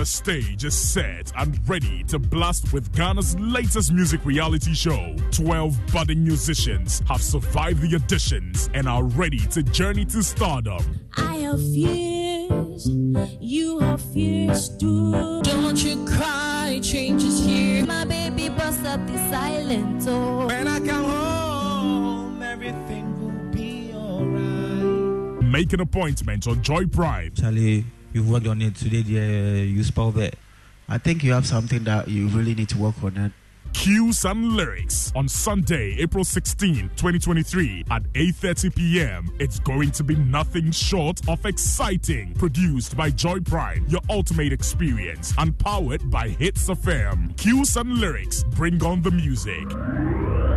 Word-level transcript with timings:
The 0.00 0.06
stage 0.06 0.64
is 0.64 0.74
set 0.74 1.30
and 1.36 1.60
ready 1.68 2.02
to 2.04 2.18
blast 2.18 2.72
with 2.72 2.90
Ghana's 2.96 3.38
latest 3.38 3.92
music 3.92 4.24
reality 4.24 4.72
show. 4.72 5.14
12 5.30 5.78
budding 5.92 6.24
musicians 6.24 7.02
have 7.06 7.20
survived 7.20 7.82
the 7.82 7.98
auditions 7.98 8.70
and 8.72 8.88
are 8.88 9.04
ready 9.04 9.40
to 9.48 9.62
journey 9.62 10.06
to 10.06 10.22
stardom. 10.22 10.82
I 11.18 11.34
have 11.44 11.60
fears, 11.60 12.88
you 13.42 13.78
have 13.80 14.00
fears 14.00 14.70
too. 14.78 15.42
Don't 15.42 15.84
you 15.84 16.02
cry, 16.06 16.80
change 16.82 17.22
is 17.22 17.44
here. 17.44 17.84
My 17.84 18.06
baby 18.06 18.48
bust 18.48 18.82
up 18.86 19.06
the 19.06 19.18
silent 19.28 20.02
oh. 20.08 20.46
When 20.46 20.66
I 20.66 20.78
come 20.80 21.04
home, 21.04 22.42
everything 22.42 23.20
will 23.20 23.52
be 23.52 23.92
alright. 23.94 25.44
Make 25.44 25.74
an 25.74 25.80
appointment 25.80 26.46
on 26.46 26.62
Joy 26.62 26.86
Prime. 26.86 27.32
Charlie, 27.34 27.84
you've 28.12 28.30
worked 28.30 28.46
on 28.46 28.60
it 28.62 28.76
today, 28.76 29.02
dear. 29.02 29.64
You 29.64 29.82
spelled 29.82 30.18
it. 30.18 30.36
I 30.88 30.98
think 30.98 31.22
you 31.22 31.32
have 31.32 31.46
something 31.46 31.84
that 31.84 32.08
you 32.08 32.28
really 32.28 32.54
need 32.54 32.68
to 32.70 32.78
work 32.78 32.96
on. 33.02 33.16
Eh? 33.16 33.26
It. 33.26 33.32
Cues 33.72 34.24
and 34.24 34.52
lyrics 34.56 35.12
on 35.14 35.28
Sunday, 35.28 35.96
April 36.00 36.24
16, 36.24 36.90
2023 36.96 37.84
at 37.90 38.02
8:30 38.14 38.74
p.m. 38.74 39.30
It's 39.38 39.60
going 39.60 39.92
to 39.92 40.02
be 40.02 40.16
nothing 40.16 40.72
short 40.72 41.20
of 41.28 41.46
exciting. 41.46 42.34
Produced 42.34 42.96
by 42.96 43.10
Joy 43.10 43.40
Prime, 43.40 43.86
your 43.88 44.00
ultimate 44.10 44.52
experience, 44.52 45.32
and 45.38 45.56
powered 45.56 46.10
by 46.10 46.28
Hits 46.28 46.68
FM. 46.68 47.36
Cues 47.36 47.76
and 47.76 47.98
lyrics, 47.98 48.42
bring 48.50 48.82
on 48.82 49.02
the 49.02 49.10
music. 49.12 50.49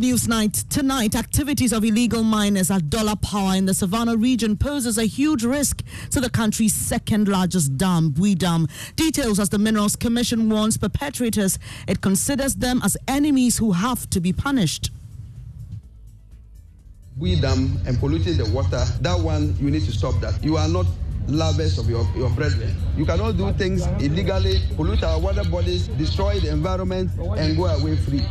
To 0.00 0.06
Newsnight. 0.06 0.68
Tonight, 0.68 1.14
activities 1.14 1.72
of 1.72 1.84
illegal 1.84 2.22
miners 2.22 2.70
at 2.70 2.90
Dollar 2.90 3.16
Power 3.16 3.54
in 3.54 3.66
the 3.66 3.74
Savannah 3.74 4.16
region 4.16 4.56
poses 4.56 4.98
a 4.98 5.04
huge 5.04 5.44
risk 5.44 5.82
to 6.10 6.20
the 6.20 6.30
country's 6.30 6.74
second 6.74 7.28
largest 7.28 7.76
dam, 7.76 8.10
Bui 8.10 8.34
Dam. 8.34 8.66
Details 8.96 9.38
as 9.38 9.48
the 9.48 9.58
Minerals 9.58 9.96
Commission 9.96 10.48
warns 10.48 10.76
perpetrators 10.76 11.58
it 11.86 12.00
considers 12.00 12.56
them 12.56 12.80
as 12.84 12.96
enemies 13.08 13.58
who 13.58 13.72
have 13.72 14.08
to 14.10 14.20
be 14.20 14.32
punished. 14.32 14.90
Bui 17.16 17.36
Dam 17.36 17.78
and 17.86 17.98
polluting 17.98 18.36
the 18.36 18.50
water, 18.50 18.84
that 19.00 19.18
one, 19.18 19.56
you 19.60 19.70
need 19.70 19.84
to 19.84 19.92
stop 19.92 20.20
that. 20.20 20.42
You 20.42 20.56
are 20.56 20.68
not 20.68 20.86
lovers 21.26 21.78
of 21.78 21.88
your, 21.88 22.06
your 22.16 22.30
brethren. 22.30 22.74
You 22.96 23.04
cannot 23.04 23.36
do 23.36 23.52
things 23.52 23.86
illegally, 24.02 24.60
pollute 24.76 25.02
our 25.04 25.20
water 25.20 25.44
bodies, 25.48 25.88
destroy 25.88 26.40
the 26.40 26.50
environment, 26.50 27.10
and 27.18 27.56
go 27.56 27.66
away 27.66 27.96
free. 27.96 28.24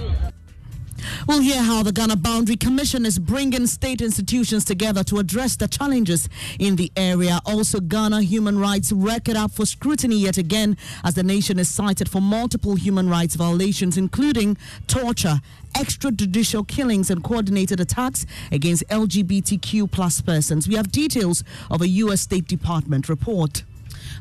We'll 1.30 1.42
hear 1.42 1.62
how 1.62 1.84
the 1.84 1.92
Ghana 1.92 2.16
Boundary 2.16 2.56
Commission 2.56 3.06
is 3.06 3.20
bringing 3.20 3.68
state 3.68 4.02
institutions 4.02 4.66
together 4.66 5.04
to 5.04 5.20
address 5.20 5.56
the 5.56 5.68
challenges 5.68 6.28
in 6.58 6.76
the 6.76 6.92
area. 6.98 7.40
Also, 7.46 7.80
Ghana 7.80 8.24
human 8.24 8.58
rights 8.58 8.92
record 8.92 9.36
up 9.36 9.52
for 9.52 9.68
scrutiny 9.68 10.16
yet 10.16 10.40
again 10.40 10.76
as 11.04 11.14
the 11.14 11.22
nation 11.22 11.60
is 11.60 11.70
cited 11.70 12.10
for 12.10 12.20
multiple 12.20 12.74
human 12.74 13.08
rights 13.08 13.36
violations, 13.36 13.96
including 13.96 14.58
torture, 14.88 15.40
extrajudicial 15.76 16.68
killings, 16.68 17.12
and 17.12 17.24
coordinated 17.24 17.80
attacks 17.80 18.26
against 18.52 18.84
LGBTQ 18.88 19.92
plus 19.92 20.22
persons. 20.22 20.68
We 20.68 20.78
have 20.78 20.92
details 20.92 21.44
of 21.70 21.84
a 21.84 21.88
U.S. 21.90 22.22
State 22.22 22.48
Department 22.48 23.08
report. 23.08 23.62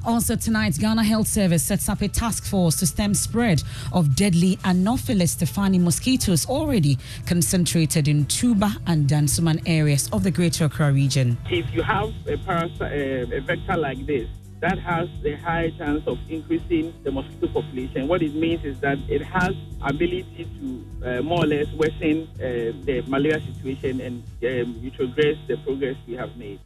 Also 0.05 0.37
tonight, 0.37 0.79
Ghana 0.79 1.05
Health 1.05 1.27
Service 1.27 1.63
sets 1.63 1.89
up 1.89 2.01
a 2.01 2.09
task 2.09 2.45
force 2.45 2.77
to 2.77 2.87
stem 2.87 3.15
spread 3.15 3.63
of 3.93 4.15
deadly 4.15 4.59
Anopheles 4.65 5.37
stephensi 5.37 5.81
mosquitoes 5.81 6.47
already 6.47 6.99
concentrated 7.27 8.09
in 8.09 8.25
Tuba 8.27 8.73
and 8.87 9.09
Dansoman 9.09 9.63
areas 9.67 10.09
of 10.13 10.23
the 10.23 10.31
Greater 10.31 10.67
Accra 10.67 10.93
region. 10.93 11.37
If 11.51 11.73
you 11.75 11.83
have 11.83 12.13
a 12.27 12.37
parasite, 12.39 12.93
a 12.93 13.41
vector 13.41 13.77
like 13.77 14.07
this, 14.07 14.29
that 14.61 14.79
has 14.79 15.09
a 15.25 15.37
high 15.37 15.71
chance 15.79 16.05
of 16.07 16.19
increasing 16.29 16.93
the 17.05 17.13
mosquito 17.13 17.47
population. 17.49 18.09
What 18.09 18.23
it 18.23 18.35
means 18.35 18.65
is 18.65 18.81
that 18.81 18.99
it 19.09 19.23
has 19.23 19.55
ability 19.83 20.49
to 20.61 21.09
uh, 21.19 21.23
more 21.23 21.45
or 21.45 21.47
less 21.47 21.67
worsen 21.75 22.29
uh, 22.35 22.75
the 22.85 23.05
malaria 23.07 23.41
situation 23.41 24.01
and 24.01 24.23
um, 24.43 24.75
retrogress 24.83 25.39
the 25.47 25.57
progress 25.59 25.97
we 26.07 26.15
have 26.15 26.37
made. 26.37 26.59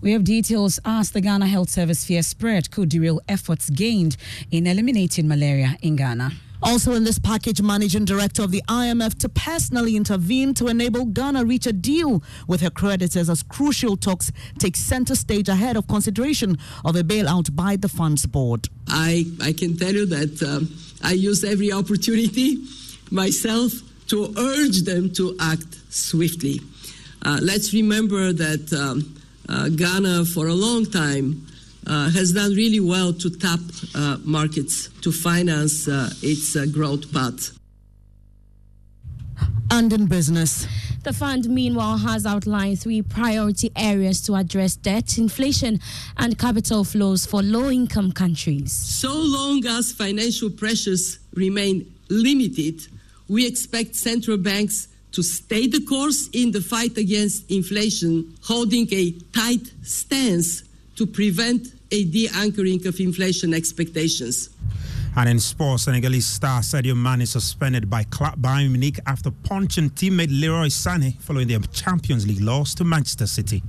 We 0.00 0.12
have 0.12 0.22
details 0.22 0.78
as 0.84 1.10
the 1.10 1.20
Ghana 1.20 1.48
Health 1.48 1.70
Service 1.70 2.04
fear 2.04 2.22
spread 2.22 2.70
could 2.70 2.88
derail 2.88 3.20
efforts 3.28 3.68
gained 3.68 4.16
in 4.50 4.66
eliminating 4.66 5.26
malaria 5.26 5.76
in 5.82 5.96
Ghana. 5.96 6.30
Also 6.62 6.92
in 6.94 7.04
this 7.04 7.18
package, 7.18 7.62
managing 7.62 8.04
director 8.04 8.42
of 8.42 8.50
the 8.50 8.62
IMF 8.68 9.16
to 9.18 9.28
personally 9.28 9.96
intervene 9.96 10.54
to 10.54 10.66
enable 10.66 11.04
Ghana 11.04 11.44
reach 11.44 11.66
a 11.66 11.72
deal 11.72 12.22
with 12.48 12.60
her 12.60 12.70
creditors 12.70 13.28
as 13.30 13.42
crucial 13.44 13.96
talks 13.96 14.32
take 14.58 14.76
center 14.76 15.14
stage 15.14 15.48
ahead 15.48 15.76
of 15.76 15.86
consideration 15.86 16.58
of 16.84 16.96
a 16.96 17.02
bailout 17.02 17.54
by 17.54 17.76
the 17.76 17.88
funds 17.88 18.26
board. 18.26 18.68
I, 18.88 19.24
I 19.40 19.52
can 19.52 19.76
tell 19.76 19.92
you 19.92 20.06
that 20.06 20.42
um, 20.42 20.74
I 21.02 21.12
use 21.12 21.44
every 21.44 21.72
opportunity 21.72 22.58
myself 23.10 23.72
to 24.08 24.34
urge 24.36 24.82
them 24.82 25.12
to 25.14 25.36
act 25.40 25.92
swiftly. 25.92 26.60
Uh, 27.22 27.38
let's 27.42 27.72
remember 27.72 28.32
that 28.32 28.72
um, 28.72 29.17
Ghana, 29.48 30.24
for 30.26 30.48
a 30.48 30.54
long 30.54 30.84
time, 30.86 31.46
uh, 31.86 32.10
has 32.10 32.32
done 32.32 32.52
really 32.54 32.80
well 32.80 33.12
to 33.14 33.30
tap 33.30 33.60
uh, 33.94 34.18
markets 34.24 34.88
to 35.00 35.10
finance 35.10 35.88
uh, 35.88 36.10
its 36.22 36.54
uh, 36.54 36.66
growth 36.66 37.12
path. 37.12 37.58
And 39.70 39.92
in 39.92 40.06
business. 40.06 40.66
The 41.04 41.12
fund, 41.12 41.48
meanwhile, 41.48 41.98
has 41.98 42.26
outlined 42.26 42.80
three 42.80 43.02
priority 43.02 43.70
areas 43.76 44.20
to 44.22 44.34
address 44.34 44.76
debt, 44.76 45.16
inflation, 45.18 45.80
and 46.16 46.38
capital 46.38 46.84
flows 46.84 47.24
for 47.24 47.42
low 47.42 47.70
income 47.70 48.12
countries. 48.12 48.72
So 48.72 49.12
long 49.12 49.64
as 49.66 49.92
financial 49.92 50.50
pressures 50.50 51.18
remain 51.34 51.90
limited, 52.10 52.80
we 53.28 53.46
expect 53.46 53.94
central 53.94 54.38
banks 54.38 54.88
to 55.12 55.22
stay 55.22 55.66
the 55.66 55.80
course 55.84 56.28
in 56.32 56.52
the 56.52 56.60
fight 56.60 56.96
against 56.96 57.50
inflation, 57.50 58.34
holding 58.42 58.86
a 58.92 59.12
tight 59.32 59.72
stance 59.82 60.64
to 60.96 61.06
prevent 61.06 61.68
a 61.90 62.04
de 62.04 62.28
anchoring 62.34 62.86
of 62.86 63.00
inflation 63.00 63.54
expectations. 63.54 64.50
And 65.16 65.28
in 65.28 65.40
sports, 65.40 65.84
Senegalese 65.84 66.26
star 66.26 66.60
Sadio 66.60 66.94
Mane 66.94 67.22
is 67.22 67.30
suspended 67.30 67.88
by 67.90 68.04
Club 68.04 68.38
Bayern 68.40 68.70
Munich 68.70 69.00
after 69.06 69.30
punching 69.30 69.90
teammate 69.90 70.28
Leroy 70.30 70.66
Sané 70.66 71.20
following 71.20 71.48
their 71.48 71.60
Champions 71.72 72.26
League 72.26 72.40
loss 72.40 72.74
to 72.74 72.84
Manchester 72.84 73.26
City. 73.26 73.62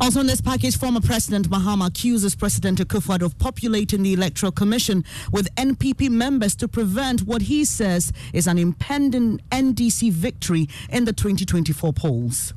Also 0.00 0.20
in 0.20 0.26
this 0.26 0.40
package, 0.40 0.78
former 0.78 1.00
President 1.02 1.50
Mahama 1.50 1.88
accuses 1.88 2.34
President 2.34 2.78
Akufo-Addo 2.78 3.26
of 3.26 3.38
populating 3.38 4.02
the 4.02 4.14
Electoral 4.14 4.50
Commission 4.50 5.04
with 5.30 5.54
NPP 5.56 6.08
members 6.08 6.54
to 6.56 6.66
prevent 6.66 7.20
what 7.22 7.42
he 7.42 7.66
says 7.66 8.10
is 8.32 8.46
an 8.46 8.56
impending 8.56 9.38
NDC 9.52 10.10
victory 10.12 10.70
in 10.88 11.04
the 11.04 11.12
2024 11.12 11.92
polls. 11.92 12.52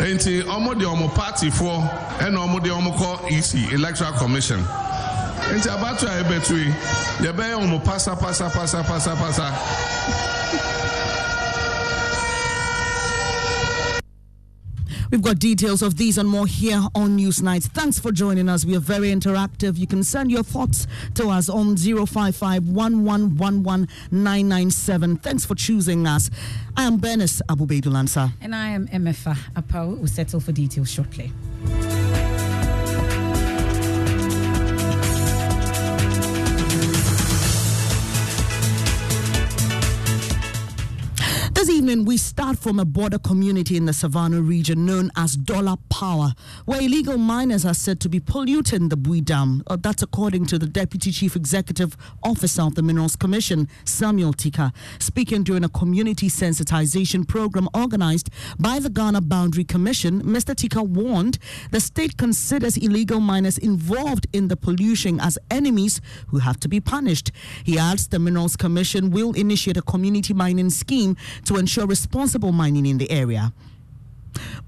nti 0.00 0.42
ɛna 0.42 2.38
ɔmo 2.38 2.62
de 2.62 2.70
ɔmo 2.70 2.92
kɔ 2.96 3.30
ec 3.32 3.72
electoral 3.72 4.12
commission 4.12 4.60
nti 4.60 5.68
abato 5.68 6.06
a 6.08 6.24
ɔmo 7.58 7.84
pasa 7.84 8.16
pasa 8.16 8.48
pasa 8.48 8.82
pasa 8.84 9.14
pasa. 9.16 10.29
We've 15.10 15.22
got 15.22 15.38
details 15.40 15.82
of 15.82 15.96
these 15.96 16.18
and 16.18 16.28
more 16.28 16.46
here 16.46 16.80
on 16.94 17.18
Newsnight. 17.18 17.64
Thanks 17.64 17.98
for 17.98 18.12
joining 18.12 18.48
us. 18.48 18.64
We 18.64 18.76
are 18.76 18.80
very 18.80 19.10
interactive. 19.10 19.76
You 19.76 19.86
can 19.86 20.04
send 20.04 20.30
your 20.30 20.44
thoughts 20.44 20.86
to 21.14 21.28
us 21.28 21.48
on 21.48 21.76
055 21.76 22.62
Thanks 25.22 25.44
for 25.44 25.54
choosing 25.56 26.06
us. 26.06 26.30
I 26.76 26.84
am 26.84 26.98
Bernice 26.98 27.42
Abu-Baidoo 27.48 27.92
Ansah. 27.92 28.32
And 28.40 28.54
I 28.54 28.68
am 28.68 28.86
MFA 28.88 29.36
Apau. 29.56 29.96
We'll 29.98 30.06
settle 30.06 30.40
for 30.40 30.52
details 30.52 30.90
shortly. 30.90 31.32
This 41.60 41.68
evening, 41.68 42.06
we 42.06 42.16
start 42.16 42.58
from 42.58 42.80
a 42.80 42.86
border 42.86 43.18
community 43.18 43.76
in 43.76 43.84
the 43.84 43.92
Savannah 43.92 44.40
region 44.40 44.86
known 44.86 45.10
as 45.14 45.36
Dollar 45.36 45.76
Power, 45.90 46.32
where 46.64 46.80
illegal 46.80 47.18
miners 47.18 47.66
are 47.66 47.74
said 47.74 48.00
to 48.00 48.08
be 48.08 48.18
polluting 48.18 48.88
the 48.88 48.96
Bui 48.96 49.20
Dam. 49.20 49.62
Uh, 49.66 49.76
that's 49.78 50.02
according 50.02 50.46
to 50.46 50.58
the 50.58 50.64
Deputy 50.66 51.12
Chief 51.12 51.36
Executive 51.36 51.98
Officer 52.22 52.62
of 52.62 52.76
the 52.76 52.82
Minerals 52.82 53.14
Commission, 53.14 53.68
Samuel 53.84 54.32
Tika. 54.32 54.72
Speaking 55.00 55.42
during 55.42 55.62
a 55.62 55.68
community 55.68 56.28
sensitization 56.30 57.28
program 57.28 57.68
organized 57.74 58.30
by 58.58 58.78
the 58.78 58.88
Ghana 58.88 59.20
Boundary 59.20 59.64
Commission, 59.64 60.22
Mr. 60.22 60.56
Tika 60.56 60.82
warned 60.82 61.36
the 61.72 61.80
state 61.80 62.16
considers 62.16 62.78
illegal 62.78 63.20
miners 63.20 63.58
involved 63.58 64.26
in 64.32 64.48
the 64.48 64.56
pollution 64.56 65.20
as 65.20 65.38
enemies 65.50 66.00
who 66.28 66.38
have 66.38 66.58
to 66.60 66.70
be 66.70 66.80
punished. 66.80 67.30
He 67.64 67.78
adds 67.78 68.08
the 68.08 68.18
Minerals 68.18 68.56
Commission 68.56 69.10
will 69.10 69.34
initiate 69.34 69.76
a 69.76 69.82
community 69.82 70.32
mining 70.32 70.70
scheme 70.70 71.18
to 71.49 71.49
ensure 71.56 71.86
responsible 71.86 72.52
mining 72.52 72.86
in 72.86 72.98
the 72.98 73.10
area. 73.10 73.52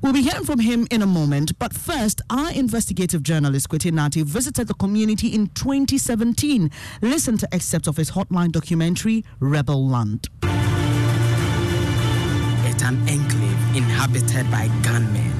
We'll 0.00 0.12
be 0.12 0.22
hearing 0.22 0.44
from 0.44 0.58
him 0.58 0.86
in 0.90 1.02
a 1.02 1.06
moment, 1.06 1.58
but 1.58 1.72
first, 1.72 2.20
our 2.28 2.50
investigative 2.52 3.22
journalist 3.22 3.68
Kwetey 3.68 3.92
Nartey 3.92 4.22
visited 4.22 4.66
the 4.66 4.74
community 4.74 5.28
in 5.28 5.46
2017. 5.48 6.70
Listen 7.00 7.38
to 7.38 7.54
excerpts 7.54 7.86
of 7.88 7.96
his 7.96 8.10
hotline 8.10 8.50
documentary, 8.50 9.24
Rebel 9.38 9.86
Land. 9.86 10.28
It's 12.64 12.82
an 12.82 13.08
enclave 13.08 13.76
inhabited 13.76 14.50
by 14.50 14.68
gunmen, 14.82 15.32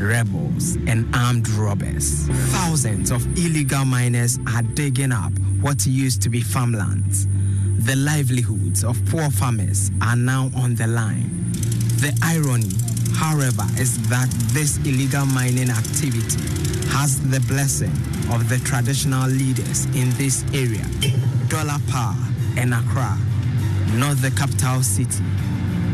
rebels, 0.00 0.76
and 0.86 1.14
armed 1.14 1.48
robbers. 1.50 2.26
Thousands 2.52 3.10
of 3.10 3.26
illegal 3.36 3.84
miners 3.84 4.38
are 4.54 4.62
digging 4.62 5.12
up 5.12 5.32
what 5.60 5.86
used 5.86 6.22
to 6.22 6.30
be 6.30 6.40
farmlands. 6.40 7.26
The 7.78 7.94
livelihoods 7.96 8.82
of 8.84 8.98
poor 9.06 9.30
farmers 9.30 9.90
are 10.02 10.16
now 10.16 10.50
on 10.56 10.74
the 10.74 10.86
line. 10.86 11.30
The 12.00 12.16
irony, 12.22 12.72
however, 13.14 13.64
is 13.80 13.96
that 14.08 14.28
this 14.52 14.78
illegal 14.78 15.26
mining 15.26 15.70
activity 15.70 16.40
has 16.90 17.20
the 17.30 17.40
blessing 17.40 17.92
of 18.32 18.48
the 18.48 18.58
traditional 18.64 19.28
leaders 19.28 19.84
in 19.94 20.10
this 20.16 20.44
area, 20.52 20.84
Dollar 21.48 21.78
and 22.56 22.74
Accra, 22.74 23.16
not 23.94 24.16
the 24.16 24.30
capital 24.30 24.82
city, 24.82 25.22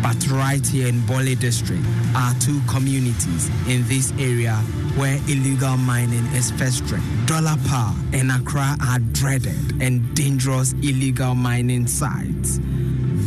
but 0.03 0.27
right 0.29 0.67
here 0.67 0.89
in 0.89 1.01
Bole 1.07 1.35
district 1.37 1.83
are 2.17 2.35
two 2.41 2.61
communities 2.69 3.49
in 3.69 3.87
this 3.87 4.13
area 4.19 4.55
where 4.97 5.17
illegal 5.29 5.77
mining 5.77 6.25
is 6.35 6.51
festering. 6.51 7.03
Dollar 7.27 7.57
Power 7.69 7.95
and 8.13 8.31
Accra 8.31 8.77
are 8.85 8.99
dreaded 8.99 9.81
and 9.81 10.15
dangerous 10.15 10.73
illegal 10.83 11.35
mining 11.35 11.87
sites. 11.87 12.59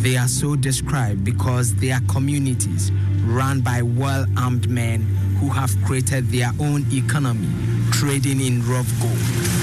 They 0.03 0.17
are 0.17 0.27
so 0.27 0.55
described 0.55 1.24
because 1.24 1.74
they 1.75 1.91
are 1.91 2.01
communities 2.10 2.91
run 3.24 3.62
by 3.62 3.82
well 3.82 4.25
armed 4.38 4.70
men 4.70 5.01
who 5.39 5.50
have 5.50 5.75
created 5.86 6.27
their 6.27 6.51
own 6.60 6.86
economy 6.91 7.48
trading 7.91 8.41
in 8.41 8.67
rough 8.67 8.91
gold. 9.01 9.54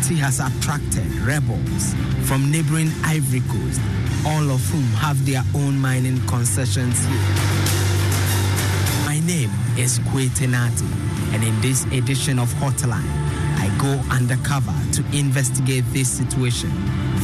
Commodity 0.00 0.20
has 0.22 0.40
attracted 0.40 1.06
rebels 1.26 1.94
from 2.26 2.50
neighboring 2.50 2.90
Ivory 3.04 3.40
Coast, 3.40 3.80
all 4.26 4.50
of 4.50 4.64
whom 4.70 4.84
have 4.96 5.26
their 5.26 5.42
own 5.54 5.78
mining 5.78 6.18
concessions 6.26 7.04
here. 7.04 7.34
My 9.04 9.20
name 9.26 9.50
is 9.76 9.98
Kwetey 10.08 10.48
Nartey, 10.48 10.88
and 11.34 11.44
in 11.44 11.60
this 11.60 11.84
edition 11.92 12.38
of 12.38 12.48
Hotline, 12.54 13.04
I 13.58 13.68
go 13.78 14.00
undercover 14.10 14.72
to 14.94 15.04
investigate 15.14 15.84
this 15.88 16.08
situation, 16.08 16.70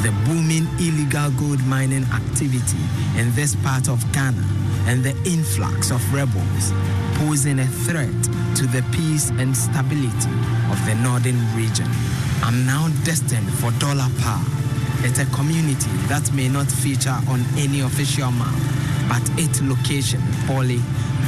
the 0.02 0.12
booming 0.26 0.68
illegal 0.78 1.30
gold 1.40 1.64
mining 1.64 2.04
activity 2.12 2.82
in 3.16 3.32
this 3.34 3.56
part 3.56 3.88
of 3.88 4.04
Ghana, 4.12 4.44
and 4.86 5.02
the 5.02 5.16
influx 5.24 5.90
of 5.90 6.02
rebels 6.12 6.72
posing 7.14 7.58
a 7.58 7.66
threat 7.66 8.22
to 8.56 8.66
the 8.66 8.84
peace 8.92 9.30
and 9.30 9.56
stability 9.56 10.34
of 10.70 10.78
the 10.84 10.94
northern 11.02 11.40
region. 11.56 11.88
I'm 12.42 12.64
now 12.66 12.88
destined 13.04 13.52
for 13.54 13.70
Dollar 13.72 14.08
Power. 14.20 14.44
It's 15.04 15.18
a 15.18 15.26
community 15.26 15.90
that 16.08 16.32
may 16.32 16.48
not 16.48 16.66
feature 16.70 17.16
on 17.28 17.44
any 17.56 17.80
official 17.80 18.30
map, 18.30 18.54
but 19.08 19.22
its 19.38 19.60
location, 19.62 20.20
Bole, 20.46 20.80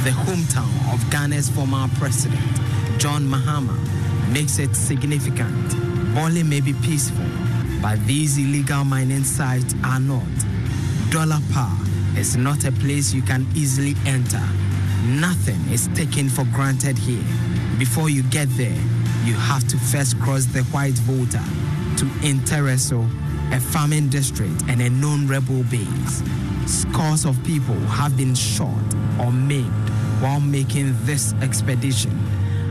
the 0.03 0.11
hometown 0.11 0.93
of 0.93 0.99
Ghana's 1.11 1.49
former 1.49 1.87
president, 1.97 2.41
John 2.99 3.23
Mahama, 3.23 3.75
makes 4.33 4.59
it 4.59 4.75
significant. 4.75 5.75
Bole 6.15 6.43
may 6.43 6.61
be 6.61 6.73
peaceful, 6.73 7.25
but 7.81 7.99
these 8.05 8.37
illegal 8.37 8.83
mining 8.83 9.23
sites 9.23 9.75
are 9.83 9.99
not. 9.99 10.27
Dollar 11.09 11.39
Power 11.53 11.77
is 12.17 12.35
not 12.37 12.63
a 12.65 12.71
place 12.71 13.13
you 13.13 13.21
can 13.21 13.47
easily 13.55 13.95
enter. 14.05 14.43
Nothing 15.05 15.59
is 15.71 15.87
taken 15.95 16.29
for 16.29 16.43
granted 16.53 16.97
here. 16.97 17.23
Before 17.77 18.09
you 18.09 18.23
get 18.23 18.49
there, 18.57 18.77
you 19.25 19.33
have 19.33 19.67
to 19.67 19.77
first 19.77 20.19
cross 20.19 20.45
the 20.45 20.63
White 20.65 20.97
Volta 20.99 21.43
to 21.97 22.05
Intereso, 22.21 23.03
a 23.53 23.59
farming 23.59 24.09
district 24.09 24.63
and 24.67 24.81
a 24.81 24.89
known 24.89 25.27
rebel 25.27 25.63
base. 25.63 26.23
Scores 26.65 27.25
of 27.25 27.41
people 27.43 27.79
have 27.87 28.15
been 28.15 28.35
shot 28.35 28.83
or 29.19 29.31
maimed 29.31 29.89
while 30.21 30.39
making 30.39 30.93
this 31.05 31.33
expedition. 31.41 32.17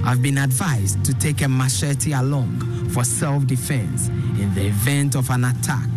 I've 0.04 0.22
been 0.22 0.38
advised 0.38 1.04
to 1.04 1.14
take 1.14 1.42
a 1.42 1.48
machete 1.48 2.12
along 2.12 2.60
for 2.90 3.04
self 3.04 3.46
defense 3.46 4.08
in 4.08 4.54
the 4.54 4.66
event 4.66 5.16
of 5.16 5.30
an 5.30 5.44
attack. 5.44 5.88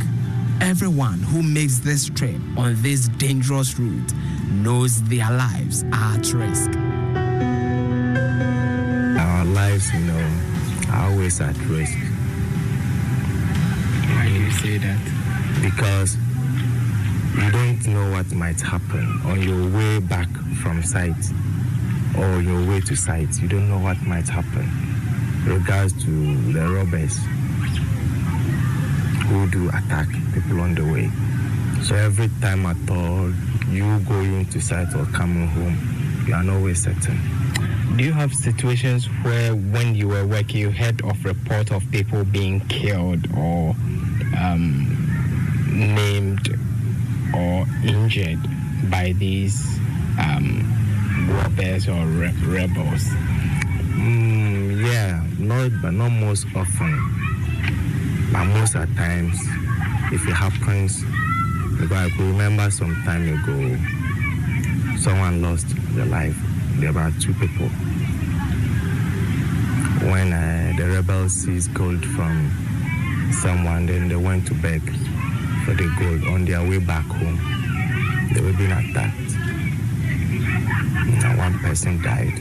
Everyone 0.60 1.20
who 1.20 1.42
makes 1.42 1.80
this 1.80 2.10
trip 2.10 2.40
on 2.58 2.76
this 2.82 3.08
dangerous 3.08 3.80
route 3.80 4.14
knows 4.50 5.02
their 5.04 5.30
lives 5.32 5.84
are 5.94 6.18
at 6.18 6.34
risk. 6.34 6.91
Lives, 9.62 9.94
you 9.94 10.00
know, 10.00 10.42
are 10.90 11.12
always 11.12 11.40
at 11.40 11.56
risk. 11.68 11.96
Why 14.10 14.26
do 14.28 14.34
you 14.34 14.50
say 14.50 14.80
that? 14.80 15.00
Because 15.62 16.18
you 17.36 17.52
don't 17.52 17.86
know 17.86 18.10
what 18.10 18.32
might 18.32 18.60
happen 18.60 19.22
on 19.24 19.40
your 19.44 19.70
way 19.70 20.00
back 20.00 20.28
from 20.64 20.82
site 20.82 21.14
or 22.18 22.42
your 22.42 22.68
way 22.68 22.80
to 22.82 22.96
site. 22.96 23.40
You 23.40 23.48
don't 23.50 23.70
know 23.70 23.78
what 23.78 24.02
might 24.02 24.28
happen. 24.28 24.68
Regards 25.46 25.94
to 26.06 26.52
the 26.54 26.68
robbers 26.68 27.20
who 29.28 29.48
do 29.52 29.70
attack 29.70 30.08
people 30.34 30.60
on 30.62 30.74
the 30.74 30.86
way. 30.92 31.12
So 31.84 31.94
every 31.94 32.32
time 32.42 32.66
at 32.66 32.78
all 32.90 33.32
you 33.70 34.00
going 34.10 34.48
to 34.48 34.60
site 34.60 34.96
or 34.96 35.06
coming 35.06 35.48
home, 35.50 36.26
you 36.28 36.34
are 36.34 36.50
always 36.50 36.82
certain. 36.82 37.41
Do 37.98 38.06
you 38.06 38.14
have 38.14 38.34
situations 38.34 39.06
where, 39.22 39.54
when 39.54 39.96
you 39.96 40.08
were 40.08 40.26
working, 40.26 40.62
you 40.62 40.72
heard 40.72 41.02
of 41.04 41.24
report 41.26 41.72
of 41.72 41.84
people 41.92 42.24
being 42.24 42.62
killed 42.62 43.28
or 43.38 43.76
um, 44.38 44.88
named 45.68 46.48
or 47.36 47.66
injured 47.84 48.40
by 48.90 49.14
these 49.18 49.78
um, 50.20 50.64
robbers 51.30 51.88
or 51.88 52.06
re- 52.06 52.34
rebels? 52.46 53.04
Mm, 53.94 54.86
yeah, 54.86 55.24
not 55.38 55.72
but 55.82 55.92
not 55.92 56.10
most 56.10 56.48
often. 56.56 58.30
But 58.32 58.46
most 58.46 58.76
at 58.76 58.88
times, 58.96 59.38
if 60.12 60.26
it 60.28 60.34
happens, 60.34 61.04
I 61.92 62.10
could 62.16 62.26
remember 62.26 62.72
some 62.72 62.96
time 63.04 63.28
ago, 63.28 64.98
someone 64.98 65.42
lost 65.42 65.68
their 65.94 66.06
life. 66.06 66.38
There 66.80 66.94
were 66.94 67.12
two 67.20 67.34
people. 67.36 67.70
When 70.10 70.34
uh, 70.34 70.74
the 70.78 70.88
rebels 70.88 71.34
seized 71.34 71.74
gold 71.74 72.04
from 72.06 72.52
someone, 73.42 73.86
then 73.86 74.08
they 74.08 74.16
went 74.16 74.48
to 74.48 74.54
beg 74.56 74.82
for 75.66 75.74
the 75.74 75.94
gold. 76.00 76.24
On 76.34 76.46
their 76.46 76.62
way 76.68 76.80
back 76.80 77.06
home, 77.06 77.40
they 78.34 78.42
were 78.42 78.54
being 78.54 78.72
attacked. 78.72 79.36
And 81.24 81.38
one 81.38 81.60
person 81.60 82.02
died. 82.02 82.40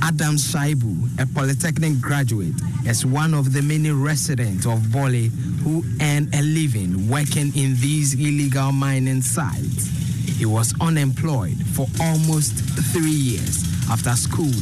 Adam 0.00 0.36
Shaibu, 0.36 1.20
a 1.20 1.26
polytechnic 1.26 2.00
graduate, 2.00 2.54
is 2.86 3.04
one 3.04 3.34
of 3.34 3.52
the 3.52 3.60
many 3.60 3.90
residents 3.90 4.64
of 4.66 4.90
Bole 4.90 5.28
who 5.62 5.84
earn 6.00 6.28
a 6.32 6.42
living 6.42 7.08
working 7.08 7.54
in 7.54 7.76
these 7.76 8.14
illegal 8.14 8.72
mining 8.72 9.20
sites. 9.20 10.01
He 10.24 10.46
was 10.46 10.74
unemployed 10.80 11.56
for 11.74 11.86
almost 12.00 12.54
three 12.92 13.10
years 13.10 13.64
after 13.90 14.12
school 14.12 14.52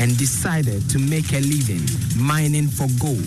and 0.00 0.16
decided 0.16 0.88
to 0.90 0.98
make 0.98 1.32
a 1.32 1.40
living 1.40 1.86
mining 2.16 2.68
for 2.68 2.86
gold. 3.00 3.24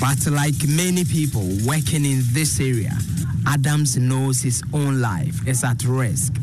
But 0.00 0.26
like 0.30 0.66
many 0.68 1.04
people 1.04 1.46
working 1.66 2.04
in 2.04 2.22
this 2.32 2.60
area, 2.60 2.96
Adams 3.46 3.96
knows 3.96 4.42
his 4.42 4.62
own 4.72 5.00
life 5.00 5.46
is 5.46 5.64
at 5.64 5.84
risk. 5.84 6.34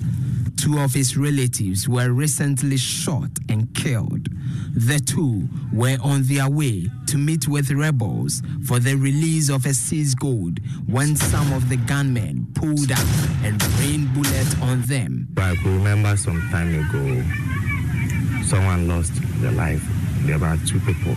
Two 0.58 0.80
of 0.80 0.94
his 0.94 1.16
relatives 1.18 1.88
were 1.88 2.12
recently 2.12 2.78
shot 2.78 3.30
and 3.48 3.74
killed. 3.74 4.28
The 4.76 5.00
two 5.00 5.48
were 5.74 5.98
on 6.04 6.24
their 6.24 6.50
way 6.50 6.88
to 7.08 7.18
meet 7.18 7.48
with 7.48 7.72
rebels 7.72 8.42
for 8.66 8.80
the 8.80 8.96
release 8.96 9.50
of 9.50 9.66
a 9.66 9.74
seized 9.74 10.20
gold 10.20 10.60
when 10.88 11.16
some 11.16 11.52
of 11.54 11.70
the 11.70 11.78
gunmen 11.78 12.48
pulled 12.54 12.92
up 12.92 13.08
and 13.44 13.62
rained 13.80 14.14
bullets 14.14 14.56
on 14.62 14.82
them. 14.84 15.28
I 15.38 15.56
remember 15.66 16.16
some 16.18 16.40
time 16.52 16.70
ago, 16.76 17.24
someone 18.46 18.88
lost 18.88 19.12
their 19.42 19.52
life. 19.52 19.84
There 20.22 20.38
were 20.38 20.58
two 20.68 20.80
people. 20.82 21.16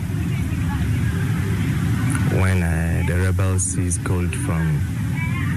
When 2.39 2.63
uh, 2.63 3.03
the 3.07 3.15
rebels 3.19 3.61
seized 3.61 4.03
gold 4.03 4.33
from 4.37 4.81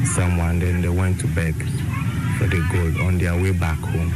someone, 0.04 0.58
then 0.58 0.82
they 0.82 0.88
went 0.88 1.18
to 1.20 1.26
beg 1.28 1.54
for 2.38 2.46
the 2.46 2.62
gold 2.70 3.00
on 3.06 3.18
their 3.18 3.34
way 3.34 3.52
back 3.52 3.78
home. 3.78 4.12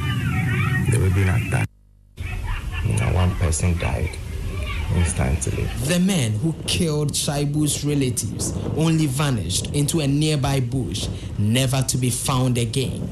They 0.90 0.98
were 0.98 1.10
being 1.10 1.28
attacked. 1.28 1.69
Person 3.40 3.76
died 3.78 4.10
instantly. 4.94 5.64
The 5.86 5.98
man 5.98 6.32
who 6.32 6.52
killed 6.66 7.12
Shaibu's 7.12 7.84
relatives 7.84 8.52
only 8.76 9.06
vanished 9.06 9.74
into 9.74 10.00
a 10.00 10.06
nearby 10.06 10.60
bush, 10.60 11.08
never 11.38 11.82
to 11.82 11.96
be 11.96 12.10
found 12.10 12.58
again. 12.58 13.08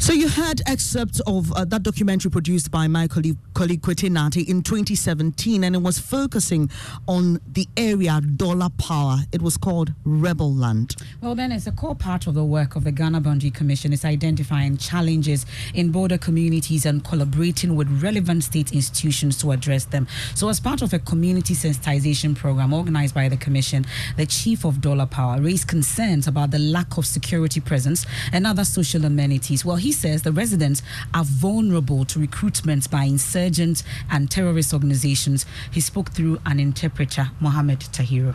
So 0.00 0.14
you 0.14 0.30
heard 0.30 0.62
excerpts 0.66 1.20
of 1.26 1.52
uh, 1.52 1.66
that 1.66 1.82
documentary 1.82 2.30
produced 2.30 2.70
by 2.70 2.88
my 2.88 3.06
colleague, 3.06 3.36
colleague 3.52 3.82
Kwetey 3.82 4.08
Nartey 4.08 4.48
in 4.48 4.62
2017, 4.62 5.62
and 5.62 5.76
it 5.76 5.82
was 5.82 5.98
focusing 5.98 6.70
on 7.06 7.38
the 7.46 7.68
area 7.76 8.18
dollar 8.22 8.70
power. 8.78 9.18
It 9.30 9.42
was 9.42 9.58
called 9.58 9.92
Rebel 10.04 10.54
Land. 10.54 10.96
Well, 11.20 11.34
then, 11.34 11.52
it's 11.52 11.66
a 11.66 11.72
core 11.72 11.94
part 11.94 12.26
of 12.26 12.32
the 12.32 12.42
work 12.42 12.76
of 12.76 12.84
the 12.84 12.92
Ghana 12.92 13.20
Boundary 13.20 13.50
Commission 13.50 13.92
is 13.92 14.06
identifying 14.06 14.78
challenges 14.78 15.44
in 15.74 15.92
border 15.92 16.16
communities 16.16 16.86
and 16.86 17.04
collaborating 17.04 17.76
with 17.76 18.02
relevant 18.02 18.44
state 18.44 18.72
institutions 18.72 19.36
to 19.42 19.52
address 19.52 19.84
them. 19.84 20.08
So, 20.34 20.48
as 20.48 20.60
part 20.60 20.80
of 20.80 20.94
a 20.94 20.98
community 20.98 21.52
sensitization 21.52 22.34
program 22.34 22.72
organized 22.72 23.14
by 23.14 23.28
the 23.28 23.36
Commission, 23.36 23.84
the 24.16 24.24
chief 24.24 24.64
of 24.64 24.80
Dollar 24.80 25.06
Power 25.06 25.42
raised 25.42 25.68
concerns 25.68 26.26
about 26.26 26.52
the 26.52 26.58
lack 26.58 26.96
of 26.96 27.04
security 27.04 27.60
presence 27.60 28.06
and 28.32 28.46
other 28.46 28.64
social 28.64 29.04
amenities. 29.04 29.62
Well, 29.62 29.76
he 29.76 29.89
says 29.92 30.22
the 30.22 30.32
residents 30.32 30.82
are 31.14 31.24
vulnerable 31.24 32.04
to 32.06 32.18
recruitment 32.18 32.90
by 32.90 33.04
insurgents 33.04 33.84
and 34.10 34.30
terrorist 34.30 34.72
organizations. 34.72 35.46
He 35.70 35.80
spoke 35.80 36.10
through 36.10 36.38
an 36.46 36.60
interpreter, 36.60 37.30
Mohammed 37.40 37.80
Tahiru. 37.80 38.34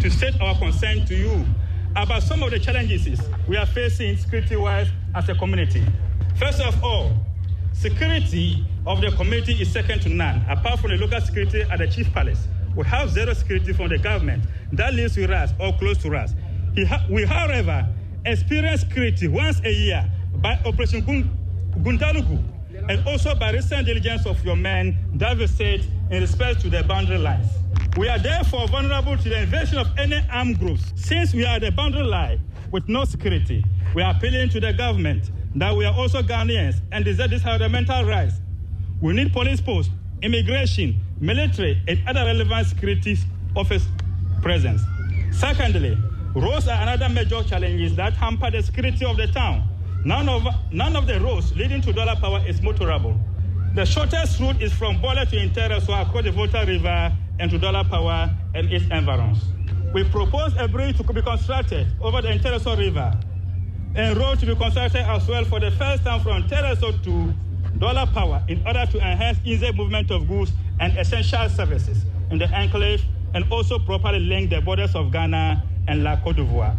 To 0.00 0.10
state 0.10 0.40
our 0.40 0.56
concern 0.58 1.06
to 1.06 1.14
you 1.14 1.44
about 1.96 2.22
some 2.22 2.42
of 2.42 2.50
the 2.50 2.58
challenges 2.58 3.20
we 3.48 3.56
are 3.56 3.66
facing 3.66 4.16
security 4.16 4.56
wise 4.56 4.88
as 5.14 5.28
a 5.28 5.34
community. 5.34 5.84
First 6.38 6.60
of 6.60 6.82
all, 6.82 7.12
security 7.72 8.66
of 8.86 9.00
the 9.00 9.10
community 9.12 9.54
is 9.54 9.72
second 9.72 10.02
to 10.02 10.08
none, 10.08 10.44
apart 10.48 10.80
from 10.80 10.90
the 10.90 10.96
local 10.96 11.20
security 11.20 11.62
at 11.62 11.78
the 11.78 11.86
Chief 11.86 12.12
Palace. 12.12 12.46
We 12.76 12.84
have 12.86 13.10
zero 13.10 13.32
security 13.32 13.72
from 13.72 13.88
the 13.88 13.98
government 13.98 14.44
that 14.72 14.94
lives 14.94 15.16
with 15.16 15.30
us 15.30 15.52
or 15.60 15.72
close 15.78 15.98
to 15.98 16.14
us. 16.16 16.34
We, 17.08 17.24
however, 17.24 17.88
experience 18.26 18.80
security 18.80 19.28
once 19.28 19.60
a 19.64 19.72
year 19.72 20.10
by 20.36 20.58
Operation 20.64 21.02
Guntaluku 21.78 22.42
and 22.88 23.06
also 23.06 23.34
by 23.34 23.52
recent 23.52 23.86
diligence 23.86 24.26
of 24.26 24.44
your 24.44 24.56
men 24.56 24.96
said 25.46 25.86
in 26.10 26.20
respect 26.20 26.60
to 26.60 26.70
the 26.70 26.82
boundary 26.84 27.18
lines. 27.18 27.48
We 27.96 28.08
are 28.08 28.18
therefore 28.18 28.66
vulnerable 28.68 29.16
to 29.16 29.28
the 29.28 29.42
invasion 29.42 29.78
of 29.78 29.86
any 29.98 30.20
armed 30.30 30.58
groups. 30.58 30.92
Since 30.96 31.32
we 31.32 31.44
are 31.44 31.56
at 31.56 31.62
the 31.62 31.70
boundary 31.70 32.02
line 32.02 32.40
with 32.72 32.88
no 32.88 33.04
security, 33.04 33.64
we 33.94 34.02
are 34.02 34.14
appealing 34.14 34.48
to 34.50 34.60
the 34.60 34.72
government 34.72 35.30
that 35.54 35.74
we 35.74 35.84
are 35.84 35.94
also 35.94 36.22
Ghanaians 36.22 36.80
and 36.90 37.04
deserve 37.04 37.30
this 37.30 37.42
fundamental 37.42 38.04
rights. 38.04 38.34
We 39.00 39.12
need 39.12 39.32
police 39.32 39.60
posts, 39.60 39.92
immigration, 40.22 41.00
military, 41.20 41.80
and 41.86 42.00
other 42.08 42.24
relevant 42.24 42.66
security 42.66 43.16
office 43.54 43.86
presence. 44.42 44.82
Secondly, 45.30 45.96
Roads 46.34 46.66
are 46.66 46.82
another 46.82 47.08
major 47.08 47.44
challenge 47.44 47.94
that 47.94 48.14
hamper 48.14 48.50
the 48.50 48.60
security 48.60 49.04
of 49.04 49.16
the 49.16 49.28
town. 49.28 49.68
None 50.04 50.28
of, 50.28 50.44
none 50.72 50.96
of 50.96 51.06
the 51.06 51.20
roads 51.20 51.54
leading 51.54 51.80
to 51.82 51.92
Dollar 51.92 52.16
Power 52.16 52.42
is 52.44 52.60
motorable. 52.60 53.16
The 53.76 53.84
shortest 53.86 54.40
route 54.40 54.60
is 54.60 54.72
from 54.72 55.00
Bola 55.00 55.26
to 55.26 55.36
Interior, 55.38 55.80
so 55.80 55.94
across 55.94 56.24
the 56.24 56.32
Volta 56.32 56.64
River 56.66 57.12
and 57.38 57.50
to 57.52 57.58
Dollar 57.58 57.84
Power 57.84 58.34
and 58.54 58.72
its 58.72 58.84
environs. 58.90 59.44
We 59.92 60.02
propose 60.02 60.52
a 60.58 60.66
bridge 60.66 60.96
to 60.96 61.04
be 61.04 61.22
constructed 61.22 61.86
over 62.00 62.20
the 62.20 62.28
Intereso 62.28 62.76
River 62.76 63.16
and 63.94 64.16
road 64.18 64.40
to 64.40 64.46
be 64.46 64.56
constructed 64.56 65.02
as 65.08 65.28
well 65.28 65.44
for 65.44 65.60
the 65.60 65.70
first 65.70 66.02
time 66.02 66.20
from 66.20 66.48
Tereso 66.48 67.00
to 67.04 67.32
Dollar 67.78 68.06
Power 68.06 68.42
in 68.48 68.60
order 68.66 68.84
to 68.86 68.98
enhance 68.98 69.38
easy 69.44 69.70
movement 69.70 70.10
of 70.10 70.26
goods 70.26 70.50
and 70.80 70.98
essential 70.98 71.48
services 71.48 72.04
in 72.32 72.38
the 72.38 72.48
enclave 72.48 73.04
and 73.34 73.44
also 73.52 73.78
properly 73.78 74.18
link 74.18 74.50
the 74.50 74.60
borders 74.60 74.96
of 74.96 75.12
Ghana 75.12 75.62
and 75.88 76.02
La 76.02 76.16
Côte 76.16 76.36
d'Ivoire. 76.36 76.74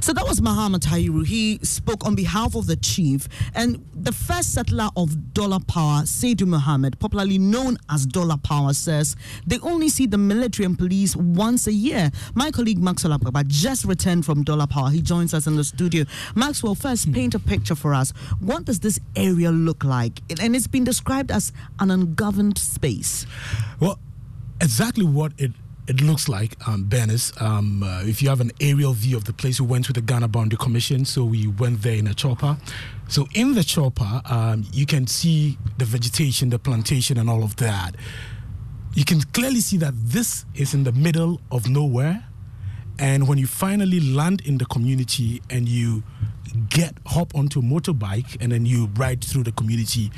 So 0.00 0.12
that 0.14 0.26
was 0.26 0.40
Muhammad 0.40 0.82
Tahiru. 0.82 1.26
He 1.26 1.58
spoke 1.62 2.06
on 2.06 2.14
behalf 2.14 2.54
of 2.54 2.66
the 2.66 2.76
chief 2.76 3.28
and 3.54 3.84
the 3.94 4.12
first 4.12 4.54
settler 4.54 4.88
of 4.96 5.34
Dollar 5.34 5.60
Power, 5.60 6.02
Saidu 6.02 6.46
Muhammad, 6.46 6.98
popularly 6.98 7.38
known 7.38 7.76
as 7.90 8.06
Dollar 8.06 8.36
Power, 8.38 8.72
says 8.72 9.14
they 9.46 9.58
only 9.60 9.88
see 9.88 10.06
the 10.06 10.16
military 10.18 10.64
and 10.64 10.78
police 10.78 11.14
once 11.16 11.66
a 11.66 11.72
year. 11.72 12.10
My 12.34 12.50
colleague 12.50 12.78
Maxwell 12.78 13.18
Apaba 13.18 13.46
just 13.46 13.84
returned 13.84 14.24
from 14.24 14.42
Dollar 14.42 14.66
Power. 14.66 14.90
He 14.90 15.02
joins 15.02 15.34
us 15.34 15.46
in 15.46 15.56
the 15.56 15.64
studio. 15.64 16.04
Maxwell, 16.34 16.74
first 16.74 17.12
paint 17.12 17.34
a 17.34 17.38
picture 17.38 17.74
for 17.74 17.92
us. 17.94 18.12
What 18.40 18.64
does 18.64 18.80
this 18.80 18.98
area 19.16 19.50
look 19.50 19.84
like? 19.84 20.22
And 20.40 20.56
it's 20.56 20.66
been 20.66 20.84
described 20.84 21.30
as 21.30 21.52
an 21.78 21.90
ungoverned 21.90 22.56
space. 22.56 23.26
Well, 23.80 23.98
exactly 24.60 25.04
what 25.04 25.32
it 25.36 25.52
it 25.86 26.00
looks 26.00 26.28
like, 26.28 26.56
um, 26.66 26.84
Bernice, 26.84 27.32
um, 27.40 27.82
uh, 27.82 28.02
if 28.04 28.22
you 28.22 28.28
have 28.30 28.40
an 28.40 28.52
aerial 28.60 28.94
view 28.94 29.16
of 29.16 29.24
the 29.24 29.32
place, 29.32 29.60
we 29.60 29.66
went 29.66 29.84
to 29.86 29.92
the 29.92 30.00
Ghana 30.00 30.28
Boundary 30.28 30.56
Commission, 30.56 31.04
so 31.04 31.24
we 31.24 31.46
went 31.46 31.82
there 31.82 31.96
in 31.96 32.06
a 32.06 32.14
chopper. 32.14 32.56
So 33.08 33.26
in 33.34 33.54
the 33.54 33.62
chopper, 33.62 34.22
um, 34.24 34.64
you 34.72 34.86
can 34.86 35.06
see 35.06 35.58
the 35.76 35.84
vegetation, 35.84 36.48
the 36.48 36.58
plantation, 36.58 37.18
and 37.18 37.28
all 37.28 37.42
of 37.42 37.56
that. 37.56 37.96
You 38.94 39.04
can 39.04 39.20
clearly 39.20 39.60
see 39.60 39.76
that 39.78 39.92
this 39.96 40.46
is 40.54 40.72
in 40.72 40.84
the 40.84 40.92
middle 40.92 41.40
of 41.50 41.68
nowhere. 41.68 42.24
And 42.98 43.26
when 43.28 43.38
you 43.38 43.46
finally 43.46 44.00
land 44.00 44.40
in 44.46 44.58
the 44.58 44.66
community 44.66 45.42
and 45.50 45.68
you 45.68 46.02
get 46.70 46.94
hop 47.06 47.34
onto 47.34 47.58
a 47.58 47.62
motorbike 47.62 48.40
and 48.40 48.52
then 48.52 48.64
you 48.64 48.86
ride 48.94 49.22
through 49.22 49.42
the 49.42 49.52
community, 49.52 50.12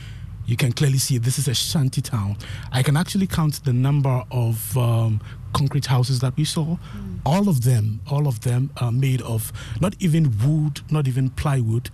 you 0.46 0.57
can 0.57 0.72
clearly 0.72 0.98
see 0.98 1.18
this 1.18 1.38
is 1.38 1.48
a 1.48 1.55
shanty 1.55 2.00
town. 2.00 2.37
I 2.70 2.83
can 2.83 2.96
actually 2.96 3.26
count 3.26 3.64
the 3.64 3.72
number 3.72 4.22
of 4.31 4.79
um, 4.79 5.20
concrete 5.52 5.87
houses 5.87 6.20
that 6.20 6.37
we 6.37 6.44
saw. 6.44 6.76
Mm. 6.76 7.20
All 7.24 7.48
of 7.48 7.64
them, 7.64 8.00
all 8.11 8.26
of 8.28 8.40
them 8.40 8.70
are 8.80 8.92
made 8.92 9.22
of 9.22 9.52
not 9.80 9.94
even 10.00 10.32
wood, 10.44 10.80
not 10.90 11.09
even 11.09 11.30
plywood. 11.30 11.90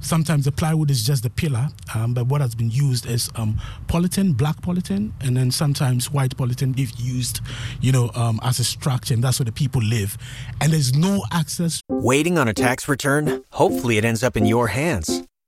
Sometimes 0.00 0.44
the 0.44 0.50
plywood 0.50 0.90
is 0.90 1.04
just 1.06 1.22
the 1.22 1.30
pillar, 1.30 1.68
um, 1.94 2.12
but 2.12 2.26
what 2.26 2.40
has 2.40 2.56
been 2.56 2.72
used 2.72 3.06
is 3.06 3.30
um, 3.36 3.60
black 3.86 4.60
polythene, 4.60 5.12
and 5.20 5.36
then 5.36 5.52
sometimes 5.52 6.10
white 6.10 6.36
polythene 6.36 6.76
if 6.76 6.98
used, 6.98 7.40
you 7.80 7.92
know, 7.92 8.10
um, 8.16 8.40
as 8.42 8.58
a 8.58 8.64
structure, 8.64 9.14
and 9.14 9.22
that's 9.22 9.38
where 9.38 9.44
the 9.44 9.52
people 9.52 9.80
live. 9.80 10.18
And 10.60 10.72
there's 10.72 10.92
no 10.92 11.22
access. 11.30 11.80
Waiting 11.88 12.36
on 12.36 12.48
a 12.48 12.52
tax 12.52 12.88
return? 12.88 13.44
Hopefully, 13.52 13.96
it 13.96 14.04
ends 14.04 14.24
up 14.24 14.36
in 14.36 14.44
your 14.44 14.66
hands. 14.66 15.22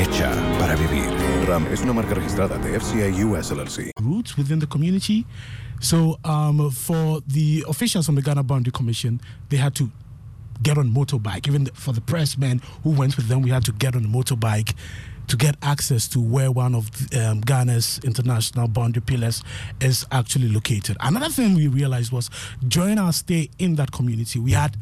Hecha 0.00 0.30
para 0.58 0.76
vivir. 0.76 1.04
RAM 1.46 1.66
es 1.70 1.82
una 1.82 1.92
marca 1.92 2.14
registrada 2.14 2.56
de 2.56 2.74
FCI 2.78 3.22
US 3.24 3.50
LLC. 3.50 3.90
roots 4.00 4.34
within 4.38 4.58
the 4.58 4.66
community. 4.66 5.26
So 5.80 6.18
um, 6.24 6.70
for 6.70 7.20
the 7.26 7.64
officials 7.68 8.06
from 8.06 8.14
the 8.14 8.22
Ghana 8.22 8.42
Boundary 8.44 8.72
Commission, 8.72 9.20
they 9.50 9.58
had 9.58 9.74
to 9.74 9.90
get 10.62 10.78
on 10.78 10.90
motorbike. 10.90 11.46
Even 11.48 11.66
for 11.74 11.92
the 11.92 12.00
pressmen 12.00 12.62
who 12.82 12.92
went 12.92 13.16
with 13.18 13.28
them, 13.28 13.42
we 13.42 13.50
had 13.50 13.62
to 13.66 13.72
get 13.72 13.94
on 13.94 14.06
a 14.06 14.08
motorbike 14.08 14.74
to 15.26 15.36
get 15.36 15.56
access 15.62 16.08
to 16.08 16.18
where 16.18 16.50
one 16.50 16.74
of 16.74 16.90
um, 17.14 17.42
Ghana's 17.42 18.00
international 18.02 18.68
boundary 18.68 19.02
pillars 19.02 19.42
is 19.82 20.06
actually 20.10 20.48
located. 20.48 20.96
Another 21.00 21.28
thing 21.28 21.54
we 21.54 21.68
realized 21.68 22.10
was 22.10 22.30
during 22.66 22.98
our 22.98 23.12
stay 23.12 23.50
in 23.58 23.74
that 23.76 23.92
community, 23.92 24.38
we 24.38 24.52
had 24.52 24.78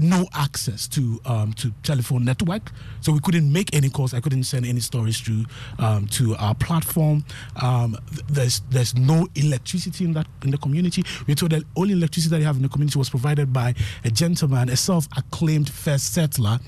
no 0.00 0.26
access 0.34 0.88
to 0.88 1.20
um, 1.24 1.52
to 1.54 1.70
telephone 1.82 2.24
network, 2.24 2.70
so 3.00 3.12
we 3.12 3.20
couldn't 3.20 3.52
make 3.52 3.74
any 3.74 3.90
calls. 3.90 4.14
I 4.14 4.20
couldn't 4.20 4.44
send 4.44 4.66
any 4.66 4.80
stories 4.80 5.20
to 5.22 5.44
um, 5.78 6.06
to 6.08 6.34
our 6.36 6.54
platform. 6.54 7.24
Um, 7.62 7.96
th- 8.10 8.26
there's 8.28 8.60
there's 8.70 8.94
no 8.94 9.28
electricity 9.34 10.04
in 10.04 10.12
that 10.14 10.26
in 10.42 10.50
the 10.50 10.58
community. 10.58 11.04
We're 11.26 11.34
told 11.34 11.52
that 11.52 11.62
only 11.76 11.92
electricity 11.92 12.30
that 12.30 12.38
we 12.38 12.44
have 12.44 12.56
in 12.56 12.62
the 12.62 12.68
community 12.68 12.98
was 12.98 13.10
provided 13.10 13.52
by 13.52 13.74
a 14.04 14.10
gentleman, 14.10 14.68
a 14.68 14.76
self-acclaimed 14.76 15.70
first 15.70 16.12
settler, 16.12 16.58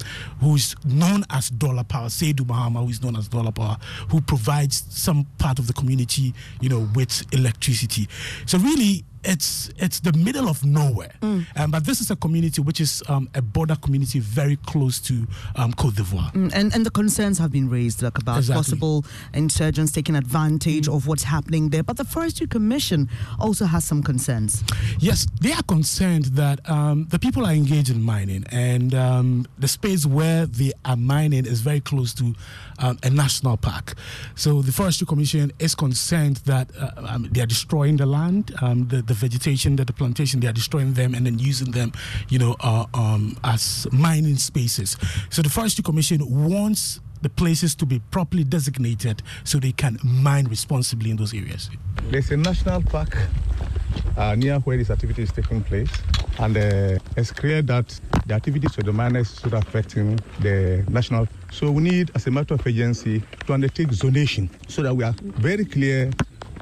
who's 0.40 0.76
known 0.84 1.24
as 1.30 1.50
Dollar 1.50 1.84
Power, 1.84 2.08
Seydu 2.08 2.40
Mahama, 2.40 2.84
who 2.84 2.90
is 2.90 3.02
known 3.02 3.16
as 3.16 3.28
Dollar 3.28 3.52
Power, 3.52 3.76
who 4.10 4.20
provides 4.20 4.84
some 4.90 5.26
part 5.38 5.58
of 5.58 5.66
the 5.66 5.72
community, 5.72 6.34
you 6.60 6.68
know, 6.68 6.88
with 6.94 7.24
electricity. 7.32 8.08
So 8.46 8.58
really 8.58 9.04
it's 9.24 9.70
it's 9.78 10.00
the 10.00 10.12
middle 10.12 10.48
of 10.48 10.64
nowhere. 10.64 11.12
Um, 11.22 11.70
but 11.70 11.84
this 11.84 12.00
is 12.00 12.10
a 12.10 12.16
community 12.16 12.60
which 12.60 12.80
is 12.80 13.02
um, 13.08 13.28
a 13.34 13.42
border 13.42 13.76
community 13.76 14.18
very 14.20 14.56
close 14.56 14.98
to 15.00 15.26
um, 15.56 15.72
Cote 15.72 15.94
d'Ivoire. 15.96 16.32
Mm, 16.32 16.50
and 16.54 16.74
and 16.74 16.84
the 16.86 16.90
concerns 16.90 17.38
have 17.38 17.50
been 17.52 17.68
raised 17.68 18.02
like 18.02 18.18
about 18.18 18.38
Exactly. 18.38 18.58
possible 18.58 19.04
insurgents 19.34 19.92
taking 19.92 20.16
advantage 20.16 20.88
of 20.88 21.06
what's 21.06 21.24
happening 21.24 21.70
there. 21.70 21.82
But 21.82 21.96
the 21.96 22.04
Forestry 22.04 22.46
Commission 22.46 23.08
also 23.38 23.64
has 23.66 23.84
some 23.84 24.02
concerns. 24.02 24.64
Yes, 24.98 25.26
they 25.40 25.52
are 25.52 25.62
concerned 25.62 26.26
that 26.36 26.58
um, 26.68 27.06
the 27.10 27.18
people 27.18 27.46
are 27.46 27.52
engaged 27.52 27.90
in 27.90 28.02
mining, 28.02 28.44
and 28.50 28.94
um, 28.94 29.46
the 29.58 29.68
space 29.68 30.06
where 30.06 30.46
they 30.46 30.72
are 30.84 30.96
mining 30.96 31.46
is 31.46 31.60
very 31.60 31.80
close 31.80 32.12
to 32.14 32.34
um, 32.78 32.98
a 33.02 33.10
national 33.10 33.56
park. 33.56 33.94
So 34.34 34.62
the 34.62 34.72
Forestry 34.72 35.06
Commission 35.06 35.52
is 35.58 35.74
concerned 35.74 36.36
that 36.46 36.70
uh, 36.76 36.90
um, 37.08 37.28
they 37.30 37.40
are 37.40 37.46
destroying 37.46 37.96
the 37.96 38.06
land, 38.06 38.52
um, 38.60 38.88
the, 38.88 39.02
the 39.12 39.18
vegetation, 39.18 39.76
that 39.76 39.86
the 39.86 39.92
plantation, 39.92 40.40
they 40.40 40.48
are 40.48 40.52
destroying 40.52 40.94
them 40.94 41.14
and 41.14 41.26
then 41.26 41.38
using 41.38 41.70
them, 41.70 41.92
you 42.28 42.38
know, 42.38 42.56
uh, 42.60 42.86
um, 42.94 43.36
as 43.44 43.86
mining 43.92 44.36
spaces. 44.36 44.96
So 45.30 45.42
the 45.42 45.50
Forestry 45.50 45.82
Commission 45.84 46.20
wants 46.48 47.00
the 47.20 47.28
places 47.28 47.74
to 47.76 47.86
be 47.86 48.00
properly 48.10 48.42
designated 48.42 49.22
so 49.44 49.58
they 49.58 49.72
can 49.72 49.98
mine 50.02 50.46
responsibly 50.46 51.10
in 51.10 51.16
those 51.16 51.34
areas. 51.34 51.70
There's 52.10 52.30
a 52.30 52.36
national 52.36 52.82
park 52.82 53.16
uh, 54.16 54.34
near 54.34 54.58
where 54.60 54.76
this 54.76 54.90
activity 54.90 55.22
is 55.22 55.30
taking 55.30 55.62
place, 55.62 55.90
and 56.38 56.56
uh, 56.56 56.98
it's 57.16 57.30
clear 57.30 57.62
that 57.62 58.00
the 58.26 58.34
activities 58.34 58.76
of 58.78 58.84
the 58.84 58.92
miners 58.92 59.38
should 59.40 59.54
affecting 59.54 60.18
the 60.40 60.84
national. 60.88 61.28
So 61.52 61.70
we 61.70 61.82
need, 61.82 62.10
as 62.14 62.26
a 62.26 62.30
matter 62.30 62.54
of 62.54 62.66
urgency, 62.66 63.22
to 63.46 63.52
undertake 63.52 63.88
zonation 63.88 64.48
so 64.68 64.82
that 64.82 64.94
we 64.94 65.04
are 65.04 65.14
very 65.20 65.64
clear 65.64 66.10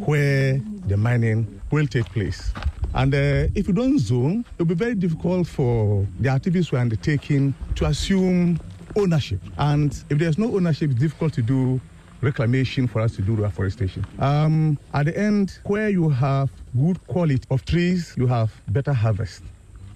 where 0.06 0.60
the 0.86 0.96
mining 0.96 1.60
will 1.70 1.86
take 1.86 2.06
place. 2.06 2.52
And 2.94 3.14
uh, 3.14 3.46
if 3.54 3.68
you 3.68 3.74
don't 3.74 3.98
zone, 3.98 4.44
it 4.54 4.58
will 4.58 4.66
be 4.66 4.74
very 4.74 4.94
difficult 4.94 5.46
for 5.46 6.06
the 6.18 6.28
activities 6.28 6.72
we're 6.72 6.78
undertaking 6.78 7.54
to 7.76 7.86
assume 7.86 8.58
ownership. 8.96 9.40
And 9.58 9.92
if 10.10 10.18
there's 10.18 10.38
no 10.38 10.54
ownership, 10.56 10.90
it's 10.90 11.00
difficult 11.00 11.32
to 11.34 11.42
do 11.42 11.80
reclamation 12.20 12.86
for 12.88 13.00
us 13.00 13.14
to 13.16 13.22
do 13.22 13.34
reforestation. 13.34 14.04
Um, 14.18 14.78
at 14.92 15.06
the 15.06 15.16
end, 15.16 15.58
where 15.64 15.88
you 15.88 16.08
have 16.10 16.50
good 16.76 17.04
quality 17.06 17.42
of 17.50 17.64
trees, 17.64 18.14
you 18.16 18.26
have 18.26 18.52
better 18.68 18.92
harvest 18.92 19.42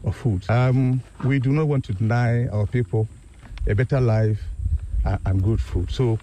of 0.04 0.14
food. 0.16 0.48
Um, 0.48 1.02
we 1.24 1.38
do 1.38 1.50
not 1.50 1.66
want 1.66 1.84
to 1.86 1.92
deny 1.92 2.46
our 2.48 2.66
people 2.66 3.08
a 3.66 3.74
better 3.74 4.00
life 4.00 4.40
and 5.26 5.42
good 5.42 5.60
food. 5.60 5.90
So 5.90 6.18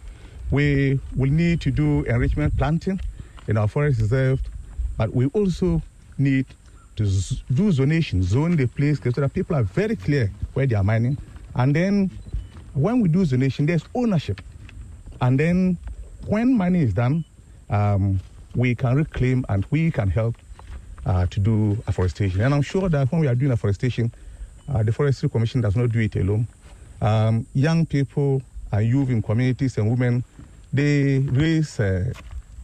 we 0.49 0.99
will 1.15 1.31
need 1.31 1.61
to 1.61 1.71
do 1.71 2.03
enrichment 2.03 2.55
planting 2.57 2.99
in 3.51 3.57
our 3.57 3.67
forest 3.67 3.99
reserve, 3.99 4.41
but 4.97 5.13
we 5.13 5.27
also 5.27 5.81
need 6.17 6.45
to 6.95 7.03
do 7.53 7.71
zonation, 7.71 8.23
zone 8.23 8.55
the 8.55 8.65
place 8.67 8.99
so 9.03 9.11
that 9.11 9.33
people 9.33 9.55
are 9.55 9.63
very 9.63 9.95
clear 9.95 10.31
where 10.53 10.65
they 10.65 10.75
are 10.75 10.83
mining. 10.83 11.17
And 11.55 11.75
then 11.75 12.09
when 12.73 13.01
we 13.01 13.09
do 13.09 13.25
zonation, 13.25 13.67
there's 13.67 13.83
ownership. 13.93 14.41
And 15.19 15.39
then 15.39 15.77
when 16.25 16.57
mining 16.57 16.81
is 16.81 16.93
done, 16.93 17.25
um, 17.69 18.19
we 18.55 18.73
can 18.73 18.95
reclaim 18.95 19.45
and 19.49 19.65
we 19.69 19.91
can 19.91 20.09
help 20.09 20.35
uh, 21.05 21.25
to 21.27 21.39
do 21.39 21.77
afforestation. 21.87 22.41
And 22.41 22.53
I'm 22.53 22.61
sure 22.61 22.89
that 22.89 23.11
when 23.11 23.21
we 23.21 23.27
are 23.27 23.35
doing 23.35 23.51
afforestation, 23.51 24.11
uh, 24.69 24.83
the 24.83 24.91
Forestry 24.91 25.29
Commission 25.29 25.61
does 25.61 25.75
not 25.75 25.91
do 25.91 25.99
it 25.99 26.15
alone. 26.15 26.47
Um, 27.01 27.45
young 27.53 27.85
people 27.85 28.41
and 28.71 28.87
youth 28.87 29.09
in 29.09 29.21
communities 29.21 29.77
and 29.77 29.89
women, 29.89 30.23
they 30.71 31.19
raise 31.19 31.79
uh, 31.79 32.13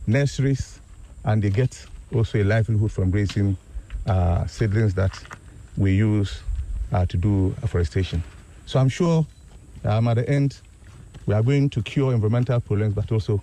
nurseries 0.08 0.80
and 1.26 1.44
they 1.44 1.50
get 1.50 1.86
also 2.14 2.42
a 2.42 2.44
livelihood 2.44 2.92
from 2.92 3.12
raising 3.12 3.58
uh, 4.08 4.46
seedlings 4.48 4.94
that 4.96 5.12
we 5.76 5.94
use 5.94 6.42
uh, 6.92 7.06
to 7.06 7.18
do 7.18 7.54
afforestation. 7.62 8.24
So 8.66 8.80
I'm 8.80 8.90
sure 8.90 9.26
um, 9.84 10.08
at 10.08 10.16
the 10.16 10.30
end, 10.30 10.60
we 11.26 11.34
are 11.34 11.44
going 11.44 11.70
to 11.72 11.82
cure 11.84 12.14
environmental 12.14 12.60
problems, 12.62 12.94
but 12.94 13.12
also 13.12 13.42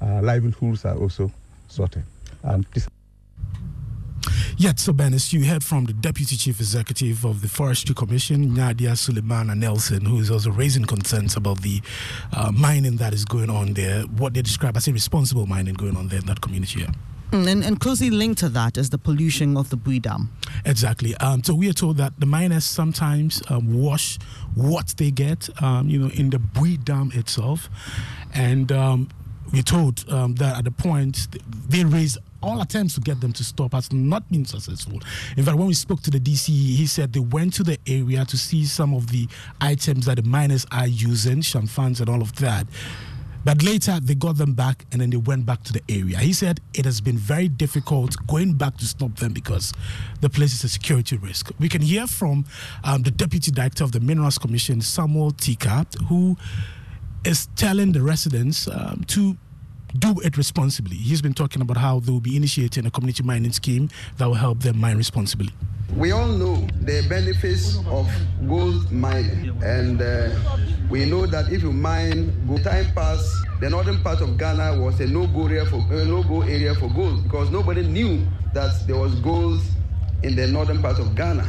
uh, 0.00 0.22
livelihoods 0.22 0.84
are 0.84 0.96
also 0.96 1.30
sorted. 1.68 2.02
Yet, 4.58 4.78
so 4.80 4.94
Benis, 4.94 5.34
you 5.34 5.44
heard 5.44 5.62
from 5.62 5.84
the 5.84 5.92
Deputy 5.92 6.34
Chief 6.34 6.58
Executive 6.60 7.26
of 7.26 7.42
the 7.42 7.48
Forestry 7.48 7.94
Commission, 7.94 8.54
Nadia 8.54 8.92
Suleimana 8.92 9.54
Nelson, 9.54 10.06
who 10.06 10.18
is 10.18 10.30
also 10.30 10.50
raising 10.50 10.86
concerns 10.86 11.36
about 11.36 11.60
the 11.60 11.82
uh, 12.32 12.50
mining 12.52 12.96
that 12.96 13.12
is 13.12 13.26
going 13.26 13.50
on 13.50 13.74
there, 13.74 14.02
what 14.04 14.32
they 14.32 14.40
describe 14.40 14.74
as 14.78 14.88
irresponsible 14.88 15.46
mining 15.46 15.74
going 15.74 15.94
on 15.94 16.08
there 16.08 16.20
in 16.20 16.26
that 16.26 16.40
community. 16.40 16.80
Yeah. 16.80 16.90
Mm, 17.32 17.46
And, 17.48 17.64
and 17.64 17.80
closely 17.80 18.08
linked 18.08 18.38
to 18.40 18.48
that 18.48 18.78
is 18.78 18.88
the 18.88 18.96
pollution 18.98 19.58
of 19.58 19.68
the 19.68 19.76
Bui 19.76 19.98
Dam. 19.98 20.30
Exactly. 20.64 21.14
Um, 21.16 21.44
so 21.44 21.54
we 21.54 21.68
are 21.68 21.74
told 21.74 21.98
that 21.98 22.14
the 22.18 22.24
miners 22.26 22.64
sometimes 22.64 23.42
um, 23.50 23.78
wash 23.82 24.18
what 24.54 24.94
they 24.96 25.10
get, 25.10 25.50
um, 25.62 25.90
you 25.90 25.98
know, 25.98 26.08
in 26.14 26.30
the 26.30 26.38
Bui 26.38 26.78
Dam 26.78 27.10
itself, 27.14 27.68
and 28.32 28.72
um, 28.72 29.10
we're 29.52 29.62
told 29.62 30.08
um, 30.10 30.34
that 30.36 30.56
at 30.58 30.64
the 30.64 30.70
point 30.70 31.28
they 31.68 31.84
raised 31.84 32.18
all 32.42 32.60
attempts 32.60 32.94
to 32.94 33.00
get 33.00 33.20
them 33.20 33.32
to 33.34 33.44
stop 33.44 33.72
has 33.72 33.92
not 33.92 34.28
been 34.30 34.44
successful. 34.44 35.00
In 35.36 35.44
fact, 35.44 35.56
when 35.56 35.66
we 35.66 35.74
spoke 35.74 36.02
to 36.02 36.10
the 36.10 36.20
DCE, 36.20 36.48
he 36.48 36.86
said 36.86 37.12
they 37.12 37.20
went 37.20 37.54
to 37.54 37.62
the 37.62 37.78
area 37.86 38.24
to 38.24 38.36
see 38.36 38.64
some 38.64 38.94
of 38.94 39.10
the 39.10 39.28
items 39.60 40.06
that 40.06 40.16
the 40.16 40.22
miners 40.22 40.66
are 40.72 40.86
using, 40.86 41.40
changfans 41.40 42.00
and 42.00 42.08
all 42.08 42.22
of 42.22 42.34
that. 42.36 42.66
But 43.46 43.62
later 43.62 44.00
they 44.00 44.16
got 44.16 44.38
them 44.38 44.54
back 44.54 44.84
and 44.90 45.00
then 45.00 45.10
they 45.10 45.16
went 45.18 45.46
back 45.46 45.62
to 45.64 45.72
the 45.72 45.80
area. 45.88 46.18
He 46.18 46.32
said 46.32 46.60
it 46.74 46.84
has 46.84 47.00
been 47.00 47.16
very 47.16 47.46
difficult 47.46 48.16
going 48.26 48.54
back 48.54 48.76
to 48.78 48.84
stop 48.86 49.14
them 49.16 49.32
because 49.32 49.72
the 50.20 50.28
place 50.28 50.52
is 50.52 50.64
a 50.64 50.68
security 50.68 51.16
risk. 51.16 51.52
We 51.60 51.68
can 51.68 51.80
hear 51.80 52.08
from 52.08 52.44
um, 52.82 53.04
the 53.04 53.12
Deputy 53.12 53.52
Director 53.52 53.84
of 53.84 53.92
the 53.92 54.00
Minerals 54.00 54.36
Commission, 54.36 54.80
Samuel 54.80 55.30
Tika, 55.30 55.86
who 56.08 56.36
is 57.24 57.46
telling 57.54 57.92
the 57.92 58.02
residents 58.02 58.66
um, 58.66 59.04
to 59.06 59.36
do 59.96 60.20
it 60.20 60.36
responsibly. 60.36 60.96
He's 60.96 61.22
been 61.22 61.34
talking 61.34 61.62
about 61.62 61.76
how 61.76 62.00
they 62.00 62.12
will 62.12 62.20
be 62.20 62.36
initiating 62.36 62.86
a 62.86 62.90
community 62.90 63.22
mining 63.22 63.52
scheme 63.52 63.88
that 64.18 64.26
will 64.26 64.34
help 64.34 64.60
them 64.60 64.78
mine 64.78 64.96
responsibly. 64.96 65.50
We 65.96 66.12
all 66.12 66.26
know 66.26 66.56
the 66.82 67.06
benefits 67.08 67.78
of 67.86 68.10
gold 68.48 68.90
mining, 68.92 69.56
and 69.62 70.02
uh, 70.02 70.30
we 70.90 71.04
know 71.04 71.26
that 71.26 71.50
if 71.50 71.62
you 71.62 71.72
mine 71.72 72.46
gold, 72.46 72.64
time 72.64 72.92
pass, 72.94 73.42
the 73.60 73.70
northern 73.70 74.02
part 74.02 74.20
of 74.20 74.36
Ghana 74.36 74.80
was 74.82 75.00
a 75.00 75.06
no-go 75.06 75.46
area 75.46 75.64
for 75.64 75.76
uh, 75.76 76.04
no-go 76.04 76.42
area 76.42 76.74
for 76.74 76.90
gold 76.90 77.22
because 77.22 77.50
nobody 77.50 77.82
knew 77.86 78.26
that 78.52 78.86
there 78.86 78.96
was 78.96 79.14
gold 79.20 79.60
in 80.22 80.36
the 80.36 80.46
northern 80.48 80.82
part 80.82 80.98
of 80.98 81.14
Ghana. 81.14 81.46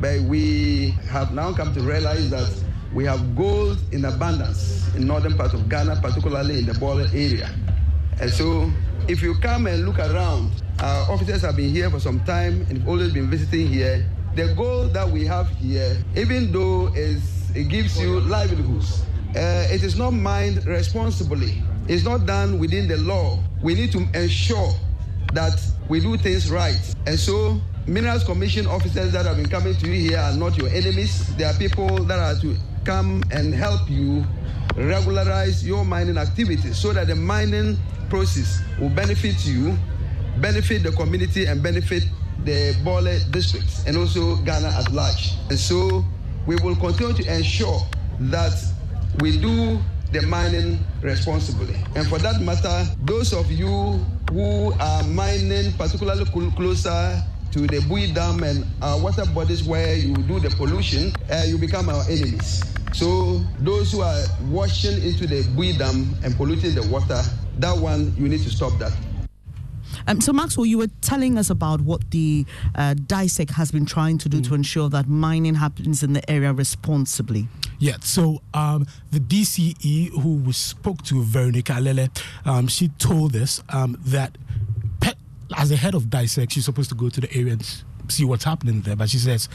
But 0.00 0.20
we 0.22 0.90
have 1.10 1.34
now 1.34 1.52
come 1.52 1.74
to 1.74 1.80
realize 1.80 2.30
that 2.30 2.48
we 2.94 3.04
have 3.04 3.36
gold 3.36 3.78
in 3.92 4.04
abundance 4.06 4.94
in 4.94 5.06
northern 5.06 5.36
part 5.36 5.52
of 5.52 5.68
Ghana, 5.68 6.00
particularly 6.00 6.60
in 6.60 6.66
the 6.66 6.74
border 6.74 7.06
area. 7.12 7.54
And 8.20 8.30
so 8.30 8.70
if 9.08 9.22
you 9.22 9.34
come 9.34 9.66
and 9.66 9.86
look 9.86 9.98
around, 9.98 10.62
our 10.80 11.10
officers 11.10 11.40
have 11.42 11.56
been 11.56 11.70
here 11.70 11.88
for 11.90 11.98
some 11.98 12.20
time 12.24 12.66
and 12.68 12.78
have 12.78 12.88
always 12.88 13.12
been 13.12 13.30
visiting 13.30 13.66
here. 13.66 14.06
The 14.36 14.54
goal 14.54 14.88
that 14.88 15.08
we 15.08 15.24
have 15.24 15.48
here, 15.56 15.96
even 16.16 16.52
though 16.52 16.92
it 16.94 17.68
gives 17.68 17.98
you 18.00 18.20
livelihoods, 18.20 19.02
uh, 19.34 19.66
it 19.70 19.82
is 19.82 19.96
not 19.96 20.10
mined 20.12 20.66
responsibly. 20.66 21.62
It's 21.88 22.04
not 22.04 22.26
done 22.26 22.58
within 22.58 22.88
the 22.88 22.98
law. 22.98 23.38
We 23.62 23.74
need 23.74 23.90
to 23.92 24.06
ensure 24.14 24.72
that 25.32 25.58
we 25.88 26.00
do 26.00 26.16
things 26.16 26.50
right. 26.50 26.78
And 27.06 27.18
so, 27.18 27.60
Minerals 27.86 28.24
Commission 28.24 28.66
officers 28.66 29.12
that 29.12 29.24
have 29.26 29.36
been 29.36 29.48
coming 29.48 29.74
to 29.76 29.86
you 29.88 30.10
here 30.10 30.18
are 30.18 30.36
not 30.36 30.56
your 30.56 30.68
enemies. 30.68 31.34
They 31.36 31.44
are 31.44 31.54
people 31.54 32.04
that 32.04 32.18
are 32.18 32.40
to 32.42 32.56
come 32.84 33.22
and 33.32 33.54
help 33.54 33.88
you 33.88 34.24
regularize 34.76 35.66
your 35.66 35.84
mining 35.84 36.18
activities 36.18 36.78
so 36.78 36.92
that 36.92 37.06
the 37.06 37.14
mining 37.14 37.78
process 38.08 38.60
will 38.78 38.90
benefit 38.90 39.44
you, 39.46 39.76
benefit 40.38 40.82
the 40.82 40.92
community, 40.92 41.46
and 41.46 41.62
benefit 41.62 42.04
the 42.44 42.76
Bole 42.84 43.18
districts 43.30 43.84
and 43.86 43.96
also 43.96 44.36
Ghana 44.36 44.68
at 44.68 44.90
large. 44.92 45.32
And 45.48 45.58
so 45.58 46.04
we 46.46 46.56
will 46.56 46.76
continue 46.76 47.12
to 47.14 47.36
ensure 47.36 47.80
that 48.20 48.52
we 49.20 49.38
do 49.38 49.78
the 50.12 50.22
mining 50.22 50.78
responsibly. 51.02 51.76
And 51.94 52.06
for 52.08 52.18
that 52.18 52.40
matter, 52.40 52.84
those 53.02 53.32
of 53.32 53.50
you 53.50 54.04
who 54.32 54.72
are 54.80 55.02
mining 55.04 55.72
particularly 55.74 56.24
closer 56.24 57.22
to 57.52 57.66
the 57.66 57.80
Bui 57.88 58.12
Dam 58.12 58.42
and 58.42 58.64
water 59.02 59.24
bodies 59.26 59.62
where 59.62 59.96
you 59.96 60.14
do 60.14 60.40
the 60.40 60.50
pollution, 60.50 61.12
uh, 61.30 61.44
you 61.46 61.58
become 61.58 61.88
our 61.88 62.02
enemies. 62.08 62.62
So 62.92 63.38
those 63.60 63.92
who 63.92 64.00
are 64.00 64.22
washing 64.48 65.02
into 65.02 65.26
the 65.26 65.48
Bui 65.54 65.72
Dam 65.72 66.14
and 66.24 66.34
polluting 66.36 66.74
the 66.74 66.86
water, 66.88 67.22
that 67.58 67.76
one, 67.76 68.14
you 68.16 68.28
need 68.28 68.42
to 68.42 68.50
stop 68.50 68.78
that. 68.78 68.92
Um, 70.06 70.20
so, 70.20 70.32
Maxwell, 70.32 70.66
you 70.66 70.78
were 70.78 70.88
telling 71.00 71.38
us 71.38 71.50
about 71.50 71.80
what 71.82 72.10
the 72.10 72.46
uh, 72.74 72.94
DISEC 72.94 73.50
has 73.50 73.70
been 73.70 73.86
trying 73.86 74.18
to 74.18 74.28
do 74.28 74.40
mm. 74.40 74.48
to 74.48 74.54
ensure 74.54 74.88
that 74.88 75.08
mining 75.08 75.54
happens 75.54 76.02
in 76.02 76.12
the 76.12 76.30
area 76.30 76.52
responsibly. 76.52 77.48
Yeah, 77.78 77.96
so 78.00 78.42
um, 78.54 78.86
the 79.10 79.20
DCE 79.20 80.10
who 80.10 80.36
we 80.36 80.52
spoke 80.52 81.02
to 81.04 81.22
Veronica 81.22 81.72
Alele, 81.74 82.10
um, 82.44 82.66
she 82.68 82.88
told 82.88 83.36
us 83.36 83.62
um, 83.70 83.98
that 84.04 84.36
pe- 85.00 85.14
as 85.56 85.70
the 85.70 85.76
head 85.76 85.94
of 85.94 86.04
DISEC, 86.04 86.50
she's 86.50 86.64
supposed 86.64 86.90
to 86.90 86.94
go 86.94 87.08
to 87.08 87.20
the 87.20 87.32
area 87.34 87.52
and 87.52 87.82
see 88.08 88.24
what's 88.24 88.44
happening 88.44 88.82
there. 88.82 88.96
But 88.96 89.10
she 89.10 89.18
says 89.18 89.48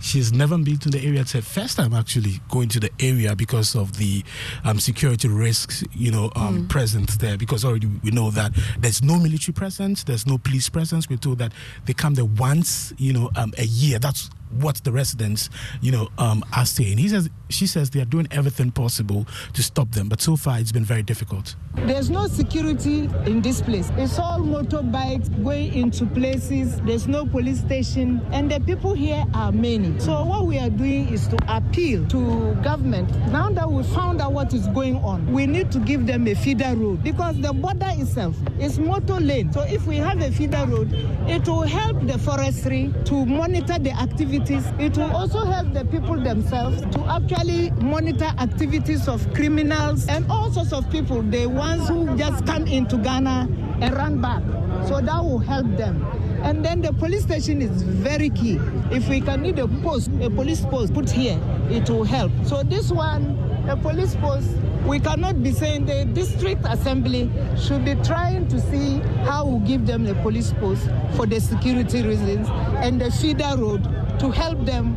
she's 0.00 0.32
never 0.32 0.56
been 0.58 0.78
to 0.78 0.88
the 0.88 1.04
area. 1.04 1.20
It's 1.20 1.32
her 1.32 1.42
first 1.42 1.76
time 1.76 1.92
actually 1.94 2.40
going 2.50 2.68
to 2.70 2.80
the 2.80 2.90
area 3.00 3.34
because 3.34 3.74
of 3.74 3.96
the 3.96 4.24
um, 4.64 4.78
security 4.78 5.28
risks, 5.28 5.84
you 5.92 6.10
know, 6.10 6.30
um, 6.36 6.64
mm. 6.64 6.68
present 6.68 7.18
there. 7.18 7.36
Because 7.36 7.64
already 7.64 7.88
we 8.02 8.10
know 8.10 8.30
that 8.30 8.52
there's 8.78 9.02
no 9.02 9.18
military 9.18 9.52
presence, 9.54 10.04
there's 10.04 10.26
no 10.26 10.38
police 10.38 10.68
presence. 10.68 11.08
We're 11.08 11.16
told 11.16 11.38
that 11.38 11.52
they 11.86 11.94
come 11.94 12.14
there 12.14 12.24
once, 12.24 12.92
you 12.98 13.12
know, 13.12 13.30
um, 13.36 13.52
a 13.58 13.64
year. 13.64 13.98
That's 13.98 14.30
what 14.60 14.76
the 14.84 14.92
residents, 14.92 15.50
you 15.80 15.92
know, 15.92 16.08
um, 16.18 16.44
are 16.56 16.66
saying. 16.66 16.98
He 16.98 17.08
says, 17.08 17.30
she 17.48 17.66
says 17.66 17.90
they 17.90 18.00
are 18.00 18.04
doing 18.06 18.28
everything 18.30 18.70
possible 18.70 19.26
to 19.54 19.62
stop 19.62 19.90
them, 19.92 20.08
but 20.08 20.20
so 20.20 20.36
far 20.36 20.58
it's 20.58 20.72
been 20.72 20.84
very 20.84 21.02
difficult. 21.02 21.56
There's 21.86 22.10
no 22.10 22.26
security 22.26 23.08
in 23.26 23.40
this 23.40 23.62
place. 23.62 23.90
It's 23.96 24.18
all 24.18 24.40
motorbikes 24.40 25.28
going 25.44 25.72
into 25.74 26.06
places. 26.06 26.80
There's 26.80 27.06
no 27.06 27.24
police 27.24 27.60
station, 27.60 28.20
and 28.32 28.50
the 28.50 28.60
people 28.60 28.94
here 28.94 29.24
are 29.34 29.52
many. 29.52 29.98
So 30.00 30.24
what 30.24 30.46
we 30.46 30.58
are 30.58 30.70
doing 30.70 31.08
is 31.08 31.28
to 31.28 31.38
appeal 31.48 32.06
to 32.08 32.54
government. 32.62 33.10
Now 33.30 33.50
that 33.50 33.70
we 33.70 33.82
found 33.84 34.20
out 34.20 34.32
what 34.32 34.52
is 34.54 34.66
going 34.68 34.96
on, 34.96 35.32
we 35.32 35.46
need 35.46 35.70
to 35.72 35.78
give 35.78 36.06
them 36.06 36.26
a 36.26 36.34
feeder 36.34 36.74
road 36.74 37.02
because 37.02 37.40
the 37.40 37.52
border 37.52 37.90
itself 37.90 38.36
is 38.58 38.78
motor 38.78 39.20
lane. 39.20 39.52
So 39.52 39.62
if 39.62 39.86
we 39.86 39.96
have 39.96 40.20
a 40.20 40.30
feeder 40.30 40.66
road, 40.66 40.92
it 41.28 41.46
will 41.46 41.62
help 41.62 42.06
the 42.06 42.18
forestry 42.18 42.92
to 43.04 43.24
monitor 43.24 43.78
the 43.78 43.92
activity 43.92 44.37
activities. 44.38 44.72
It 44.78 44.96
will 44.96 45.14
also 45.14 45.44
help 45.44 45.72
the 45.72 45.84
people 45.84 46.16
themselves 46.20 46.80
to 46.94 47.00
actually 47.06 47.70
monitor 47.82 48.30
activities 48.38 49.08
of 49.08 49.32
criminals 49.34 50.06
and 50.08 50.30
all 50.30 50.50
sorts 50.50 50.72
of 50.72 50.88
people, 50.90 51.22
the 51.22 51.46
ones 51.46 51.88
who 51.88 52.16
just 52.16 52.46
come 52.46 52.66
into 52.66 52.96
Ghana 52.98 53.48
and 53.80 53.94
run 53.94 54.20
back. 54.20 54.42
So 54.86 55.00
that 55.00 55.22
will 55.22 55.38
help 55.38 55.66
them. 55.76 56.04
And 56.42 56.64
then 56.64 56.82
the 56.82 56.92
police 56.92 57.22
station 57.22 57.60
is 57.60 57.82
very 57.82 58.30
key. 58.30 58.58
If 58.92 59.08
we 59.08 59.20
can 59.20 59.42
need 59.42 59.58
a 59.58 59.66
post, 59.66 60.10
a 60.20 60.30
police 60.30 60.60
post 60.60 60.94
put 60.94 61.10
here, 61.10 61.40
it 61.70 61.90
will 61.90 62.04
help. 62.04 62.30
So 62.44 62.62
this 62.62 62.92
one, 62.92 63.36
a 63.68 63.76
police 63.76 64.14
post, 64.16 64.48
we 64.86 65.00
cannot 65.00 65.42
be 65.42 65.52
saying 65.52 65.86
the 65.86 66.04
district 66.04 66.64
assembly 66.64 67.30
should 67.60 67.84
be 67.84 67.96
trying 67.96 68.46
to 68.48 68.60
see 68.60 69.00
how 69.24 69.46
we 69.46 69.66
give 69.66 69.84
them 69.84 70.06
a 70.06 70.14
police 70.22 70.52
post 70.52 70.88
for 71.16 71.26
the 71.26 71.40
security 71.40 72.02
reasons 72.02 72.48
and 72.82 73.00
the 73.00 73.10
feeder 73.10 73.54
road 73.56 73.86
to 74.18 74.30
help 74.30 74.64
them 74.64 74.96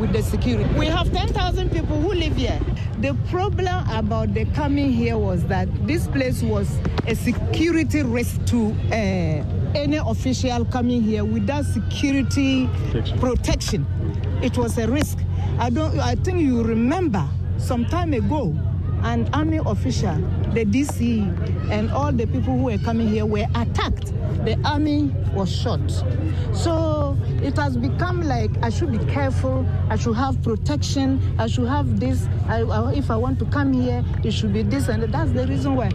with 0.00 0.12
the 0.12 0.22
security. 0.22 0.68
We 0.78 0.86
have 0.86 1.12
10,000 1.12 1.70
people 1.70 2.00
who 2.00 2.12
live 2.12 2.36
here. 2.36 2.60
The 3.00 3.14
problem 3.28 3.84
about 3.90 4.34
the 4.34 4.44
coming 4.46 4.92
here 4.92 5.18
was 5.18 5.44
that 5.44 5.68
this 5.86 6.06
place 6.06 6.42
was 6.42 6.68
a 7.06 7.14
security 7.14 8.02
risk 8.02 8.44
to 8.46 8.70
uh, 8.90 8.94
any 9.74 9.96
official 9.96 10.64
coming 10.64 11.02
here 11.02 11.24
without 11.24 11.64
security 11.64 12.68
protection. 12.90 13.18
protection. 13.18 13.86
It 14.42 14.56
was 14.56 14.78
a 14.78 14.88
risk. 14.88 15.18
I 15.58 15.70
don't. 15.70 15.98
I 15.98 16.14
think 16.16 16.40
you 16.40 16.62
remember 16.62 17.26
some 17.58 17.84
time 17.86 18.12
ago, 18.12 18.56
an 19.02 19.28
army 19.32 19.60
official, 19.64 20.16
the 20.52 20.64
DC, 20.64 21.70
and 21.70 21.90
all 21.90 22.12
the 22.12 22.26
people 22.26 22.56
who 22.56 22.64
were 22.64 22.78
coming 22.78 23.08
here 23.08 23.26
were 23.26 23.46
attacked 23.54 24.12
the 24.44 24.58
army 24.64 25.14
was 25.34 25.50
shot. 25.54 25.80
So 26.52 27.11
it 27.42 27.56
has 27.56 27.76
become 27.76 28.22
like 28.22 28.50
I 28.62 28.70
should 28.70 28.92
be 28.92 29.04
careful, 29.12 29.66
I 29.90 29.96
should 29.96 30.16
have 30.16 30.42
protection, 30.42 31.20
I 31.38 31.46
should 31.46 31.68
have 31.68 31.98
this. 31.98 32.26
I, 32.46 32.62
I, 32.62 32.92
if 32.92 33.10
I 33.10 33.16
want 33.16 33.38
to 33.40 33.44
come 33.46 33.72
here, 33.72 34.04
it 34.22 34.32
should 34.32 34.52
be 34.52 34.62
this, 34.62 34.88
and 34.88 35.02
that's 35.02 35.32
the 35.32 35.46
reason 35.46 35.74
why. 35.74 35.90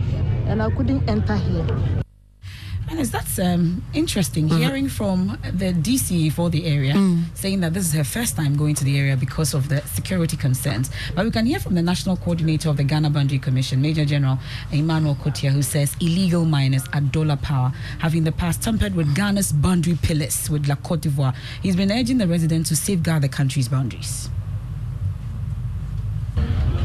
And 0.48 0.62
I 0.62 0.70
couldn't 0.72 1.10
enter 1.10 1.36
here. 1.36 2.04
And 2.90 3.00
that's 3.06 3.38
um, 3.38 3.84
interesting 3.94 4.48
mm. 4.48 4.58
hearing 4.60 4.88
from 4.88 5.38
the 5.44 5.74
DC 5.74 6.32
for 6.32 6.50
the 6.50 6.66
area 6.66 6.94
mm. 6.94 7.24
saying 7.36 7.60
that 7.60 7.74
this 7.74 7.86
is 7.88 7.94
her 7.94 8.06
first 8.06 8.38
time 8.38 8.56
going 8.56 8.76
to 8.76 8.86
the 8.86 8.98
area 8.98 9.18
because 9.18 9.54
of 9.54 9.68
the 9.68 9.82
security 9.82 10.38
concerns. 10.38 10.90
But 11.14 11.26
we 11.26 11.32
can 11.32 11.46
hear 11.46 11.60
from 11.60 11.76
the 11.76 11.82
national 11.82 12.16
coordinator 12.18 12.70
of 12.70 12.78
the 12.78 12.84
Ghana 12.84 13.10
Boundary 13.10 13.40
Commission, 13.40 13.82
Major 13.82 14.06
General 14.06 14.40
Emmanuel 14.72 15.16
Kotia, 15.16 15.52
who 15.52 15.62
says 15.62 15.96
illegal 16.00 16.46
miners 16.46 16.84
at 16.94 17.12
dollar 17.12 17.36
power 17.36 17.74
have 18.00 18.16
in 18.16 18.24
the 18.24 18.32
past 18.32 18.64
tampered 18.64 18.96
with 18.96 19.14
Ghana's 19.14 19.52
boundary 19.52 19.98
pillars 20.02 20.50
with 20.50 20.68
La 20.68 20.76
Cote 20.76 21.02
d'Ivoire. 21.02 21.36
He's 21.62 21.76
been 21.76 21.92
urging 21.92 22.20
the 22.20 22.28
residents 22.28 22.70
to 22.70 22.76
safeguard 22.76 23.22
the 23.22 23.30
country's 23.30 23.68
boundaries. 23.68 24.30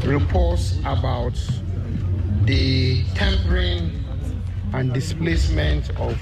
Reports 0.05 0.77
about 0.85 1.33
the 2.43 3.05
tampering 3.15 4.02
and 4.73 4.93
displacement 4.93 5.89
of 5.99 6.17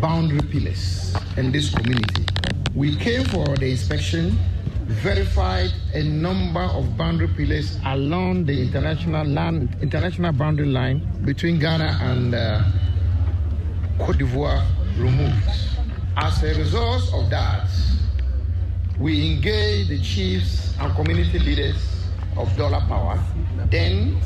boundary 0.00 0.40
pillars 0.48 1.14
in 1.36 1.52
this 1.52 1.72
community. 1.72 2.24
We 2.74 2.96
came 2.96 3.24
for 3.24 3.46
the 3.56 3.70
inspection, 3.70 4.38
verified 4.86 5.70
a 5.94 6.02
number 6.02 6.60
of 6.60 6.96
boundary 6.96 7.28
pillars 7.28 7.78
along 7.86 8.46
the 8.46 8.60
international 8.60 9.26
land, 9.26 9.76
international 9.82 10.32
boundary 10.32 10.66
line 10.66 11.06
between 11.24 11.58
Ghana 11.58 11.98
and 12.02 12.34
uh, 12.34 12.62
Cote 13.98 14.18
d'Ivoire 14.18 14.64
removed. 14.96 15.48
As 16.16 16.42
a 16.42 16.54
result 16.58 17.04
of 17.14 17.30
that, 17.30 17.68
we 18.98 19.32
engaged 19.32 19.90
the 19.90 20.00
chiefs 20.00 20.74
and 20.80 20.92
community 20.94 21.38
leaders 21.38 21.76
of 22.36 22.54
Dollar 22.56 22.80
Power. 22.80 23.22
Then 23.70 24.20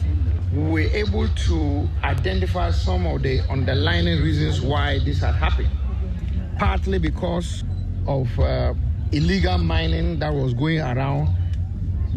we 0.55 0.62
were 0.71 0.90
able 0.95 1.27
to 1.29 1.88
identify 2.05 2.71
some 2.71 3.07
of 3.07 3.23
the 3.23 3.40
underlying 3.51 4.07
reasons 4.23 4.61
why 4.61 5.01
this 5.01 5.21
had 5.21 5.35
happened. 5.35 5.71
Partly 6.59 6.99
because 6.99 7.64
of 8.07 8.38
uh, 8.38 8.75
illegal 9.11 9.59
mining 9.59 10.21
that 10.21 10.33
was 10.33 10.55
going 10.55 10.81
around, 10.81 11.35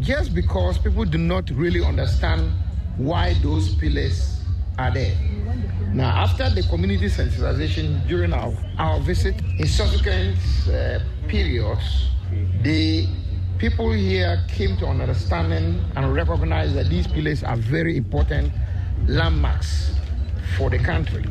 just 0.01 0.35
because 0.35 0.77
people 0.77 1.03
do 1.05 1.17
not 1.17 1.49
really 1.49 1.83
understand 1.83 2.51
why 2.97 3.33
those 3.41 3.73
pillars 3.75 4.41
are 4.77 4.91
there. 4.93 5.17
Now, 5.93 6.09
after 6.09 6.49
the 6.51 6.61
community 6.63 7.07
sensitization 7.07 8.07
during 8.07 8.33
our, 8.33 8.53
our 8.77 8.99
visit, 8.99 9.35
in 9.57 9.65
subsequent 9.65 10.37
uh, 10.67 10.99
periods, 11.27 12.09
the 12.61 13.07
people 13.57 13.91
here 13.91 14.43
came 14.47 14.77
to 14.77 14.85
an 14.87 15.01
understanding 15.01 15.83
and 15.95 16.13
recognized 16.13 16.75
that 16.75 16.89
these 16.89 17.07
pillars 17.07 17.43
are 17.43 17.57
very 17.57 17.97
important 17.97 18.53
landmarks 19.07 19.95
for 20.57 20.69
the 20.69 20.77
country. 20.77 21.25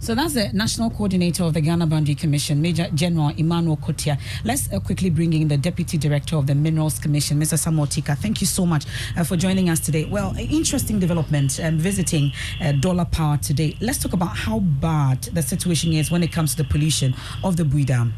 So 0.00 0.14
that's 0.14 0.34
the 0.34 0.50
national 0.52 0.90
coordinator 0.90 1.44
of 1.44 1.54
the 1.54 1.62
Ghana 1.62 1.86
Boundary 1.86 2.14
Commission, 2.14 2.60
Major 2.60 2.88
General 2.92 3.30
Emmanuel 3.38 3.78
Kotia. 3.78 4.20
Let's 4.44 4.70
uh, 4.70 4.78
quickly 4.78 5.08
bring 5.08 5.32
in 5.32 5.48
the 5.48 5.56
deputy 5.56 5.96
director 5.96 6.36
of 6.36 6.46
the 6.46 6.54
Minerals 6.54 6.98
Commission, 6.98 7.40
Mr. 7.40 7.58
Samuel 7.58 7.86
Tika. 7.86 8.14
Thank 8.14 8.42
you 8.42 8.46
so 8.46 8.66
much 8.66 8.84
uh, 9.16 9.24
for 9.24 9.36
joining 9.36 9.70
us 9.70 9.80
today. 9.80 10.04
Well, 10.04 10.36
interesting 10.38 10.98
development 10.98 11.58
and 11.58 11.76
um, 11.76 11.78
visiting 11.78 12.32
uh, 12.60 12.72
Dollar 12.72 13.06
Power 13.06 13.38
today. 13.38 13.78
Let's 13.80 13.98
talk 13.98 14.12
about 14.12 14.36
how 14.36 14.58
bad 14.60 15.22
the 15.22 15.40
situation 15.42 15.94
is 15.94 16.10
when 16.10 16.22
it 16.22 16.32
comes 16.32 16.54
to 16.54 16.62
the 16.62 16.68
pollution 16.68 17.14
of 17.42 17.56
the 17.56 17.64
Bui 17.64 17.84
Dam. 17.84 18.12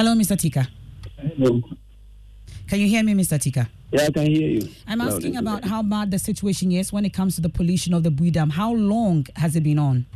Hello, 0.00 0.14
Mr. 0.14 0.34
Tika. 0.34 0.66
Hello. 1.18 1.60
Can 2.66 2.80
you 2.80 2.86
hear 2.88 3.04
me, 3.04 3.12
Mr. 3.12 3.38
Tika? 3.38 3.68
Yeah, 3.92 4.04
I 4.04 4.10
can 4.10 4.26
hear 4.28 4.48
you. 4.48 4.68
I'm 4.88 5.02
asking 5.02 5.36
about 5.36 5.62
how 5.66 5.82
bad 5.82 6.10
the 6.10 6.18
situation 6.18 6.72
is 6.72 6.90
when 6.90 7.04
it 7.04 7.12
comes 7.12 7.34
to 7.34 7.42
the 7.42 7.50
pollution 7.50 7.92
of 7.92 8.02
the 8.02 8.10
Bui 8.10 8.30
Dam. 8.30 8.48
How 8.48 8.72
long 8.72 9.26
has 9.36 9.56
it 9.56 9.62
been 9.62 9.78
on? 9.78 10.06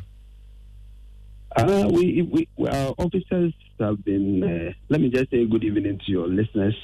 Uh, 1.54 1.90
we, 1.92 2.22
we, 2.56 2.66
our 2.66 2.94
officers 2.96 3.52
have 3.78 4.02
been, 4.02 4.42
uh, 4.42 4.72
let 4.88 5.02
me 5.02 5.10
just 5.10 5.30
say 5.30 5.44
good 5.44 5.62
evening 5.62 6.00
to 6.06 6.10
your 6.10 6.28
listeners. 6.28 6.74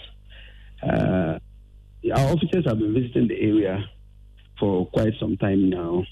Uh, 0.82 1.38
our 2.14 2.32
officers 2.34 2.66
have 2.66 2.80
been 2.80 2.92
visiting 2.92 3.28
the 3.28 3.40
area 3.40 3.82
for 4.58 4.84
quite 4.88 5.14
some 5.18 5.38
time 5.38 5.70
now, 5.70 6.04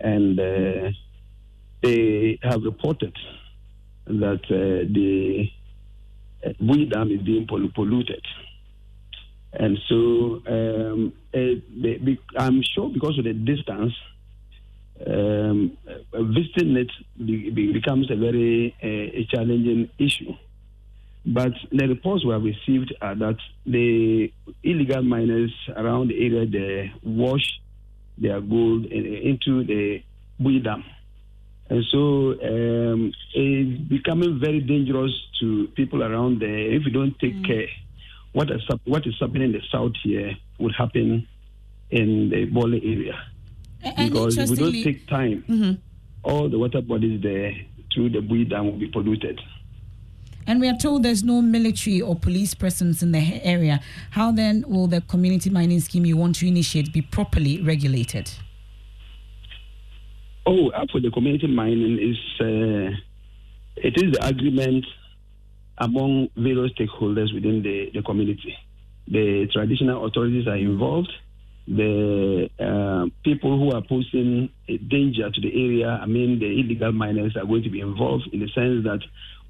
and 0.00 0.40
uh, 0.40 0.88
they 1.82 2.38
have 2.42 2.62
reported 2.62 3.14
that 4.06 4.40
uh, 4.46 4.88
the 4.94 5.50
Bui 6.60 6.86
Dam 6.86 7.10
is 7.10 7.22
being 7.22 7.46
polluted. 7.46 8.24
And 9.52 9.78
so 9.88 10.42
um, 10.46 11.12
uh, 11.34 12.38
I'm 12.38 12.62
sure 12.74 12.88
because 12.88 13.18
of 13.18 13.24
the 13.24 13.34
distance, 13.34 13.92
um, 15.06 15.76
visiting 16.12 16.76
it 16.76 16.90
be, 17.18 17.72
becomes 17.72 18.10
a 18.10 18.16
very 18.16 18.74
uh, 18.82 19.20
a 19.20 19.26
challenging 19.30 19.90
issue. 19.98 20.32
But 21.24 21.52
the 21.70 21.86
reports 21.86 22.24
we 22.24 22.32
have 22.32 22.42
received 22.42 22.94
are 23.00 23.14
that 23.14 23.36
the 23.64 24.32
illegal 24.62 25.02
miners 25.02 25.52
around 25.76 26.08
the 26.08 26.16
area 26.24 26.46
they 26.46 26.92
wash 27.02 27.60
their 28.18 28.40
gold 28.40 28.86
into 28.86 29.64
the 29.64 30.02
Bui 30.38 30.60
Dam. 30.60 30.84
And 31.72 31.82
so 31.90 32.32
um, 32.42 33.14
it's 33.32 33.80
becoming 33.88 34.38
very 34.38 34.60
dangerous 34.60 35.12
to 35.40 35.68
people 35.68 36.02
around 36.02 36.40
there 36.40 36.58
if 36.76 36.84
you 36.84 36.90
don't 36.90 37.18
take 37.18 37.34
mm. 37.34 37.46
care 37.46 37.68
what 38.32 38.50
is, 38.50 38.60
what 38.84 39.06
is 39.06 39.14
happening 39.18 39.44
in 39.44 39.52
the 39.52 39.62
south 39.70 39.92
here 40.02 40.32
would 40.58 40.74
happen 40.76 41.26
in 41.90 42.28
the 42.28 42.44
Bole 42.44 42.74
area. 42.74 43.18
And 43.82 44.12
because 44.12 44.36
if 44.36 44.50
we 44.50 44.56
don't 44.56 44.82
take 44.84 45.06
time, 45.08 45.44
mm-hmm. 45.48 45.72
all 46.22 46.50
the 46.50 46.58
water 46.58 46.82
bodies 46.82 47.22
there 47.22 47.54
through 47.94 48.10
the 48.10 48.20
Bui 48.20 48.44
Dam 48.44 48.66
will 48.66 48.78
be 48.78 48.88
polluted. 48.88 49.40
And 50.46 50.60
we 50.60 50.68
are 50.68 50.76
told 50.76 51.04
there's 51.04 51.24
no 51.24 51.40
military 51.40 52.02
or 52.02 52.16
police 52.16 52.52
presence 52.52 53.02
in 53.02 53.12
the 53.12 53.40
area. 53.42 53.80
How 54.10 54.30
then 54.30 54.64
will 54.68 54.88
the 54.88 55.00
community 55.00 55.48
mining 55.48 55.80
scheme 55.80 56.04
you 56.04 56.18
want 56.18 56.36
to 56.36 56.46
initiate 56.46 56.92
be 56.92 57.00
properly 57.00 57.62
regulated? 57.62 58.30
Oh, 60.44 60.70
for 60.90 61.00
the 61.00 61.10
community 61.10 61.46
mining 61.46 61.98
is 61.98 62.18
uh, 62.40 62.96
it 63.76 63.94
is 63.96 64.12
the 64.12 64.26
agreement 64.26 64.84
among 65.78 66.28
various 66.36 66.72
stakeholders 66.72 67.32
within 67.34 67.62
the, 67.62 67.90
the 67.94 68.02
community. 68.02 68.54
The 69.08 69.48
traditional 69.52 70.06
authorities 70.06 70.46
are 70.46 70.56
involved. 70.56 71.12
The 71.68 72.50
uh, 72.58 73.06
people 73.24 73.56
who 73.58 73.72
are 73.72 73.82
posing 73.82 74.50
a 74.68 74.76
danger 74.78 75.30
to 75.30 75.40
the 75.40 75.48
area, 75.48 75.88
I 76.02 76.06
mean, 76.06 76.38
the 76.38 76.46
illegal 76.46 76.92
miners 76.92 77.36
are 77.36 77.46
going 77.46 77.62
to 77.62 77.70
be 77.70 77.80
involved 77.80 78.28
in 78.32 78.40
the 78.40 78.48
sense 78.48 78.84
that 78.84 79.00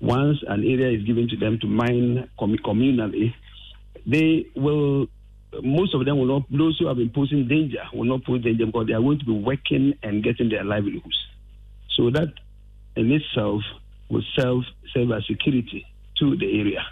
once 0.01 0.39
an 0.47 0.61
area 0.65 0.97
is 0.99 1.05
given 1.05 1.29
to 1.29 1.37
them 1.37 1.59
to 1.61 1.67
mine 1.67 2.29
communally, 2.39 3.35
they 4.07 4.47
will, 4.55 5.07
most 5.63 5.95
of 5.95 6.05
them 6.05 6.19
will 6.19 6.27
not, 6.27 6.43
those 6.51 6.79
who 6.79 6.87
have 6.87 6.97
been 6.97 7.11
posing 7.11 7.49
danger 7.49 7.83
will 7.93 8.05
not 8.05 8.25
pose 8.25 8.43
danger 8.43 8.67
because 8.67 8.87
they 8.87 8.95
are 8.95 9.01
going 9.01 9.19
to 9.19 9.25
be 9.25 9.33
working 9.33 9.95
and 10.03 10.23
getting 10.25 10.49
their 10.49 10.65
livelihoods. 10.65 11.19
So 11.97 12.11
that 12.11 12.33
in 12.97 13.13
itself 13.13 13.63
will 14.09 14.25
serve, 14.37 14.63
serve 14.95 15.13
as 15.13 15.27
security 15.27 15.87
to 16.19 16.37
the 16.37 16.61
area. 16.61 16.85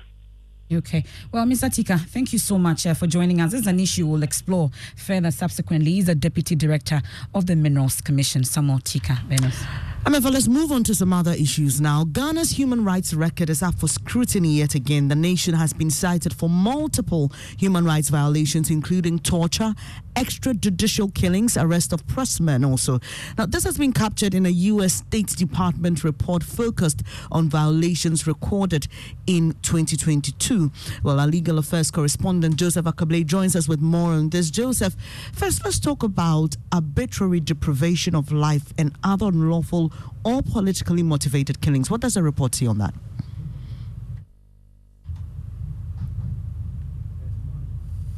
Okay. 0.72 1.04
Well, 1.32 1.44
Mr. 1.46 1.72
Tika, 1.72 1.98
thank 1.98 2.32
you 2.32 2.38
so 2.38 2.56
much 2.56 2.86
uh, 2.86 2.94
for 2.94 3.08
joining 3.08 3.40
us. 3.40 3.50
This 3.50 3.62
is 3.62 3.66
an 3.66 3.80
issue 3.80 4.06
we'll 4.06 4.22
explore 4.22 4.70
further 4.96 5.32
subsequently. 5.32 5.92
He's 5.92 6.08
a 6.08 6.14
Deputy 6.14 6.54
Director 6.54 7.02
of 7.34 7.46
the 7.46 7.56
Minerals 7.56 8.00
Commission, 8.00 8.44
Samuel 8.44 8.78
Tika. 8.78 9.18
Venus. 9.26 9.64
Amefa, 10.04 10.32
let's 10.32 10.48
move 10.48 10.72
on 10.72 10.82
to 10.84 10.94
some 10.94 11.12
other 11.12 11.32
issues 11.32 11.78
now. 11.78 12.04
Ghana's 12.04 12.52
human 12.52 12.84
rights 12.84 13.12
record 13.12 13.50
is 13.50 13.62
up 13.62 13.74
for 13.74 13.86
scrutiny 13.86 14.54
yet 14.54 14.74
again. 14.74 15.08
The 15.08 15.14
nation 15.14 15.54
has 15.54 15.74
been 15.74 15.90
cited 15.90 16.32
for 16.32 16.48
multiple 16.48 17.30
human 17.58 17.84
rights 17.84 18.08
violations, 18.08 18.70
including 18.70 19.18
torture, 19.18 19.74
extrajudicial 20.14 21.14
killings, 21.14 21.56
arrest 21.56 21.92
of 21.92 22.06
pressmen 22.06 22.66
also. 22.66 22.98
Now, 23.36 23.44
this 23.44 23.64
has 23.64 23.76
been 23.76 23.92
captured 23.92 24.34
in 24.34 24.46
a 24.46 24.50
U.S. 24.50 24.94
State 24.94 25.36
Department 25.36 26.02
report 26.02 26.44
focused 26.44 27.02
on 27.30 27.50
violations 27.50 28.26
recorded 28.26 28.88
in 29.26 29.54
2022. 29.62 30.59
Well, 31.02 31.20
our 31.20 31.26
legal 31.26 31.58
affairs 31.58 31.90
correspondent 31.90 32.56
Joseph 32.56 32.84
Ackah-Blay 32.84 33.24
joins 33.24 33.56
us 33.56 33.68
with 33.68 33.80
more 33.80 34.12
on 34.12 34.30
this. 34.30 34.50
Joseph, 34.50 34.94
first 35.32 35.64
let's 35.64 35.78
talk 35.78 36.02
about 36.02 36.56
arbitrary 36.72 37.40
deprivation 37.40 38.14
of 38.14 38.30
life 38.32 38.72
and 38.76 38.94
other 39.02 39.26
unlawful 39.26 39.92
or 40.24 40.42
politically 40.42 41.02
motivated 41.02 41.60
killings. 41.60 41.90
What 41.90 42.00
does 42.00 42.14
the 42.14 42.22
report 42.22 42.54
say 42.54 42.66
on 42.66 42.78
that? 42.78 42.94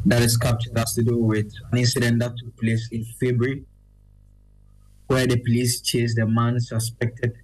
That 0.04 0.22
is 0.22 0.36
captured 0.36 0.76
has 0.76 0.94
to 0.94 1.02
do 1.04 1.16
with 1.16 1.52
an 1.70 1.78
incident 1.78 2.18
that 2.18 2.32
took 2.36 2.56
place 2.58 2.88
in 2.90 3.04
February, 3.20 3.62
where 5.06 5.26
the 5.28 5.38
police 5.38 5.80
chased 5.80 6.18
a 6.18 6.26
man 6.26 6.58
suspected 6.58 7.34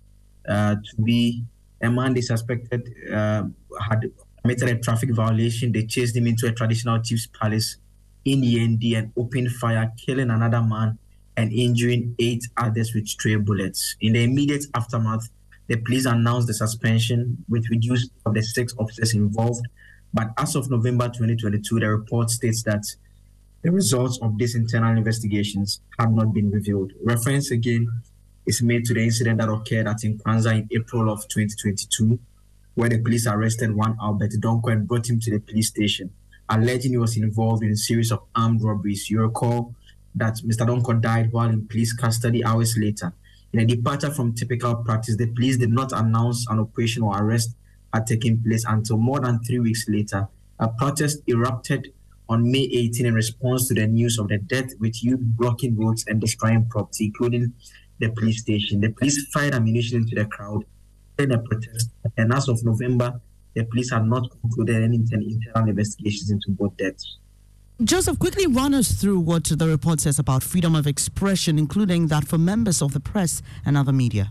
uh, 0.49 0.75
to 0.75 1.03
be 1.03 1.45
a 1.81 1.89
man 1.91 2.15
they 2.15 2.21
suspected 2.21 2.83
uh, 3.13 3.45
had 3.81 4.11
committed 4.49 4.69
a 4.77 4.81
traffic 4.81 5.15
violation. 5.15 5.73
They 5.73 5.85
chased 5.85 6.17
him 6.17 6.27
into 6.27 6.47
a 6.47 6.53
traditional 6.53 7.03
chief's 7.03 7.27
palace 7.27 7.77
in 8.25 8.41
ND 8.41 8.95
and 8.97 9.13
opened 9.17 9.53
fire, 9.53 9.93
killing 9.99 10.31
another 10.31 10.63
man 10.63 10.99
and 11.37 11.53
injuring 11.53 12.15
eight 12.19 12.45
others 12.57 12.95
with 12.95 13.07
stray 13.07 13.37
bullets. 13.37 13.97
In 14.01 14.15
the 14.15 14.25
immediate 14.25 14.65
aftermath, 14.75 15.29
the 15.67 15.77
police 15.77 16.07
announced 16.07 16.47
the 16.47 16.55
suspension 16.55 17.45
with 17.49 17.69
reduced 17.69 18.11
of 18.25 18.35
the 18.35 18.43
six 18.43 18.75
officers 18.79 19.15
involved. 19.15 19.67
But 20.15 20.29
as 20.39 20.57
of 20.57 20.71
November 20.71 21.09
2022, 21.09 21.81
the 21.81 21.89
report 21.91 22.31
states 22.31 22.63
that 22.63 22.85
the 23.63 23.71
results 23.71 24.19
of 24.23 24.39
these 24.39 24.55
internal 24.55 24.97
investigations 24.97 25.83
have 25.99 26.13
not 26.13 26.33
been 26.33 26.51
revealed. 26.51 26.93
Reference 27.05 27.51
again 27.51 27.87
is 28.47 28.63
made 28.63 28.87
to 28.87 28.95
the 28.95 29.05
incident 29.05 29.41
that 29.41 29.51
occurred 29.51 29.87
at 29.87 29.99
Nkoranza 29.99 30.53
in 30.55 30.69
April 30.73 31.13
of 31.13 31.29
2022, 31.29 32.19
where 32.79 32.89
the 32.89 33.03
police 33.03 33.27
arrested 33.27 33.75
one 33.75 33.97
Albert 34.01 34.35
Donkor 34.39 34.71
and 34.71 34.87
brought 34.87 35.11
him 35.11 35.19
to 35.19 35.33
the 35.33 35.41
police 35.41 35.67
station, 35.67 36.13
alleging 36.49 36.93
he 36.93 36.97
was 36.97 37.17
involved 37.17 37.65
in 37.65 37.73
a 37.73 37.77
series 37.77 38.13
of 38.13 38.21
armed 38.37 38.63
robberies. 38.63 39.11
You 39.11 39.23
recall 39.23 39.75
that 40.15 40.35
Mr. 40.47 40.65
Donkor 40.65 41.01
died 41.01 41.33
while 41.33 41.49
in 41.49 41.67
police 41.67 41.93
custody 41.93 42.45
hours 42.45 42.79
later. 42.79 43.13
In 43.53 43.59
a 43.59 43.65
departure 43.65 44.13
from 44.13 44.33
typical 44.33 44.77
practice, 44.77 45.17
the 45.17 45.27
police 45.27 45.57
did 45.57 45.71
not 45.71 45.91
announce 45.91 46.47
an 46.49 46.61
operation 46.61 47.03
or 47.03 47.21
arrest 47.21 47.57
had 47.93 48.07
taken 48.07 48.41
place 48.45 48.65
until 48.65 48.97
more 48.97 49.19
than 49.19 49.41
three 49.41 49.59
weeks 49.59 49.87
later. 49.89 50.29
A 50.61 50.69
protest 50.69 51.19
erupted 51.27 51.93
on 52.29 52.49
May 52.49 52.71
18 52.73 53.07
in 53.07 53.15
response 53.15 53.67
to 53.67 53.75
the 53.75 53.89
news 53.89 54.21
of 54.21 54.29
the 54.29 54.39
death, 54.39 54.71
with 54.79 55.03
youth 55.03 55.19
blocking 55.21 55.77
roads 55.77 56.05
and 56.07 56.21
destroying 56.21 56.69
property, 56.69 57.07
including 57.07 57.55
the 57.99 58.11
police 58.11 58.43
station. 58.43 58.81
The 58.81 58.91
police 58.91 59.27
fired 59.33 59.55
ammunition 59.55 60.03
into 60.03 60.15
the 60.15 60.27
crowd 60.27 60.65
a 61.19 61.39
protest, 61.39 61.91
and 62.17 62.33
as 62.33 62.49
of 62.49 62.65
November, 62.65 63.21
the 63.55 63.65
police 63.65 63.91
had 63.91 64.07
not 64.07 64.31
concluded 64.41 64.83
any 64.83 64.97
internal 64.97 65.69
investigations 65.69 66.31
into 66.31 66.51
both 66.51 66.77
deaths. 66.77 67.19
Joseph, 67.83 68.19
quickly 68.19 68.47
run 68.47 68.75
us 68.75 68.93
through 68.93 69.21
what 69.21 69.45
the 69.45 69.67
report 69.67 70.01
says 70.01 70.19
about 70.19 70.43
freedom 70.43 70.75
of 70.75 70.87
expression, 70.87 71.59
including 71.59 72.07
that 72.09 72.27
for 72.27 72.39
members 72.39 72.83
of 72.83 72.93
the 72.93 73.01
press 73.01 73.43
and 73.65 73.77
other 73.77 73.93
media. 73.93 74.31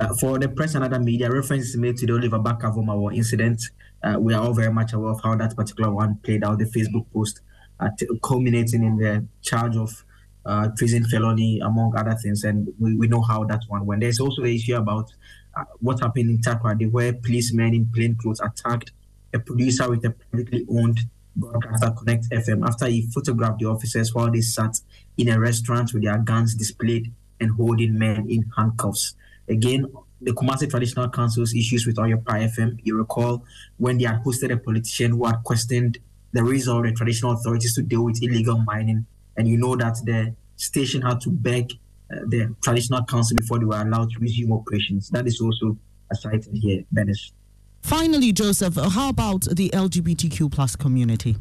Uh, 0.00 0.14
for 0.20 0.38
the 0.38 0.48
press 0.48 0.74
and 0.74 0.84
other 0.84 0.98
media, 0.98 1.30
reference 1.30 1.68
is 1.68 1.76
made 1.76 1.96
to 1.96 2.06
the 2.06 2.12
Oliver 2.12 2.38
Barker-Vormawor 2.38 3.14
incident. 3.14 3.62
Uh, 4.02 4.16
we 4.18 4.32
are 4.32 4.42
all 4.42 4.54
very 4.54 4.72
much 4.72 4.92
aware 4.92 5.12
of 5.12 5.20
how 5.22 5.34
that 5.36 5.54
particular 5.54 5.90
one 5.92 6.18
played 6.22 6.42
out, 6.44 6.58
the 6.58 6.64
Facebook 6.64 7.06
post 7.12 7.40
uh, 7.80 7.88
t- 7.98 8.06
culminating 8.22 8.84
in 8.84 8.96
the 8.96 9.26
charge 9.42 9.76
of 9.76 10.04
uh, 10.46 10.68
treason 10.78 11.04
felony, 11.04 11.60
among 11.60 11.94
other 11.96 12.16
things. 12.22 12.44
And 12.44 12.68
we, 12.78 12.96
we 12.96 13.08
know 13.08 13.20
how 13.20 13.44
that 13.44 13.60
one 13.68 13.84
went. 13.84 14.00
There's 14.00 14.20
also 14.20 14.42
the 14.42 14.54
issue 14.54 14.76
about 14.76 15.04
uh, 15.10 15.14
what 15.80 16.00
happened 16.00 16.30
in 16.30 16.38
Takoradi, 16.38 16.90
where 16.90 17.12
policemen 17.12 17.74
in 17.74 17.86
plain 17.86 18.16
clothes 18.16 18.40
attacked 18.40 18.92
a 19.32 19.38
producer 19.38 19.88
with 19.88 20.04
a 20.04 20.10
privately 20.10 20.66
owned 20.70 21.00
broadcaster, 21.36 21.90
Connect 21.90 22.28
FM, 22.30 22.66
after 22.66 22.86
he 22.86 23.02
photographed 23.02 23.60
the 23.60 23.66
officers 23.66 24.14
while 24.14 24.30
they 24.30 24.40
sat 24.40 24.80
in 25.16 25.28
a 25.28 25.38
restaurant 25.38 25.92
with 25.92 26.02
their 26.02 26.18
guns 26.18 26.54
displayed 26.54 27.12
and 27.40 27.50
holding 27.52 27.98
men 27.98 28.28
in 28.28 28.50
handcuffs. 28.56 29.14
Again, 29.48 29.86
the 30.20 30.32
Kumasi 30.32 30.68
Traditional 30.68 31.08
Council's 31.08 31.54
issues 31.54 31.86
with 31.86 31.96
Oyerepa 31.96 32.50
FM, 32.50 32.78
you 32.82 32.96
recall 32.96 33.44
when 33.78 33.98
they 33.98 34.04
had 34.04 34.22
hosted 34.22 34.52
a 34.52 34.56
politician 34.56 35.12
who 35.12 35.24
had 35.24 35.42
questioned 35.44 35.98
the 36.32 36.44
reason 36.44 36.76
of 36.76 36.82
the 36.84 36.92
traditional 36.92 37.32
authorities 37.32 37.74
to 37.74 37.82
deal 37.82 38.04
with 38.04 38.22
illegal 38.22 38.58
mining. 38.58 39.06
And 39.36 39.48
you 39.48 39.56
know 39.56 39.76
that 39.76 39.96
the 40.04 40.34
station 40.56 41.02
had 41.02 41.20
to 41.22 41.30
beg 41.30 41.72
the 42.26 42.54
traditional 42.62 43.04
council 43.04 43.36
before 43.36 43.58
they 43.58 43.64
were 43.64 43.80
allowed 43.80 44.10
to 44.10 44.18
resume 44.18 44.52
operations. 44.52 45.10
That 45.10 45.26
is 45.26 45.40
also 45.40 45.76
cited 46.12 46.48
here, 46.54 46.84
Benes. 46.92 47.32
Finally, 47.82 48.32
Joseph, 48.32 48.76
how 48.76 49.08
about 49.08 49.42
the 49.42 49.70
LGBTQ 49.70 50.50
plus 50.52 50.76
community? 50.76 51.36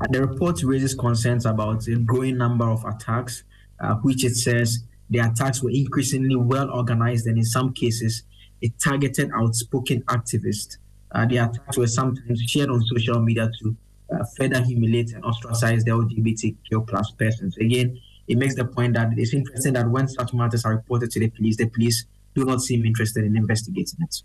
Uh, 0.00 0.06
the 0.10 0.20
report 0.20 0.62
raises 0.62 0.94
concerns 0.94 1.46
about 1.46 1.86
a 1.88 1.96
growing 1.96 2.36
number 2.36 2.68
of 2.68 2.84
attacks, 2.84 3.44
uh, 3.80 3.94
which 3.96 4.24
it 4.24 4.36
says 4.36 4.84
the 5.10 5.18
attacks 5.18 5.62
were 5.62 5.70
increasingly 5.70 6.36
well 6.36 6.70
organized 6.70 7.26
and 7.26 7.38
in 7.38 7.44
some 7.44 7.72
cases 7.72 8.24
it 8.60 8.78
targeted 8.78 9.30
outspoken 9.34 10.02
activists. 10.02 10.78
Uh, 11.12 11.24
the 11.26 11.38
attacks 11.38 11.76
were 11.76 11.86
sometimes 11.86 12.40
shared 12.42 12.68
on 12.68 12.82
social 12.84 13.18
media 13.20 13.50
to 13.60 13.76
uh, 14.14 14.24
further 14.36 14.62
humiliate 14.62 15.12
and 15.14 15.24
ostracize 15.24 15.84
the 15.84 15.90
LGBTQ 15.90 16.86
plus 16.86 17.10
persons. 17.12 17.56
Again, 17.58 17.98
it 18.28 18.38
makes 18.38 18.54
the 18.54 18.64
point 18.64 18.94
that 18.94 19.10
it's 19.16 19.32
interesting 19.32 19.72
that 19.72 19.90
when 19.90 20.06
such 20.08 20.32
matters 20.34 20.64
are 20.64 20.76
reported 20.76 21.10
to 21.12 21.20
the 21.20 21.30
police, 21.30 21.56
the 21.56 21.66
police 21.66 22.04
do 22.34 22.44
not 22.44 22.60
seem 22.60 22.84
interested 22.84 23.24
in 23.24 23.36
investigating 23.36 23.98
it. 24.02 24.22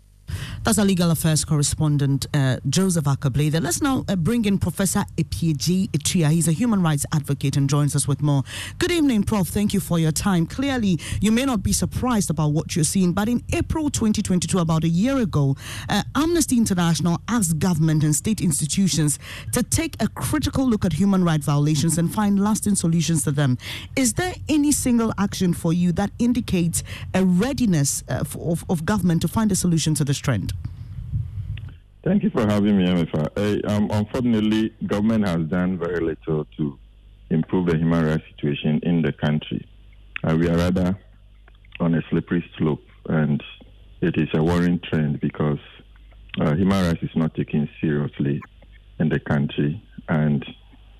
That's 0.62 0.78
our 0.78 0.84
legal 0.84 1.10
affairs 1.10 1.44
correspondent, 1.44 2.26
uh, 2.32 2.56
Joseph 2.68 3.04
Ackah-Blay. 3.04 3.50
Let's 3.50 3.82
now 3.82 4.04
uh, 4.08 4.16
bring 4.16 4.44
in 4.46 4.58
Professor 4.58 5.04
Appiagyei-Atua. 5.16 6.28
He's 6.28 6.48
a 6.48 6.52
human 6.52 6.82
rights 6.82 7.04
advocate 7.12 7.56
and 7.56 7.68
joins 7.68 7.94
us 7.94 8.08
with 8.08 8.22
more. 8.22 8.42
Good 8.78 8.90
evening, 8.90 9.24
Prof. 9.24 9.46
Thank 9.46 9.74
you 9.74 9.80
for 9.80 9.98
your 9.98 10.12
time. 10.12 10.46
Clearly, 10.46 10.98
you 11.20 11.32
may 11.32 11.44
not 11.44 11.62
be 11.62 11.72
surprised 11.72 12.30
about 12.30 12.52
what 12.52 12.74
you're 12.74 12.84
seeing, 12.84 13.12
but 13.12 13.28
in 13.28 13.42
April 13.52 13.90
2022, 13.90 14.58
about 14.58 14.84
a 14.84 14.88
year 14.88 15.18
ago, 15.18 15.56
uh, 15.88 16.02
Amnesty 16.14 16.56
International 16.56 17.20
asked 17.28 17.58
government 17.58 18.02
and 18.02 18.16
state 18.16 18.40
institutions 18.40 19.18
to 19.52 19.62
take 19.62 20.02
a 20.02 20.08
critical 20.08 20.66
look 20.68 20.84
at 20.84 20.94
human 20.94 21.24
rights 21.24 21.46
violations 21.46 21.98
and 21.98 22.12
find 22.12 22.42
lasting 22.42 22.74
solutions 22.74 23.24
to 23.24 23.32
them. 23.32 23.58
Is 23.96 24.14
there 24.14 24.34
any 24.48 24.72
single 24.72 25.12
action 25.18 25.52
for 25.52 25.72
you 25.72 25.92
that 25.92 26.10
indicates 26.18 26.82
a 27.12 27.24
readiness 27.24 28.02
uh, 28.08 28.24
of, 28.40 28.64
of 28.70 28.84
government 28.84 29.22
to 29.22 29.28
find 29.28 29.52
a 29.52 29.56
solution 29.56 29.94
to 29.94 30.04
this 30.14 30.20
trend? 30.20 30.52
Thank 32.04 32.22
you 32.22 32.30
for 32.30 32.46
having 32.46 32.76
me, 32.78 32.86
MFA. 32.86 33.26
Uh, 33.36 33.72
um, 33.72 33.88
unfortunately, 33.90 34.72
government 34.86 35.26
has 35.26 35.40
done 35.48 35.78
very 35.78 36.00
little 36.00 36.44
to 36.56 36.78
improve 37.30 37.66
the 37.66 37.76
human 37.76 38.04
rights 38.06 38.22
situation 38.36 38.78
in 38.84 39.02
the 39.02 39.12
country. 39.12 39.66
Uh, 40.22 40.36
we 40.36 40.48
are 40.48 40.56
rather 40.56 40.96
on 41.80 41.94
a 41.94 42.02
slippery 42.10 42.44
slope, 42.56 42.86
and 43.08 43.42
it 44.02 44.16
is 44.16 44.28
a 44.34 44.42
worrying 44.42 44.80
trend 44.88 45.20
because 45.20 45.58
uh, 46.40 46.54
human 46.54 46.86
rights 46.86 47.02
is 47.02 47.16
not 47.16 47.34
taken 47.34 47.68
seriously 47.80 48.40
in 49.00 49.08
the 49.08 49.18
country, 49.18 49.82
and 50.08 50.44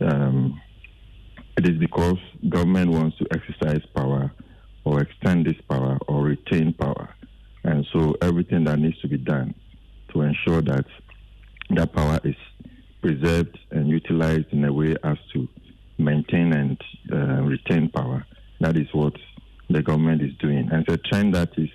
um, 0.01 0.61
it 1.57 1.69
is 1.69 1.79
because 1.79 2.19
government 2.49 2.91
wants 2.91 3.17
to 3.19 3.27
exercise 3.31 3.83
power 3.95 4.33
or 4.85 5.03
extend 5.03 5.47
this 5.47 5.61
power 5.69 5.99
or 6.09 6.25
retain 6.25 6.73
power. 6.73 7.15
And 7.65 7.87
so 7.93 8.15
everything 8.21 8.65
that 8.65 8.79
needs 8.79 9.01
to 9.01 9.09
be 9.09 9.17
done 9.17 9.55
to 10.13 10.23
ensure 10.23 10.63
that 10.63 10.85
that 11.71 11.93
power 11.93 12.21
is 12.25 12.37
preserved 13.01 13.59
and 13.71 13.89
utilized 13.89 14.53
in 14.53 14.65
a 14.65 14.73
way 14.73 14.95
as 15.03 15.17
to 15.33 15.49
maintain 15.99 16.53
and 16.53 16.81
uh, 17.13 17.43
retain 17.43 17.89
power. 17.91 18.27
That 18.61 18.77
is 18.77 18.87
what 18.93 19.15
the 19.71 19.83
government 19.83 20.23
is 20.23 20.35
doing. 20.39 20.69
And 20.71 20.85
it's 20.87 20.93
a 20.93 21.09
trend 21.09 21.35
that 21.35 21.51
is 21.57 21.71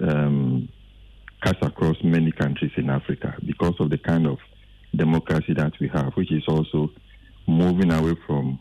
um, 0.00 0.68
cast 1.42 1.62
across 1.62 1.96
many 2.02 2.32
countries 2.32 2.72
in 2.76 2.90
Africa 2.90 3.36
because 3.44 3.74
of 3.80 3.90
the 3.90 3.98
kind 3.98 4.26
of 4.26 4.38
democracy 4.94 5.52
that 5.54 5.72
we 5.80 5.88
have, 5.88 6.12
which 6.14 6.32
is 6.32 6.44
also 6.48 6.90
moving 7.46 7.92
away 7.92 8.14
from 8.26 8.58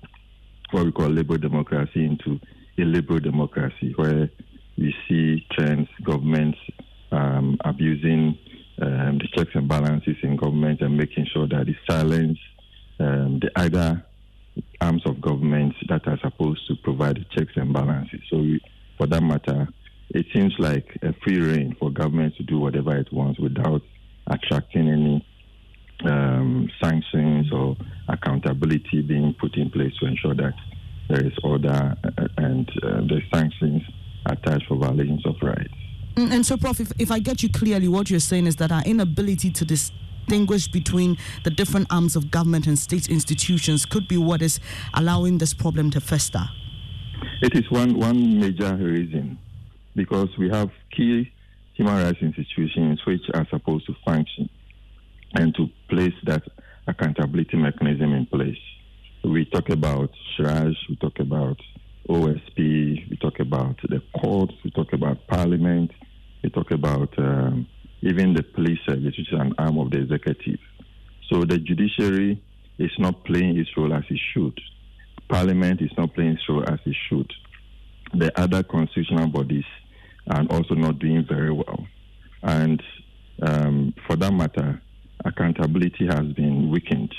what 0.71 0.85
we 0.85 0.91
call 0.91 1.07
liberal 1.07 1.37
democracy 1.37 2.03
into 2.03 2.39
a 2.77 2.81
liberal 2.81 3.19
democracy, 3.19 3.93
where 3.95 4.29
we 4.77 4.93
see 5.07 5.45
trends, 5.51 5.87
governments 6.03 6.57
um, 7.11 7.57
abusing 7.63 8.37
um, 8.81 9.19
the 9.19 9.27
checks 9.35 9.51
and 9.53 9.67
balances 9.67 10.15
in 10.23 10.35
government 10.35 10.81
and 10.81 10.97
making 10.97 11.27
sure 11.31 11.47
that 11.47 11.67
it 11.67 11.75
silence 11.89 12.39
um, 12.99 13.39
the 13.39 13.51
other 13.55 14.03
arms 14.81 15.03
of 15.05 15.21
government 15.21 15.73
that 15.89 16.07
are 16.07 16.19
supposed 16.21 16.67
to 16.67 16.75
provide 16.83 17.17
the 17.17 17.25
checks 17.35 17.53
and 17.55 17.73
balances. 17.73 18.19
So, 18.29 18.37
we, 18.37 18.61
for 18.97 19.07
that 19.07 19.21
matter, 19.21 19.67
it 20.09 20.25
seems 20.33 20.53
like 20.59 20.97
a 21.01 21.13
free 21.23 21.39
reign 21.39 21.75
for 21.79 21.89
government 21.89 22.35
to 22.37 22.43
do 22.43 22.59
whatever 22.59 22.95
it 22.95 23.11
wants 23.11 23.39
without 23.39 23.81
attracting 24.27 24.89
any 24.89 25.25
um, 26.05 26.69
sanctions 26.81 27.51
or 27.51 27.77
accountability 28.07 29.01
being 29.01 29.35
put 29.39 29.55
in 29.55 29.69
place 29.69 29.93
to 29.99 30.05
ensure 30.05 30.35
that 30.35 30.53
there 31.09 31.25
is 31.25 31.33
order 31.43 31.95
uh, 32.03 32.27
and 32.37 32.69
uh, 32.81 33.01
the 33.01 33.21
sanctions 33.33 33.81
attached 34.25 34.67
for 34.67 34.77
violations 34.77 35.25
of 35.25 35.35
rights. 35.41 35.73
Mm, 36.15 36.31
and 36.31 36.45
so, 36.45 36.57
Prof, 36.57 36.79
if, 36.79 36.91
if 36.99 37.11
I 37.11 37.19
get 37.19 37.41
you 37.41 37.49
clearly, 37.49 37.87
what 37.87 38.09
you're 38.09 38.19
saying 38.19 38.47
is 38.47 38.55
that 38.57 38.71
our 38.71 38.83
inability 38.83 39.49
to 39.51 39.65
distinguish 39.65 40.67
between 40.67 41.17
the 41.43 41.49
different 41.49 41.87
arms 41.91 42.15
of 42.15 42.29
government 42.29 42.67
and 42.67 42.77
state 42.77 43.09
institutions 43.09 43.85
could 43.85 44.07
be 44.07 44.17
what 44.17 44.41
is 44.41 44.59
allowing 44.93 45.39
this 45.39 45.53
problem 45.53 45.89
to 45.91 46.01
fester. 46.01 46.43
It 47.41 47.55
is 47.55 47.69
one, 47.71 47.97
one 47.97 48.39
major 48.39 48.75
reason 48.75 49.39
because 49.95 50.29
we 50.37 50.49
have 50.49 50.69
key 50.95 51.31
human 51.73 52.03
rights 52.03 52.19
institutions 52.21 52.99
which 53.05 53.23
are 53.33 53.47
supposed 53.49 53.85
to 53.87 53.95
function 54.05 54.49
and 55.33 55.55
to 55.55 55.67
place 55.89 56.13
that 56.25 56.43
accountability 56.87 57.57
mechanism 57.57 58.13
in 58.13 58.25
place. 58.27 58.57
We 59.23 59.45
talk 59.45 59.69
about 59.69 60.11
CHRAJ, 60.37 60.75
we 60.89 60.95
talk 60.97 61.19
about 61.19 61.57
OSP, 62.07 63.09
we 63.09 63.17
talk 63.21 63.39
about 63.39 63.79
the 63.87 64.01
courts, 64.23 64.53
we 64.63 64.71
talk 64.71 64.93
about 64.93 65.27
parliament, 65.27 65.91
we 66.43 66.49
talk 66.49 66.71
about 66.71 67.13
um, 67.17 67.67
even 68.01 68.33
the 68.33 68.43
police 68.43 68.79
service, 68.87 69.03
which 69.17 69.19
is 69.19 69.27
an 69.39 69.53
arm 69.57 69.77
of 69.77 69.91
the 69.91 69.99
executive. 69.99 70.59
So 71.29 71.43
the 71.43 71.57
judiciary 71.57 72.41
is 72.77 72.91
not 72.99 73.23
playing 73.25 73.57
its 73.57 73.69
role 73.75 73.93
as 73.93 74.03
it 74.09 74.19
should. 74.33 74.57
Parliament 75.27 75.81
is 75.81 75.91
not 75.97 76.13
playing 76.13 76.33
its 76.33 76.49
role 76.49 76.63
as 76.63 76.79
it 76.85 76.95
should. 77.09 77.31
The 78.13 78.31
other 78.39 78.63
constitutional 78.63 79.27
bodies 79.27 79.65
are 80.29 80.45
also 80.49 80.75
not 80.75 80.99
doing 80.99 81.25
very 81.27 81.51
well. 81.51 81.85
And 82.43 82.81
um, 83.41 83.93
for 84.07 84.15
that 84.17 84.31
matter, 84.31 84.81
accountability 85.25 86.07
has 86.07 86.27
been 86.33 86.69
weakened. 86.69 87.13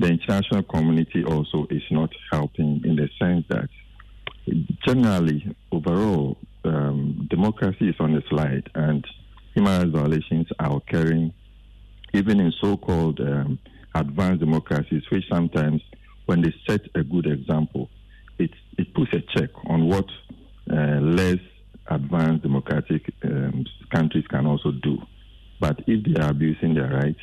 The 0.00 0.08
international 0.08 0.64
community 0.64 1.24
also 1.24 1.66
is 1.70 1.82
not 1.90 2.10
helping 2.30 2.82
in 2.84 2.96
the 2.96 3.08
sense 3.18 3.44
that 3.48 3.68
generally, 4.86 5.54
overall, 5.72 6.36
um, 6.64 7.26
democracy 7.30 7.88
is 7.88 7.94
on 8.00 8.14
the 8.14 8.22
slide 8.28 8.68
and 8.74 9.06
human 9.54 9.78
rights 9.78 9.90
violations 9.92 10.46
are 10.58 10.76
occurring 10.76 11.32
even 12.12 12.40
in 12.40 12.52
so-called 12.60 13.20
um, 13.20 13.58
advanced 13.94 14.40
democracies, 14.40 15.02
which 15.10 15.24
sometimes, 15.30 15.82
when 16.26 16.42
they 16.42 16.54
set 16.66 16.80
a 16.94 17.02
good 17.02 17.26
example, 17.26 17.90
it, 18.38 18.50
it 18.78 18.92
puts 18.94 19.12
a 19.12 19.20
check 19.36 19.50
on 19.66 19.86
what 19.86 20.06
uh, 20.70 21.00
less 21.00 21.38
advanced 21.88 22.42
democratic 22.42 23.12
um, 23.24 23.64
countries 23.94 24.24
can 24.28 24.46
also 24.46 24.72
do. 24.72 24.98
But 25.60 25.80
if 25.86 26.04
they 26.04 26.20
are 26.20 26.30
abusing 26.30 26.74
their 26.74 26.90
rights, 26.90 27.20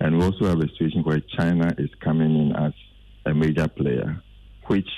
and 0.00 0.18
we 0.18 0.24
also 0.24 0.46
have 0.46 0.58
a 0.58 0.68
situation 0.68 1.02
where 1.02 1.20
China 1.36 1.74
is 1.78 1.90
coming 2.00 2.34
in 2.34 2.56
as 2.56 2.72
a 3.26 3.34
major 3.34 3.68
player, 3.68 4.22
which 4.66 4.88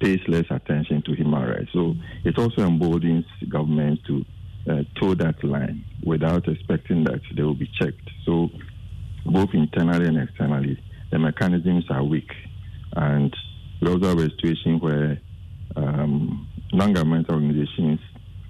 pays 0.00 0.20
less 0.28 0.46
attention 0.50 1.02
to 1.02 1.14
human 1.14 1.42
rights. 1.42 1.70
So 1.72 1.94
it 2.24 2.38
also 2.38 2.62
emboldens 2.62 3.24
governments 3.48 4.02
to 4.06 4.24
uh, 4.68 4.82
toe 5.00 5.14
that 5.14 5.42
line 5.42 5.84
without 6.04 6.48
expecting 6.48 7.04
that 7.04 7.20
they 7.34 7.42
will 7.42 7.54
be 7.54 7.70
checked. 7.80 8.08
So 8.24 8.50
both 9.24 9.50
internally 9.54 10.06
and 10.06 10.18
externally, 10.18 10.82
the 11.10 11.18
mechanisms 11.18 11.84
are 11.90 12.04
weak. 12.04 12.30
And 12.94 13.34
we 13.80 13.88
also 13.88 14.08
have 14.08 14.18
a 14.18 14.30
situation 14.30 14.80
where 14.80 15.20
um, 15.76 16.48
non-governmental 16.72 17.34
organizations 17.34 18.00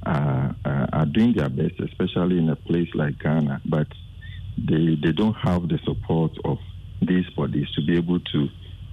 are, 0.03 0.55
uh, 0.65 0.87
are 0.93 1.07
doing 1.07 1.35
their 1.35 1.49
best, 1.49 1.79
especially 1.81 2.39
in 2.39 2.49
a 2.49 2.57
place 2.57 2.89
like 2.95 3.19
Ghana, 3.19 3.63
but 3.65 3.87
they, 4.57 4.97
they 5.03 5.13
don't 5.13 5.35
have 5.35 5.69
the 5.69 5.79
support 5.85 6.33
of 6.45 6.59
these 7.01 7.29
bodies 7.37 7.67
to 7.75 7.83
be 7.87 7.97
able 7.97 8.21
to 8.21 8.49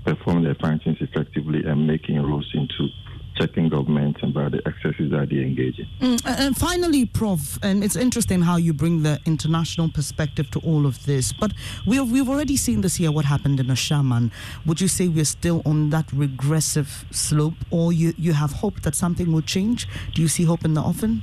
perform 0.08 0.43
their 0.43 0.55
functions 0.55 0.97
effectively 1.01 1.64
and 1.66 1.86
making 1.86 2.22
rules 2.22 2.49
into 2.53 2.88
checking 3.36 3.70
governments 3.70 4.20
about 4.24 4.51
the 4.51 4.62
excesses 4.66 5.12
that 5.12 5.28
they 5.30 5.38
engage 5.38 5.78
in. 5.78 5.88
Mm, 5.99 6.22
and 6.26 6.58
finally, 6.58 7.05
Prof, 7.05 7.60
and 7.62 7.84
it's 7.84 7.95
interesting 7.95 8.41
how 8.41 8.55
you 8.55 8.74
bring 8.74 9.03
the 9.03 9.20
international 9.26 9.91
perspective 9.91 10.49
to 10.51 10.60
all 10.62 10.86
of 10.86 11.05
this, 11.05 11.34
but 11.34 11.51
we've, 11.86 12.10
we've 12.10 12.28
already 12.28 12.58
seen 12.58 12.82
this 12.82 12.99
year 12.99 13.12
what 13.12 13.26
happened 13.26 13.60
in 13.60 13.68
Ashaiman. 13.68 14.32
Would 14.66 14.82
you 14.82 14.88
say 14.88 15.08
we're 15.08 15.26
still 15.26 15.62
on 15.66 15.89
that 15.91 16.12
regressive 16.14 17.05
slope, 17.12 17.55
or 17.70 17.93
you, 17.93 18.14
you 18.18 18.34
have 18.34 18.53
hope 18.53 18.82
that 18.82 18.95
something 18.95 19.32
will 19.32 19.41
change? 19.41 19.88
Do 20.16 20.22
you 20.22 20.30
see 20.30 20.45
hope 20.45 20.66
in 20.66 20.74
the 20.74 20.82
offing? 20.82 21.22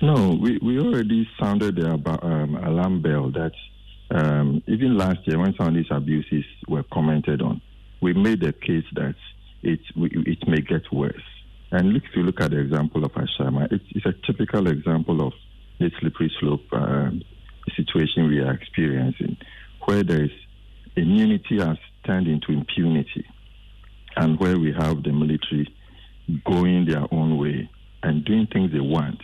No, 0.00 0.38
we, 0.40 0.58
we 0.62 0.78
already 0.78 1.28
sounded 1.38 1.76
the 1.76 1.90
um, 2.22 2.54
alarm 2.54 3.02
bell 3.02 3.30
that 3.32 3.52
um, 4.10 4.62
even 4.66 4.96
last 4.96 5.18
year 5.26 5.38
when 5.38 5.54
some 5.56 5.68
of 5.68 5.74
these 5.74 5.90
abuses 5.90 6.44
were 6.68 6.82
commented 6.92 7.42
on, 7.42 7.60
we 8.00 8.12
made 8.12 8.40
the 8.40 8.52
case 8.52 8.84
that 8.94 9.14
it 9.62 9.80
it 9.96 10.48
may 10.48 10.60
get 10.60 10.92
worse. 10.92 11.22
And 11.72 11.96
if 11.96 12.02
you 12.14 12.22
look 12.22 12.40
at 12.40 12.50
the 12.50 12.58
example 12.58 13.04
of 13.04 13.12
Ashaiman, 13.12 13.72
it's, 13.72 13.84
it's 13.90 14.06
a 14.06 14.14
typical 14.26 14.66
example 14.66 15.24
of 15.26 15.32
the 15.78 15.90
slippery 16.00 16.32
slope 16.40 16.64
um, 16.72 17.22
situation 17.76 18.28
we 18.28 18.40
are 18.40 18.52
experiencing, 18.52 19.36
where 19.84 20.02
there 20.02 20.24
is 20.24 20.30
immunity 20.96 21.58
has 21.58 21.78
turned 22.04 22.26
into 22.26 22.52
impunity, 22.52 23.24
and 24.16 24.38
where 24.40 24.58
we 24.58 24.72
have 24.72 25.02
the 25.02 25.12
military 25.12 25.72
going 26.44 26.86
their 26.86 27.06
own 27.12 27.38
way 27.38 27.70
and 28.02 28.24
doing 28.24 28.46
things 28.52 28.72
they 28.72 28.80
want, 28.80 29.20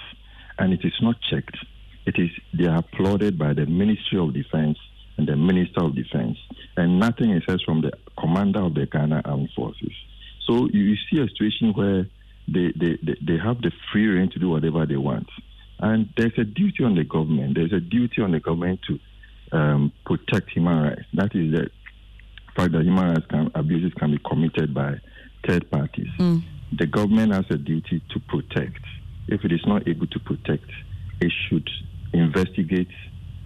and 0.59 0.73
it 0.73 0.81
is 0.85 0.95
not 1.01 1.17
checked. 1.31 1.57
It 2.05 2.17
is 2.19 2.31
they 2.55 2.67
are 2.67 2.79
applauded 2.79 3.39
by 3.39 3.55
the 3.55 3.67
Ministry 3.67 4.19
of 4.19 4.33
Defense 4.33 4.79
and 5.17 5.27
the 5.27 5.37
Minister 5.37 5.85
of 5.85 5.95
Defense, 5.95 6.39
and 6.77 6.99
nothing 6.99 7.31
is 7.31 7.43
said 7.49 7.61
from 7.65 7.81
the 7.81 7.93
commander 8.19 8.61
of 8.61 8.75
the 8.75 8.87
Ghana 8.87 9.23
Armed 9.25 9.51
Forces. 9.55 9.93
So 10.47 10.69
you 10.73 10.97
see 11.11 11.19
a 11.19 11.29
situation 11.29 11.73
where 11.75 12.07
they, 12.49 12.73
they, 12.77 12.99
they, 13.03 13.17
they 13.21 13.39
have 13.39 13.61
the 13.63 13.73
free 13.93 14.07
reign 14.07 14.31
to 14.31 14.39
do 14.39 14.51
whatever 14.51 14.87
they 14.87 14.97
want. 14.97 15.29
And 15.79 16.09
there's 16.17 16.39
a 16.39 16.45
duty 16.45 16.85
on 16.85 16.95
the 16.95 17.05
government. 17.05 17.57
There's 17.57 17.73
a 17.73 17.81
duty 17.81 18.23
on 18.23 18.33
the 18.33 18.41
government 18.41 18.81
to 18.89 18.99
um, 19.57 19.93
protect 20.05 20.51
human 20.51 20.83
rights. 20.83 21.03
That 21.15 21.35
is 21.35 21.53
the 21.53 21.71
fact 22.55 22.73
that 22.73 22.83
human 22.83 23.11
rights 23.11 23.27
can, 23.29 23.51
abuses 23.55 23.93
can 23.95 24.13
be 24.13 24.19
committed 24.19 24.73
by 24.73 25.01
third 25.47 25.71
parties. 25.71 26.09
Mm. 26.19 26.43
The 26.79 26.87
government 26.87 27.33
has 27.33 27.45
a 27.51 27.57
duty 27.57 28.03
to 28.11 28.21
protect. 28.21 28.81
If 29.29 29.45
it 29.45 29.53
is 29.53 29.65
not 29.67 29.87
able 29.89 30.07
to 30.07 30.19
protect, 30.21 30.71
it 31.21 31.33
should 31.49 31.69
investigate 32.13 32.89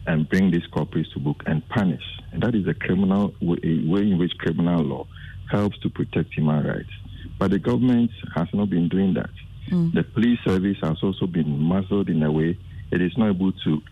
and 0.06 0.28
bring 0.28 0.50
these 0.50 0.66
culprits 0.72 1.12
to 1.12 1.18
book 1.18 1.42
and 1.46 1.66
punish. 1.68 2.02
And 2.32 2.42
that 2.42 2.54
is 2.54 2.66
a 2.66 2.74
criminal 2.74 3.34
way, 3.40 3.58
a 3.62 3.88
way 3.88 4.02
in 4.02 4.18
which 4.18 4.32
criminal 4.38 4.82
law 4.82 5.06
helps 5.50 5.78
to 5.80 5.90
protect 5.90 6.32
human 6.34 6.66
rights. 6.66 6.90
But 7.38 7.50
the 7.50 7.58
government 7.58 8.10
has 8.34 8.48
not 8.52 8.70
been 8.70 8.88
doing 8.88 9.14
that. 9.14 9.30
Mm. 9.70 9.92
The 9.94 10.02
police 10.02 10.38
service 10.44 10.78
has 10.82 10.98
also 11.02 11.26
been 11.26 11.58
muzzled 11.58 12.08
in 12.08 12.22
a 12.22 12.32
way 12.32 12.58
it 12.90 13.00
is 13.00 13.16
not 13.16 13.30
able 13.30 13.52
to 13.64 13.82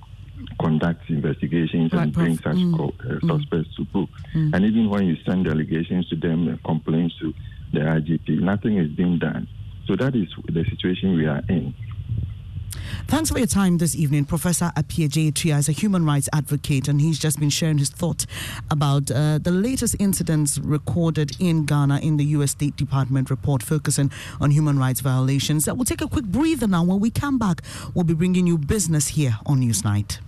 conduct 0.61 1.09
investigations 1.09 1.93
right, 1.93 2.03
and 2.03 2.13
bring 2.13 2.37
such 2.37 2.57
mm. 2.57 2.77
co- 2.77 2.95
uh, 3.01 3.19
mm. 3.19 3.27
suspects 3.27 3.75
to 3.77 3.85
book. 3.85 4.09
Mm. 4.35 4.55
And 4.55 4.65
even 4.65 4.89
when 4.89 5.07
you 5.07 5.17
send 5.27 5.45
delegations 5.45 6.09
to 6.09 6.17
them, 6.17 6.49
and 6.49 6.63
complaints 6.65 7.17
to 7.21 7.33
the 7.73 7.81
IGP, 7.81 8.41
nothing 8.41 8.79
is 8.79 8.91
being 8.91 9.19
done. 9.19 9.49
So 9.87 9.97
that 9.97 10.15
is 10.15 10.29
the 10.47 10.65
situation 10.65 11.17
we 11.17 11.27
are 11.27 11.43
in. 11.49 11.75
Thanks 13.07 13.31
for 13.31 13.39
your 13.39 13.47
time 13.47 13.79
this 13.79 13.97
evening. 13.97 14.25
Professor 14.27 14.71
Appiah 14.77 15.09
J. 15.09 15.51
is 15.57 15.69
a 15.69 15.73
human 15.73 16.05
rights 16.05 16.29
advocate, 16.33 16.89
and 16.89 17.01
he's 17.01 17.19
just 17.19 17.39
been 17.39 17.51
sharing 17.51 17.79
his 17.79 17.89
thought 17.89 18.27
about 18.71 19.11
uh, 19.11 19.39
the 19.39 19.51
latest 19.51 19.97
incidents 19.99 20.59
recorded 20.59 21.33
in 21.41 21.65
Ghana 21.65 22.01
in 22.01 22.19
the 22.19 22.25
U.S. 22.27 22.51
State 22.51 22.77
Department 22.77 23.31
report 23.31 23.63
focusing 23.63 24.11
on 24.41 24.51
human 24.51 24.79
rights 24.79 25.01
violations. 25.01 25.67
Uh, 25.67 25.75
we'll 25.75 25.85
take 25.85 26.03
a 26.03 26.09
quick 26.09 26.27
breather 26.27 26.67
now. 26.67 26.85
When 26.85 27.01
we 27.01 27.11
come 27.11 27.39
back, 27.39 27.63
we'll 27.95 28.05
be 28.05 28.15
bringing 28.15 28.47
you 28.47 28.59
business 28.59 29.09
here 29.09 29.39
on 29.47 29.61
Newsnight. 29.61 30.19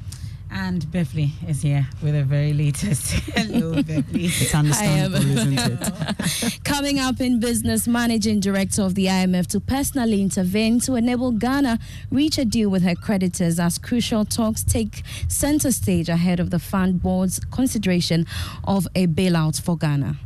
And 0.52 0.90
Beverly 0.90 1.32
is 1.46 1.62
here 1.62 1.86
with 2.02 2.14
the 2.14 2.24
very 2.24 2.52
latest. 2.52 3.12
Hello, 3.34 3.82
Beverly. 3.82 4.26
It's 4.26 4.54
understandable, 4.54 5.24
isn't 5.24 5.58
it? 5.58 6.58
Coming 6.64 6.98
up 6.98 7.20
in 7.20 7.38
business, 7.38 7.86
managing 7.86 8.40
director 8.40 8.82
of 8.82 8.94
the 8.94 9.06
IMF 9.06 9.46
to 9.48 9.60
personally 9.60 10.20
intervene 10.20 10.80
to 10.80 10.96
enable 10.96 11.30
Ghana 11.30 11.78
reach 12.10 12.36
a 12.38 12.44
deal 12.44 12.68
with 12.68 12.82
her 12.82 12.94
creditors 12.94 13.60
as 13.60 13.78
crucial 13.78 14.24
talks 14.24 14.64
take 14.64 15.02
center 15.28 15.70
stage 15.70 16.08
ahead 16.08 16.40
of 16.40 16.50
the 16.50 16.58
fund 16.58 17.00
board's 17.00 17.38
consideration 17.38 18.26
of 18.64 18.88
a 18.94 19.06
bailout 19.06 19.60
for 19.60 19.76
Ghana. 19.76 20.16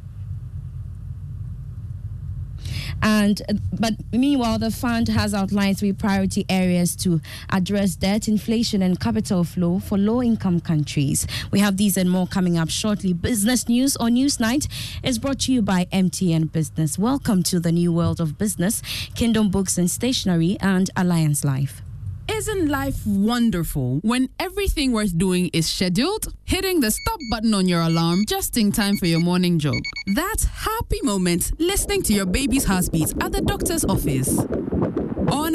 And 3.04 3.42
uh, 3.50 3.54
but 3.78 3.92
meanwhile, 4.12 4.58
the 4.58 4.70
fund 4.70 5.08
has 5.08 5.34
outlined 5.34 5.78
three 5.78 5.92
priority 5.92 6.46
areas 6.48 6.96
to 6.96 7.20
address 7.50 7.96
debt, 7.96 8.28
inflation, 8.28 8.80
and 8.80 8.98
capital 8.98 9.44
flow 9.44 9.78
for 9.78 9.98
low-income 9.98 10.60
countries. 10.60 11.26
We 11.50 11.60
have 11.60 11.76
these 11.76 11.98
and 11.98 12.10
more 12.10 12.26
coming 12.26 12.56
up 12.56 12.70
shortly. 12.70 13.12
Business 13.12 13.68
news 13.68 13.94
on 13.98 14.12
Newsnight 14.14 14.68
is 15.02 15.18
brought 15.18 15.40
to 15.40 15.52
you 15.52 15.60
by 15.60 15.84
MTN 15.92 16.50
Business. 16.50 16.98
Welcome 16.98 17.42
to 17.44 17.60
the 17.60 17.72
new 17.72 17.92
world 17.92 18.22
of 18.22 18.38
business, 18.38 18.80
Kingdom 19.14 19.50
Books 19.50 19.76
and 19.76 19.90
Stationery, 19.90 20.56
and 20.60 20.88
Alliance 20.96 21.44
Life. 21.44 21.82
Isn't 22.28 22.68
life 22.68 23.06
wonderful 23.06 24.00
when 24.02 24.28
everything 24.40 24.92
worth 24.92 25.16
doing 25.16 25.50
is 25.52 25.68
scheduled? 25.68 26.34
Hitting 26.44 26.80
the 26.80 26.90
stop 26.90 27.18
button 27.30 27.52
on 27.52 27.68
your 27.68 27.82
alarm 27.82 28.24
just 28.26 28.56
in 28.56 28.72
time 28.72 28.96
for 28.96 29.06
your 29.06 29.20
morning 29.20 29.58
jog. 29.58 29.82
That 30.14 30.46
happy 30.50 31.00
moment 31.02 31.52
listening 31.58 32.02
to 32.04 32.14
your 32.14 32.26
baby's 32.26 32.64
heartbeat 32.64 33.12
at 33.20 33.32
the 33.32 33.42
doctor's 33.42 33.84
office 33.84 34.38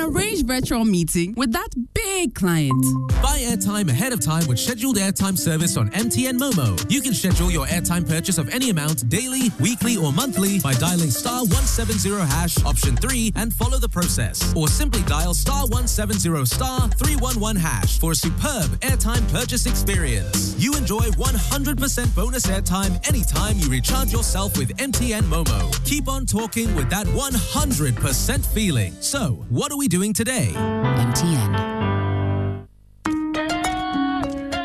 arranged 0.09 0.47
virtual 0.47 0.85
meeting 0.85 1.33
with 1.37 1.51
that 1.51 1.69
big 1.93 2.33
client. 2.33 2.83
Buy 3.21 3.39
airtime 3.39 3.89
ahead 3.89 4.11
of 4.11 4.19
time 4.19 4.47
with 4.47 4.59
scheduled 4.59 4.97
airtime 4.97 5.37
service 5.37 5.77
on 5.77 5.89
MTN 5.91 6.39
Momo. 6.39 6.69
You 6.89 7.01
can 7.01 7.13
schedule 7.13 7.51
your 7.51 7.67
airtime 7.67 8.07
purchase 8.07 8.37
of 8.37 8.49
any 8.49 8.69
amount 8.71 9.07
daily, 9.09 9.51
weekly, 9.59 9.97
or 9.97 10.11
monthly 10.11 10.59
by 10.59 10.73
dialing 10.73 11.11
star 11.11 11.41
170 11.41 12.09
hash 12.25 12.63
option 12.65 12.95
3 12.95 13.33
and 13.35 13.53
follow 13.53 13.77
the 13.77 13.89
process. 13.89 14.53
Or 14.55 14.67
simply 14.67 15.03
dial 15.03 15.33
star 15.33 15.63
170 15.67 16.45
star 16.45 16.87
311 16.89 17.55
hash 17.61 17.99
for 17.99 18.11
a 18.13 18.15
superb 18.15 18.69
airtime 18.81 19.31
purchase 19.31 19.65
experience. 19.65 20.55
You 20.57 20.75
enjoy 20.75 21.01
100% 21.01 22.15
bonus 22.15 22.47
airtime 22.47 23.07
anytime 23.07 23.57
you 23.59 23.69
recharge 23.69 24.11
yourself 24.11 24.57
with 24.57 24.75
MTN 24.77 25.23
Momo. 25.23 25.85
Keep 25.85 26.07
on 26.07 26.25
talking 26.25 26.73
with 26.75 26.89
that 26.89 27.05
100% 27.07 28.45
feeling. 28.53 28.93
So, 29.01 29.45
what 29.49 29.71
are 29.71 29.77
we 29.77 29.87
doing 29.99 30.13
today? 30.13 30.53
MTN. 30.55 31.98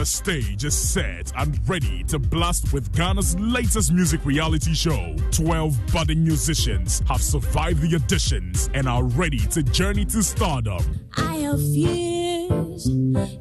The 0.00 0.06
stage 0.06 0.64
is 0.64 0.74
set 0.74 1.30
and 1.36 1.60
ready 1.68 2.02
to 2.04 2.18
blast 2.18 2.72
with 2.72 2.90
Ghana's 2.96 3.38
latest 3.38 3.92
music 3.92 4.24
reality 4.24 4.72
show. 4.72 5.14
12 5.30 5.78
budding 5.92 6.24
musicians 6.24 7.02
have 7.06 7.20
survived 7.20 7.82
the 7.82 7.98
auditions 7.98 8.70
and 8.72 8.88
are 8.88 9.04
ready 9.04 9.40
to 9.48 9.62
journey 9.62 10.06
to 10.06 10.22
stardom. 10.22 10.82
I 11.18 11.34
have 11.44 11.60
fears, 11.74 12.88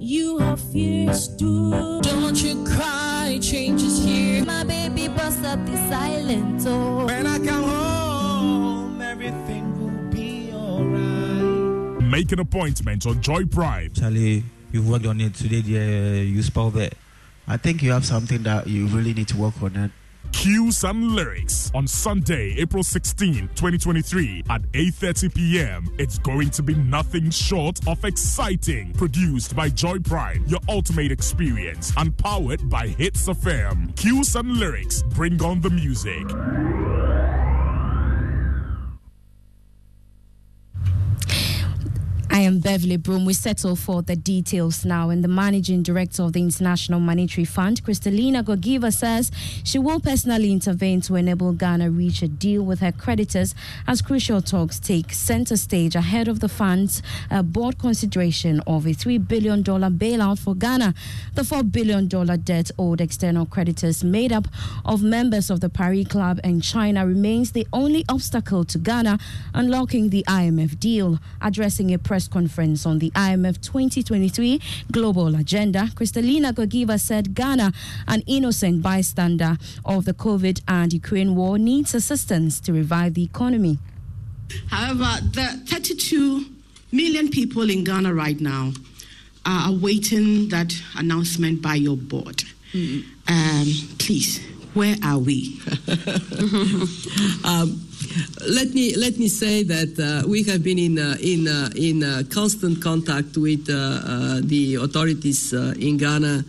you 0.01 0.37
have 0.39 0.59
fears 0.73 1.33
too. 1.37 2.01
Don't 2.01 2.43
you 2.43 2.65
cry, 2.65 3.39
change 3.41 3.81
is 3.81 4.03
here. 4.03 4.43
My 4.43 4.65
baby 4.65 5.07
bust 5.07 5.45
up 5.45 5.65
the 5.65 5.77
silent 5.89 6.61
oh. 6.67 7.05
When 7.05 7.25
I 7.25 7.37
come 7.37 7.63
home, 7.63 9.01
everything 9.01 9.79
will 9.79 10.11
be 10.11 10.51
alright. 10.53 12.03
Make 12.03 12.33
an 12.33 12.39
appointment 12.39 13.05
on 13.05 13.21
Joy 13.21 13.45
Prime. 13.45 13.93
Charlie, 13.93 14.43
you've 14.71 14.89
worked 14.89 15.05
on 15.05 15.19
it 15.21 15.33
today, 15.33 15.61
dear. 15.61 16.23
You 16.23 16.41
spelled 16.41 16.77
it. 16.77 16.95
I 17.47 17.57
think 17.57 17.81
you 17.81 17.91
have 17.91 18.05
something 18.05 18.43
that 18.43 18.67
you 18.67 18.87
really 18.87 19.13
need 19.13 19.27
to 19.29 19.37
work 19.37 19.61
on 19.61 19.75
it. 19.75 19.91
Cue 20.31 20.71
some 20.71 21.15
lyrics 21.15 21.71
on 21.73 21.87
Sunday, 21.87 22.55
April 22.59 22.83
16, 22.83 23.49
2023 23.55 24.43
at 24.49 24.61
8:30 24.73 25.33
p.m. 25.33 25.87
It's 25.97 26.19
going 26.19 26.51
to 26.51 26.61
be 26.61 26.75
nothing 26.75 27.31
short 27.31 27.79
of 27.87 28.03
exciting. 28.05 28.93
Produced 28.93 29.55
by 29.55 29.69
Joy 29.69 29.97
Prime, 29.99 30.45
your 30.47 30.59
ultimate 30.69 31.11
experience, 31.11 31.91
and 31.97 32.15
powered 32.17 32.69
by 32.69 32.87
Hits 32.87 33.27
FM. 33.27 33.95
Cue 33.95 34.23
some 34.23 34.53
lyrics. 34.59 35.01
Bring 35.01 35.41
on 35.41 35.61
the 35.61 35.69
music. 35.71 36.27
I 42.39 42.43
am 42.43 42.59
Beverly 42.59 42.95
Broom. 42.95 43.25
We 43.25 43.33
settle 43.33 43.75
for 43.75 44.01
the 44.01 44.15
details 44.15 44.85
now. 44.85 45.09
And 45.09 45.21
the 45.21 45.27
managing 45.27 45.83
director 45.83 46.23
of 46.23 46.31
the 46.31 46.41
International 46.41 46.97
Monetary 46.97 47.43
Fund, 47.43 47.83
Kristalina 47.83 48.41
Georgieva, 48.45 48.93
says 48.93 49.29
she 49.65 49.77
will 49.77 49.99
personally 49.99 50.53
intervene 50.53 51.01
to 51.01 51.15
enable 51.15 51.51
Ghana 51.51 51.91
reach 51.91 52.21
a 52.21 52.29
deal 52.29 52.63
with 52.63 52.79
her 52.79 52.93
creditors 52.93 53.55
as 53.87 54.01
crucial 54.01 54.41
talks 54.41 54.79
take 54.79 55.11
center 55.11 55.57
stage 55.57 55.95
ahead 55.95 56.29
of 56.29 56.39
the 56.39 56.47
fund's 56.47 57.03
uh, 57.29 57.43
board 57.43 57.77
consideration 57.77 58.61
of 58.61 58.85
a 58.85 58.91
$3 58.91 59.27
billion 59.27 59.61
bailout 59.61 60.39
for 60.39 60.55
Ghana. 60.55 60.93
The 61.35 61.41
$4 61.41 61.69
billion 61.69 62.07
debt 62.07 62.71
owed 62.79 63.01
external 63.01 63.47
creditors, 63.47 64.01
made 64.01 64.31
up 64.31 64.47
of 64.85 65.03
members 65.03 65.49
of 65.49 65.59
the 65.59 65.67
Paris 65.67 66.07
Club 66.07 66.39
and 66.45 66.63
China, 66.63 67.05
remains 67.05 67.51
the 67.51 67.67
only 67.73 68.05
obstacle 68.07 68.63
to 68.63 68.77
Ghana 68.77 69.19
unlocking 69.53 70.09
the 70.09 70.23
IMF 70.25 70.79
deal. 70.79 71.19
Addressing 71.41 71.93
a 71.93 71.99
press 71.99 72.28
conference 72.29 72.85
on 72.85 72.99
the 72.99 73.11
IMF 73.11 73.61
2023 73.61 74.61
global 74.91 75.35
agenda, 75.35 75.89
Kristalina 75.95 76.53
Georgieva 76.53 76.99
said 76.99 77.33
Ghana, 77.33 77.71
an 78.07 78.23
innocent 78.27 78.81
bystander 78.81 79.57
of 79.85 80.05
the 80.05 80.13
COVID 80.13 80.61
and 80.67 80.93
Ukraine 80.93 81.35
war, 81.35 81.57
needs 81.57 81.93
assistance 81.93 82.59
to 82.61 82.73
revive 82.73 83.13
the 83.13 83.23
economy. 83.23 83.79
However, 84.69 85.21
the 85.33 85.61
32 85.67 86.45
million 86.91 87.29
people 87.29 87.69
in 87.69 87.83
Ghana 87.83 88.13
right 88.13 88.39
now 88.39 88.71
are 89.45 89.69
awaiting 89.69 90.49
that 90.49 90.73
announcement 90.95 91.61
by 91.61 91.75
your 91.75 91.97
board. 91.97 92.43
Mm. 92.73 93.03
Um, 93.27 93.97
please, 93.97 94.39
where 94.73 94.95
are 95.03 95.17
we? 95.17 95.59
um, 97.43 97.88
let 98.47 98.73
me 98.73 98.95
let 98.95 99.17
me 99.17 99.27
say 99.27 99.63
that 99.63 99.99
uh, 99.99 100.27
we 100.27 100.43
have 100.43 100.63
been 100.63 100.79
in 100.79 100.97
uh, 100.97 101.15
in 101.21 101.47
uh, 101.47 101.69
in 101.75 102.03
uh, 102.03 102.23
constant 102.29 102.81
contact 102.81 103.37
with 103.37 103.69
uh, 103.69 103.73
uh, 103.73 104.41
the 104.43 104.75
authorities 104.75 105.53
in 105.53 105.97
Ghana. 105.97 106.43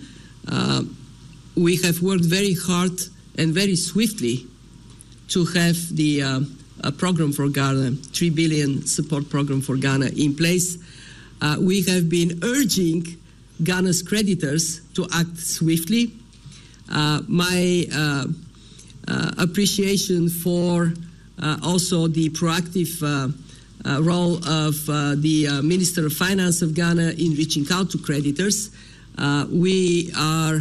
we 1.57 1.77
have 1.77 2.01
worked 2.01 2.25
very 2.25 2.55
hard 2.55 2.99
and 3.37 3.53
very 3.53 3.77
swiftly 3.77 4.47
to 5.29 5.45
have 5.45 5.77
the 5.97 6.23
program 6.97 7.33
for 7.33 7.49
Ghana, 7.49 7.91
three 8.13 8.31
billion 8.31 8.87
support 8.87 9.29
program 9.29 9.61
for 9.61 9.77
Ghana, 9.77 10.07
in 10.17 10.35
place. 10.35 10.79
we 11.59 11.83
have 11.83 12.09
been 12.09 12.39
urging 12.43 13.17
Ghana's 13.63 14.03
creditors 14.03 14.81
to 14.95 15.07
act 15.13 15.37
swiftly. 15.39 16.13
my 17.29 17.87
appreciation 19.39 20.29
for 20.29 20.93
uh, 20.95 21.10
also 21.63 22.07
the 22.09 22.29
proactive 22.31 23.03
uh, 23.03 23.29
uh, 23.89 24.03
role 24.03 24.37
of 24.47 24.87
the 25.23 25.61
Minister 25.63 26.07
of 26.07 26.13
Finance 26.13 26.63
of 26.63 26.75
Ghana 26.75 27.11
in 27.19 27.35
reaching 27.35 27.67
out 27.73 27.91
to 27.91 27.99
creditors. 27.99 28.71
we 29.51 30.13
are 30.17 30.61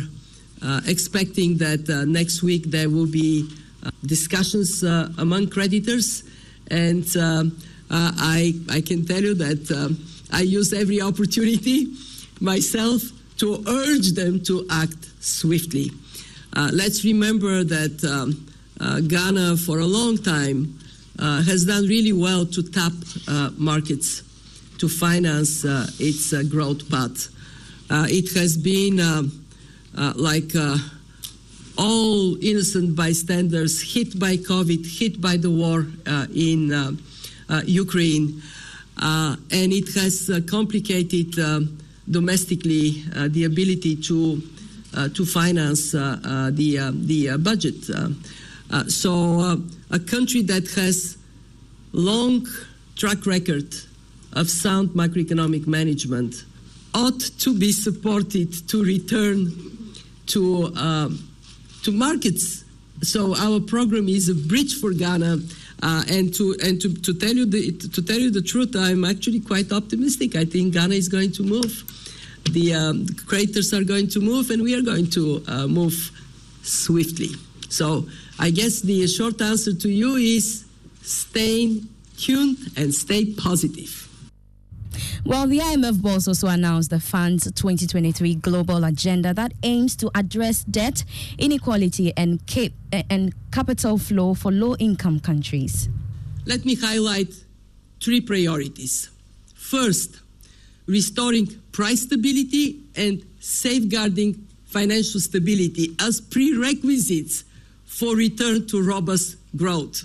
expecting 0.88 1.58
that 1.58 1.88
next 2.08 2.44
week 2.44 2.72
there 2.72 2.90
will 2.90 3.08
be 3.08 3.50
discussions 4.06 4.84
among 5.18 5.50
creditors, 5.50 6.24
and 6.70 7.06
I, 7.92 8.54
I 8.70 8.82
can 8.82 9.06
tell 9.06 9.22
you 9.22 9.34
that 9.36 9.98
I 10.32 10.42
use 10.42 10.74
every 10.74 11.02
opportunity 11.02 11.94
myself 12.40 13.02
to 13.38 13.64
urge 13.68 14.12
them 14.12 14.42
to 14.44 14.66
act 14.70 15.10
swiftly. 15.24 15.92
Uh, 16.54 16.70
let's 16.74 17.04
remember 17.06 17.64
that 17.64 18.04
um, 18.04 18.46
uh, 18.48 18.49
Uh, 18.80 19.02
Ghana, 19.02 19.58
for 19.58 19.80
a 19.80 19.86
long 19.86 20.18
time, 20.18 20.80
uh, 21.20 21.42
has 21.44 21.66
done 21.66 21.86
really 21.88 22.14
well 22.14 22.46
to 22.46 22.64
tap 22.64 22.94
uh, 23.28 23.50
markets 23.58 24.24
to 24.78 24.88
finance 24.88 25.66
uh, 25.66 25.86
its 26.00 26.32
uh, 26.34 26.44
growth 26.44 26.90
path. 26.90 27.28
Uh, 27.90 28.06
it 28.08 28.32
has 28.34 28.58
been 28.58 29.00
uh, 29.00 29.24
like 30.16 30.54
all 31.78 32.42
innocent 32.44 32.96
bystanders 32.96 33.82
hit 33.94 34.18
by 34.18 34.38
COVID, 34.38 34.86
hit 35.00 35.20
by 35.20 35.38
the 35.38 35.50
war 35.50 35.86
in 36.34 36.98
Ukraine, 37.66 38.42
and 39.02 39.74
it 39.74 39.94
has 39.96 40.30
complicated 40.50 41.36
domestically 42.10 43.04
the 43.30 43.44
ability 43.44 43.96
to 43.98 44.42
to 45.14 45.26
finance 45.26 45.92
the 45.92 46.92
the 46.94 47.38
budget. 47.38 47.90
Uh, 48.72 48.84
so 48.86 49.40
uh, 49.40 49.58
a 49.92 50.00
country 50.00 50.42
that 50.44 50.70
has 50.72 51.18
long 51.92 52.48
track 52.96 53.26
record 53.26 53.74
of 54.34 54.50
sound 54.50 54.90
macroeconomic 54.90 55.66
management 55.66 56.44
ought 56.94 57.20
to 57.20 57.58
be 57.58 57.72
supported 57.72 58.52
to 58.68 58.84
return 58.84 59.52
to 60.28 60.72
uh, 60.76 61.10
to 61.84 61.92
markets. 61.92 62.64
So 63.02 63.36
our 63.36 63.60
program 63.60 64.08
is 64.10 64.30
a 64.30 64.36
bridge 64.36 64.80
for 64.80 64.92
Ghana. 64.94 65.38
Uh, 65.82 66.04
and 66.10 66.34
to 66.34 66.58
and 66.62 66.82
to, 66.82 66.94
to 66.94 67.14
tell 67.14 67.34
you 67.34 67.46
the 67.46 67.72
to 67.72 68.02
tell 68.02 68.20
you 68.20 68.30
the 68.30 68.42
truth, 68.42 68.76
I'm 68.76 69.06
actually 69.06 69.40
quite 69.40 69.72
optimistic. 69.72 70.36
I 70.36 70.44
think 70.44 70.74
Ghana 70.74 70.94
is 70.94 71.08
going 71.08 71.32
to 71.32 71.44
move. 71.44 71.86
The, 72.52 72.74
um, 72.74 73.06
creators 73.28 73.74
are 73.74 73.84
going 73.84 74.08
to 74.10 74.20
move, 74.20 74.50
and 74.50 74.62
we 74.62 74.74
are 74.76 74.82
going 74.82 75.10
to 75.12 75.44
uh, 75.48 75.68
move 75.68 76.12
swiftly. 76.64 77.30
So 77.70 78.08
I 78.42 78.52
guess 78.52 78.80
the 78.80 79.06
short 79.08 79.42
answer 79.42 79.74
to 79.74 79.90
you 79.90 80.16
is 80.16 80.64
stay 81.02 81.82
tuned 82.18 82.58
and 82.78 82.94
stay 82.94 83.26
positive. 83.34 84.08
Well, 85.26 85.46
the 85.46 85.60
IMF 85.60 86.02
boss 86.02 86.28
also 86.28 86.48
announced 86.48 86.90
the 86.90 87.02
fund's 87.02 87.44
2023 87.52 88.36
global 88.36 88.86
agenda 88.86 89.34
that 89.34 89.54
aims 89.64 89.96
to 89.98 90.10
address 90.16 90.64
debt, 90.64 91.04
inequality, 91.38 92.14
and, 92.16 92.46
cap- 92.48 92.72
and 93.10 93.34
capital 93.52 93.98
flow 93.98 94.34
for 94.34 94.52
low 94.54 94.76
income 94.78 95.20
countries. 95.20 95.90
Let 96.46 96.64
me 96.64 96.76
highlight 96.76 97.34
three 98.02 98.22
priorities. 98.22 99.10
First, 99.54 100.22
restoring 100.88 101.48
price 101.74 102.04
stability 102.04 102.80
and 102.96 103.24
safeguarding 103.42 104.48
financial 104.66 105.20
stability 105.20 105.96
as 106.00 106.22
prerequisites 106.22 107.44
for 107.90 108.16
return 108.16 108.68
to 108.68 108.82
robust 108.82 109.36
growth. 109.58 110.04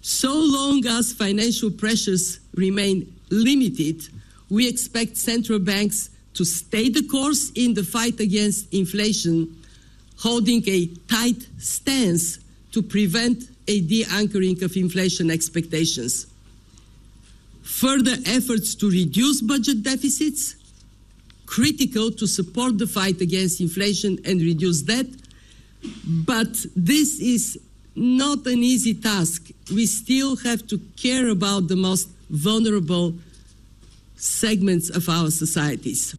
So 0.00 0.32
long 0.32 0.84
as 0.86 1.12
financial 1.12 1.70
pressures 1.70 2.40
remain 2.54 3.14
limited, 3.30 4.08
we 4.48 4.66
expect 4.66 5.16
central 5.18 5.58
banks 5.58 6.08
to 6.32 6.44
stay 6.44 6.88
the 6.88 7.06
course 7.06 7.52
in 7.54 7.74
the 7.74 7.84
fight 7.84 8.18
against 8.20 8.72
inflation, 8.72 9.54
holding 10.16 10.66
a 10.66 10.86
tight 11.08 11.46
stance 11.58 12.38
to 12.72 12.82
prevent 12.82 13.44
a 13.68 13.80
de 13.82 14.04
anchoring 14.10 14.60
of 14.64 14.74
inflation 14.74 15.30
expectations. 15.30 16.26
Further 17.62 18.16
efforts 18.24 18.74
to 18.76 18.90
reduce 18.90 19.42
budget 19.42 19.82
deficits, 19.82 20.56
critical 21.44 22.10
to 22.12 22.26
support 22.26 22.78
the 22.78 22.86
fight 22.86 23.20
against 23.20 23.60
inflation 23.60 24.18
and 24.24 24.40
reduce 24.40 24.80
debt, 24.82 25.06
but 26.06 26.66
this 26.76 27.20
is 27.20 27.58
not 27.94 28.46
an 28.46 28.62
easy 28.62 28.94
task. 28.94 29.50
We 29.72 29.86
still 29.86 30.36
have 30.36 30.66
to 30.68 30.78
care 30.96 31.28
about 31.28 31.68
the 31.68 31.76
most 31.76 32.08
vulnerable 32.30 33.14
segments 34.16 34.90
of 34.90 35.08
our 35.08 35.30
societies. 35.30 36.16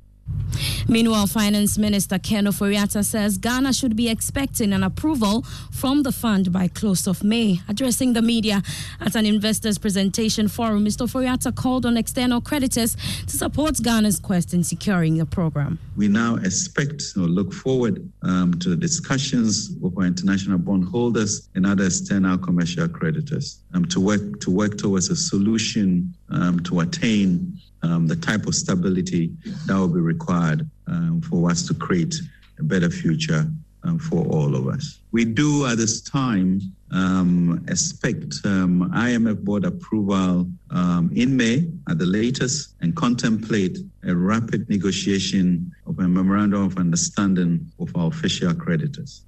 Meanwhile, 0.87 1.27
Finance 1.27 1.77
Minister 1.77 2.19
Ken 2.19 2.45
Ofori-Atta 2.45 3.03
says 3.03 3.37
Ghana 3.37 3.73
should 3.73 3.95
be 3.95 4.09
expecting 4.09 4.73
an 4.73 4.83
approval 4.83 5.43
from 5.71 6.03
the 6.03 6.11
fund 6.11 6.51
by 6.51 6.67
close 6.67 7.07
of 7.07 7.23
May. 7.23 7.61
Addressing 7.67 8.13
the 8.13 8.21
media 8.21 8.61
at 8.99 9.15
an 9.15 9.25
investors 9.25 9.77
presentation 9.77 10.47
forum, 10.47 10.85
Mr. 10.85 11.07
Ofori-Atta 11.07 11.51
called 11.51 11.85
on 11.85 11.97
external 11.97 12.41
creditors 12.41 12.95
to 13.27 13.37
support 13.37 13.75
Ghana's 13.81 14.19
quest 14.19 14.53
in 14.53 14.63
securing 14.63 15.17
the 15.17 15.25
program. 15.25 15.79
We 15.95 16.07
now 16.07 16.35
expect 16.35 17.03
or 17.17 17.27
look 17.27 17.53
forward 17.53 18.09
um, 18.23 18.53
to 18.59 18.69
the 18.69 18.75
discussions 18.75 19.71
with 19.81 19.97
our 19.97 20.05
international 20.05 20.57
bondholders 20.57 21.49
and 21.55 21.65
other 21.65 21.85
external 21.85 22.37
commercial 22.37 22.87
creditors 22.87 23.59
um, 23.73 23.85
to 23.85 23.99
work 23.99 24.39
to 24.41 24.51
work 24.51 24.77
towards 24.77 25.09
a 25.09 25.15
solution 25.15 26.13
um, 26.29 26.59
to 26.61 26.79
attain 26.81 27.57
um, 27.83 28.07
the 28.07 28.15
type 28.15 28.45
of 28.45 28.55
stability 28.55 29.31
that 29.65 29.75
will 29.75 29.87
be 29.87 29.99
required 29.99 30.69
um, 30.87 31.21
for 31.21 31.49
us 31.49 31.65
to 31.67 31.73
create 31.73 32.15
a 32.59 32.63
better 32.63 32.89
future 32.89 33.49
um, 33.83 33.97
for 33.97 34.25
all 34.25 34.55
of 34.55 34.67
us. 34.67 34.99
We 35.11 35.23
do 35.23 35.65
at 35.65 35.77
this 35.77 36.01
time 36.01 36.61
um, 36.91 37.63
expect 37.69 38.41
IMF 38.43 39.43
board 39.43 39.63
approval 39.63 40.49
in 41.13 41.37
May 41.37 41.67
at 41.87 41.97
the 41.97 42.05
latest 42.05 42.75
and 42.81 42.95
contemplate 42.95 43.77
a 44.03 44.13
rapid 44.13 44.69
negotiation 44.69 45.71
of 45.85 45.99
a 45.99 46.07
memorandum 46.07 46.63
of 46.63 46.77
understanding 46.77 47.71
with 47.77 47.95
our 47.95 48.07
official 48.07 48.53
creditors. 48.53 49.23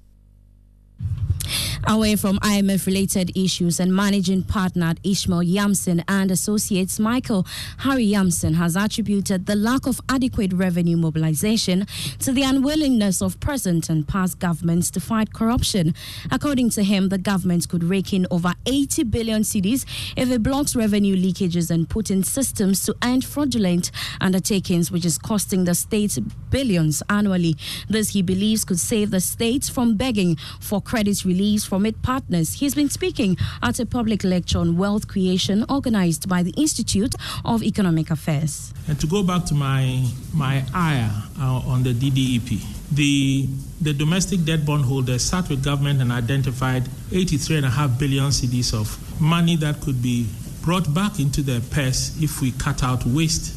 Away 1.84 2.14
from 2.14 2.38
IMF 2.38 2.86
related 2.86 3.36
issues 3.36 3.80
and 3.80 3.94
managing 3.94 4.44
partner 4.44 4.94
Ishmael 5.02 5.42
Yamson 5.42 6.04
and 6.06 6.30
Associates 6.30 7.00
Michael 7.00 7.44
Harry 7.78 8.06
Yamson 8.06 8.54
has 8.54 8.76
attributed 8.76 9.46
the 9.46 9.56
lack 9.56 9.86
of 9.88 10.00
adequate 10.08 10.52
revenue 10.52 10.96
mobilization 10.96 11.86
to 12.20 12.30
the 12.30 12.44
unwillingness 12.44 13.20
of 13.20 13.40
present 13.40 13.90
and 13.90 14.06
past 14.06 14.38
governments 14.38 14.92
to 14.92 15.00
fight 15.00 15.32
corruption. 15.32 15.92
According 16.30 16.70
to 16.70 16.84
him, 16.84 17.08
the 17.08 17.18
government 17.18 17.68
could 17.68 17.82
rake 17.82 18.12
in 18.12 18.28
over 18.30 18.54
80 18.64 19.02
billion 19.04 19.42
cedis 19.42 19.84
if 20.16 20.30
it 20.30 20.42
blocks 20.42 20.76
revenue 20.76 21.16
leakages 21.16 21.68
and 21.68 21.88
put 21.90 22.12
in 22.12 22.22
systems 22.22 22.86
to 22.86 22.94
end 23.02 23.24
fraudulent 23.24 23.90
undertakings, 24.20 24.92
which 24.92 25.04
is 25.04 25.18
costing 25.18 25.64
the 25.64 25.74
state 25.74 26.16
billions 26.48 27.02
annually. 27.08 27.56
This, 27.88 28.10
he 28.10 28.22
believes, 28.22 28.64
could 28.64 28.78
save 28.78 29.10
the 29.10 29.20
states 29.20 29.68
from 29.68 29.96
begging 29.96 30.36
for 30.60 30.80
credit 30.92 31.24
release 31.24 31.64
from 31.64 31.86
its 31.86 31.96
partners. 32.02 32.52
He's 32.60 32.74
been 32.74 32.90
speaking 32.90 33.38
at 33.62 33.80
a 33.80 33.86
public 33.86 34.24
lecture 34.24 34.58
on 34.58 34.76
wealth 34.76 35.08
creation 35.08 35.64
organized 35.70 36.28
by 36.28 36.42
the 36.42 36.50
Institute 36.50 37.14
of 37.46 37.62
Economic 37.62 38.10
Affairs. 38.10 38.74
And 38.88 39.00
to 39.00 39.06
go 39.06 39.22
back 39.22 39.46
to 39.46 39.54
my 39.54 40.04
my 40.34 40.62
ire 40.74 41.10
uh, 41.40 41.72
on 41.72 41.82
the 41.82 41.94
DDEP, 41.94 42.60
the 42.90 43.48
the 43.80 43.94
domestic 43.94 44.44
debt 44.44 44.66
bondholders 44.66 45.24
sat 45.24 45.48
with 45.48 45.64
government 45.64 46.02
and 46.02 46.12
identified 46.12 46.82
83.5 47.08 47.98
billion 47.98 48.28
cedis 48.30 48.74
of 48.78 48.86
money 49.18 49.56
that 49.56 49.80
could 49.80 50.02
be 50.02 50.26
brought 50.60 50.92
back 50.92 51.18
into 51.18 51.40
their 51.40 51.62
purse 51.62 52.20
if 52.20 52.42
we 52.42 52.52
cut 52.52 52.82
out 52.82 53.06
waste, 53.06 53.56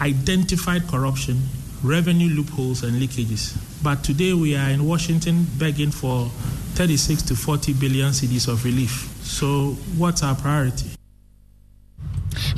identified 0.00 0.88
corruption, 0.88 1.40
revenue 1.84 2.34
loopholes, 2.34 2.82
and 2.82 3.00
leakages. 3.00 3.56
But 3.84 4.02
today 4.02 4.32
we 4.32 4.56
are 4.56 4.70
in 4.70 4.86
Washington 4.88 5.46
begging 5.58 5.90
for 5.90 6.30
36 6.72 7.20
to 7.24 7.36
40 7.36 7.74
billion 7.74 8.12
cedis 8.12 8.48
of 8.48 8.64
relief. 8.64 9.12
So, 9.20 9.72
what's 9.98 10.22
our 10.22 10.34
priority? 10.34 10.88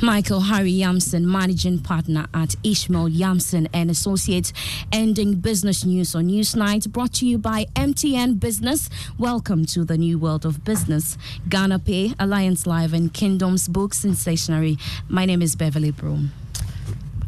Michael 0.01 0.39
Harry 0.39 0.71
Yamson, 0.71 1.25
managing 1.25 1.79
partner 1.79 2.27
at 2.33 2.55
Ishmael 2.63 3.09
Yamson 3.09 3.67
and 3.73 3.91
Associates, 3.91 4.53
ending 4.93 5.35
business 5.35 5.83
news 5.83 6.15
on 6.15 6.29
Newsnight, 6.29 6.89
brought 6.93 7.15
to 7.15 7.25
you 7.25 7.37
by 7.37 7.65
MTN 7.75 8.39
Business. 8.39 8.89
Welcome 9.19 9.65
to 9.65 9.83
the 9.83 9.97
new 9.97 10.17
world 10.17 10.45
of 10.45 10.63
business. 10.63 11.17
Ghana 11.49 11.79
Pay, 11.79 12.13
Alliance 12.17 12.65
Life, 12.65 12.93
and 12.93 13.13
Kingdoms 13.13 13.67
Books 13.67 14.05
and 14.05 14.17
Stationery. 14.17 14.77
My 15.09 15.25
name 15.25 15.41
is 15.41 15.57
Beverly 15.57 15.91
Broom. 15.91 16.31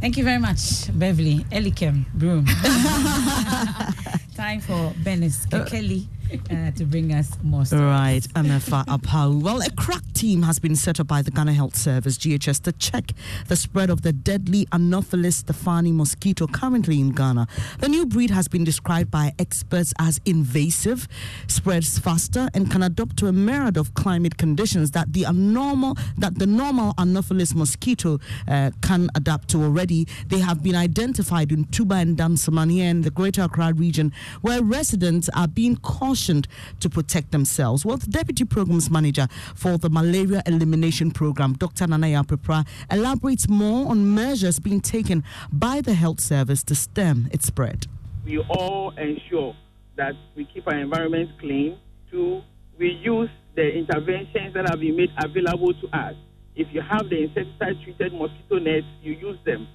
Thank 0.01 0.15
you 0.17 0.23
very 0.23 0.39
much, 0.39 0.87
Beverly. 0.97 1.45
Elikem 1.51 2.05
Broom. 2.13 2.45
Time 4.35 4.61
for 4.61 4.93
Benis 5.03 5.45
Kelly. 5.69 6.07
Uh, 6.07 6.18
to 6.75 6.85
bring 6.85 7.11
us 7.13 7.37
more 7.43 7.65
stories. 7.65 7.83
Right, 7.83 8.21
Amefa 8.35 8.85
Apau. 8.85 9.41
Well, 9.41 9.61
a 9.61 9.71
crack 9.71 10.03
team 10.13 10.43
has 10.43 10.59
been 10.59 10.75
set 10.75 10.99
up 10.99 11.07
by 11.07 11.21
the 11.21 11.31
Ghana 11.31 11.53
Health 11.53 11.75
Service, 11.75 12.17
GHS, 12.17 12.61
to 12.63 12.71
check 12.73 13.11
the 13.47 13.55
spread 13.55 13.89
of 13.89 14.03
the 14.03 14.13
deadly 14.13 14.67
Anopheles 14.71 15.43
stephani 15.43 15.91
mosquito 15.91 16.45
currently 16.45 16.99
in 16.99 17.11
Ghana. 17.11 17.47
The 17.79 17.89
new 17.89 18.05
breed 18.05 18.29
has 18.29 18.47
been 18.47 18.63
described 18.63 19.09
by 19.09 19.33
experts 19.39 19.93
as 19.97 20.19
invasive, 20.25 21.07
spreads 21.47 21.97
faster, 21.97 22.49
and 22.53 22.69
can 22.69 22.83
adapt 22.83 23.17
to 23.17 23.27
a 23.27 23.33
myriad 23.33 23.77
of 23.77 23.93
climate 23.95 24.37
conditions 24.37 24.91
that 24.91 25.13
the 25.13 25.25
normal 25.33 25.97
that 26.17 26.37
the 26.37 26.45
normal 26.45 26.93
Anopheles 26.97 27.55
mosquito 27.55 28.19
uh, 28.47 28.71
can 28.81 29.09
adapt 29.15 29.47
to 29.49 29.63
already. 29.63 30.07
They 30.27 30.39
have 30.39 30.61
been 30.61 30.75
identified 30.75 31.51
in 31.51 31.65
Tuba 31.65 31.95
and 31.95 32.17
Dansoman 32.17 32.77
in 32.77 33.01
the 33.01 33.09
Greater 33.11 33.43
Accra 33.43 33.73
region, 33.73 34.13
where 34.41 34.61
residents 34.61 35.29
are 35.29 35.47
being 35.47 35.75
cautioned 36.19 36.47
to 36.79 36.89
protect 36.89 37.31
themselves. 37.31 37.85
Well, 37.85 37.97
the 37.97 38.07
Deputy 38.07 38.43
Programs 38.43 38.89
Manager 38.89 39.27
for 39.55 39.77
the 39.77 39.89
Malaria 39.89 40.41
Elimination 40.45 41.11
Program, 41.11 41.53
Dr. 41.53 41.87
Nana 41.87 42.07
Yaw 42.09 42.23
Peprah, 42.23 42.67
elaborates 42.91 43.47
more 43.47 43.89
on 43.89 44.13
measures 44.13 44.59
being 44.59 44.81
taken 44.81 45.23
by 45.51 45.81
the 45.81 45.93
health 45.93 46.19
service 46.19 46.63
to 46.63 46.75
stem 46.75 47.29
its 47.31 47.47
spread. 47.47 47.87
We 48.25 48.39
all 48.49 48.91
ensure 48.97 49.55
that 49.95 50.13
we 50.35 50.45
keep 50.45 50.67
our 50.67 50.77
environment 50.77 51.29
clean. 51.39 51.77
Two, 52.11 52.41
we 52.77 52.89
use 53.01 53.29
the 53.55 53.67
interventions 53.69 54.53
that 54.53 54.69
have 54.69 54.79
been 54.79 54.97
made 54.97 55.09
available 55.23 55.73
to 55.73 55.87
us. 55.97 56.15
If 56.55 56.67
you 56.73 56.81
have 56.81 57.09
the 57.09 57.23
insecticide 57.23 57.81
treated 57.83 58.13
mosquito 58.13 58.59
nets, 58.59 58.87
you 59.01 59.13
use 59.13 59.39
them. 59.45 59.67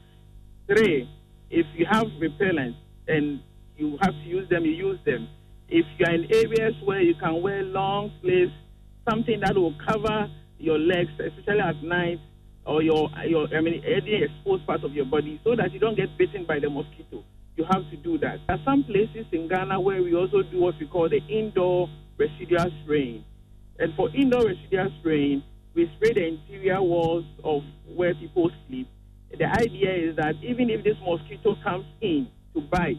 Three, 0.67 1.09
if 1.51 1.67
you 1.75 1.87
have 1.91 2.07
repellents 2.21 2.77
and 3.09 3.41
you 3.77 3.99
have 4.03 4.13
to 4.13 4.29
use 4.29 4.49
them, 4.51 4.65
you 4.65 4.73
use 4.73 4.99
them 5.05 5.29
if 5.69 5.87
you 5.99 6.07
are 6.07 6.15
in 6.15 6.25
areas 6.33 6.75
where 6.85 7.01
you 7.01 7.15
can 7.15 7.43
wear 7.43 7.63
long 7.63 8.13
sleeves, 8.21 8.53
something 9.09 9.41
that 9.41 9.55
will 9.57 9.75
cover 9.87 10.31
your 10.59 10.79
legs, 10.79 11.11
especially 11.19 11.61
at 11.61 11.83
night, 11.83 12.21
or 12.67 12.83
your 12.83 13.11
your 13.27 13.49
I 13.55 13.61
mean 13.61 13.83
any 13.85 14.23
exposed 14.25 14.67
part 14.67 14.85
of 14.85 14.93
your 14.95 15.05
body, 15.07 15.41
so 15.45 15.55
that 15.57 15.73
you 15.73 15.79
don't 15.79 15.97
get 15.97 16.17
bitten 16.17 16.45
by 16.47 16.59
the 16.59 16.71
mosquito. 16.71 17.25
You 17.57 17.65
have 17.71 17.89
to 17.91 17.97
do 17.97 18.19
that. 18.19 18.41
There 18.47 18.57
are 18.57 18.65
some 18.65 18.85
places 18.85 19.27
in 19.31 19.49
Ghana 19.49 19.81
where 19.81 20.03
we 20.03 20.15
also 20.15 20.43
do 20.43 20.61
what 20.61 20.75
we 20.81 20.87
call 20.87 21.09
the 21.09 21.21
indoor 21.29 21.89
residual 22.19 22.67
spraying. 22.83 23.25
And 23.79 23.95
for 23.95 24.09
indoor 24.15 24.47
residual 24.47 24.91
spraying, 25.01 25.43
we 25.75 25.91
spray 25.97 26.15
the 26.15 26.27
interior 26.27 26.83
walls 26.83 27.25
of 27.45 27.63
where 27.95 28.15
people 28.15 28.51
sleep. 28.67 28.89
The 29.37 29.47
idea 29.47 29.93
is 29.93 30.17
that 30.17 30.35
even 30.43 30.71
if 30.71 30.85
this 30.85 30.97
mosquito 31.05 31.57
comes 31.63 31.85
in 32.01 32.29
to 32.55 32.61
bite, 32.61 32.99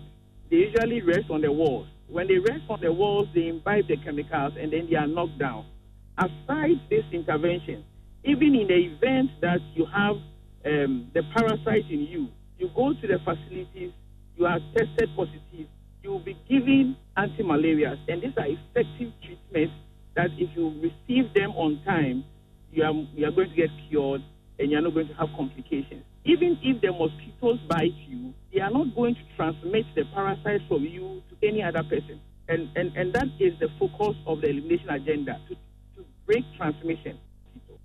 they 0.49 0.57
usually 0.57 1.01
rest 1.01 1.29
on 1.29 1.41
the 1.41 1.51
walls. 1.51 1.87
When 2.07 2.27
they 2.27 2.37
rest 2.37 2.63
on 2.69 2.81
the 2.81 2.91
walls, 2.91 3.27
they 3.33 3.47
imbibe 3.47 3.87
the 3.87 3.97
chemicals 3.97 4.53
and 4.59 4.71
then 4.71 4.87
they 4.89 4.95
are 4.95 5.07
knocked 5.07 5.39
down. 5.39 5.65
Aside 6.17 6.79
this 6.89 7.03
intervention, 7.11 7.83
even 8.23 8.55
in 8.55 8.67
the 8.67 8.75
event 8.75 9.31
that 9.41 9.59
you 9.73 9.85
have 9.85 10.15
um, 10.65 11.11
the 11.13 11.23
parasite 11.35 11.89
in 11.89 12.01
you, 12.07 12.27
you 12.57 12.69
go 12.75 12.93
to 12.93 13.07
the 13.07 13.19
facilities, 13.19 13.91
you 14.35 14.45
are 14.45 14.59
tested 14.75 15.09
positive, 15.15 15.67
you 16.03 16.11
will 16.11 16.19
be 16.23 16.37
given 16.49 16.95
anti-malarials, 17.17 17.99
and 18.07 18.21
these 18.21 18.33
are 18.37 18.47
effective 18.47 19.11
treatments 19.23 19.73
that 20.15 20.29
if 20.37 20.49
you 20.55 20.69
receive 20.81 21.33
them 21.33 21.51
on 21.51 21.81
time, 21.85 22.23
you 22.71 22.83
are, 22.83 22.93
you 23.13 23.25
are 23.27 23.31
going 23.31 23.49
to 23.49 23.55
get 23.55 23.69
cured 23.89 24.21
and 24.59 24.71
you're 24.71 24.81
not 24.81 24.93
going 24.93 25.07
to 25.07 25.13
have 25.15 25.29
complications. 25.35 26.03
Even 26.23 26.57
if 26.63 26.81
the 26.81 26.91
mosquitoes 26.91 27.59
bite 27.69 27.93
you, 28.07 28.33
they 28.55 28.61
are 28.61 28.71
not 28.71 28.95
going 28.95 29.13
to 29.13 29.21
transmit 29.35 29.85
the 29.95 30.05
parasite 30.13 30.61
from 30.69 30.83
you 30.85 31.21
to 31.29 31.47
any 31.47 31.61
other 31.61 31.83
person. 31.83 32.21
And, 32.47 32.69
and, 32.77 32.95
and 32.95 33.13
that 33.13 33.27
is 33.37 33.53
the 33.59 33.67
focus 33.77 34.15
of 34.25 34.39
the 34.39 34.47
elimination 34.47 34.89
agenda 34.89 35.41
to, 35.49 35.55
to 35.97 36.05
break 36.25 36.45
transmission. 36.55 37.19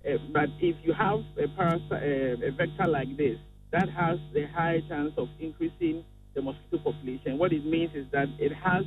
Uh, 0.07 0.17
but 0.31 0.47
if 0.61 0.77
you 0.83 0.93
have 0.93 1.19
a, 1.37 1.47
parasite, 1.57 1.91
uh, 1.91 2.47
a 2.47 2.51
vector 2.51 2.87
like 2.87 3.17
this, 3.17 3.37
that 3.71 3.89
has 3.89 4.17
the 4.33 4.47
high 4.47 4.81
chance 4.87 5.11
of 5.17 5.27
increasing 5.41 6.05
the 6.35 6.41
mosquito 6.41 6.77
population. 6.77 7.37
What 7.37 7.51
it 7.51 7.65
means 7.65 7.91
is 7.93 8.05
that 8.13 8.29
it 8.39 8.53
has 8.53 8.85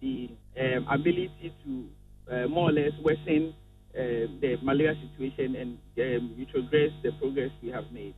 the 0.00 0.30
um, 0.58 0.86
ability 0.90 1.54
to 1.64 1.86
uh, 2.30 2.48
more 2.48 2.70
or 2.70 2.72
less 2.72 2.92
worsen 3.04 3.54
the 3.92 4.56
malaria 4.62 4.94
situation 5.02 5.56
and 5.56 5.78
um, 5.98 6.34
retrogress 6.38 6.92
the 7.02 7.10
progress 7.18 7.50
we 7.62 7.70
have 7.70 7.90
made. 7.92 8.14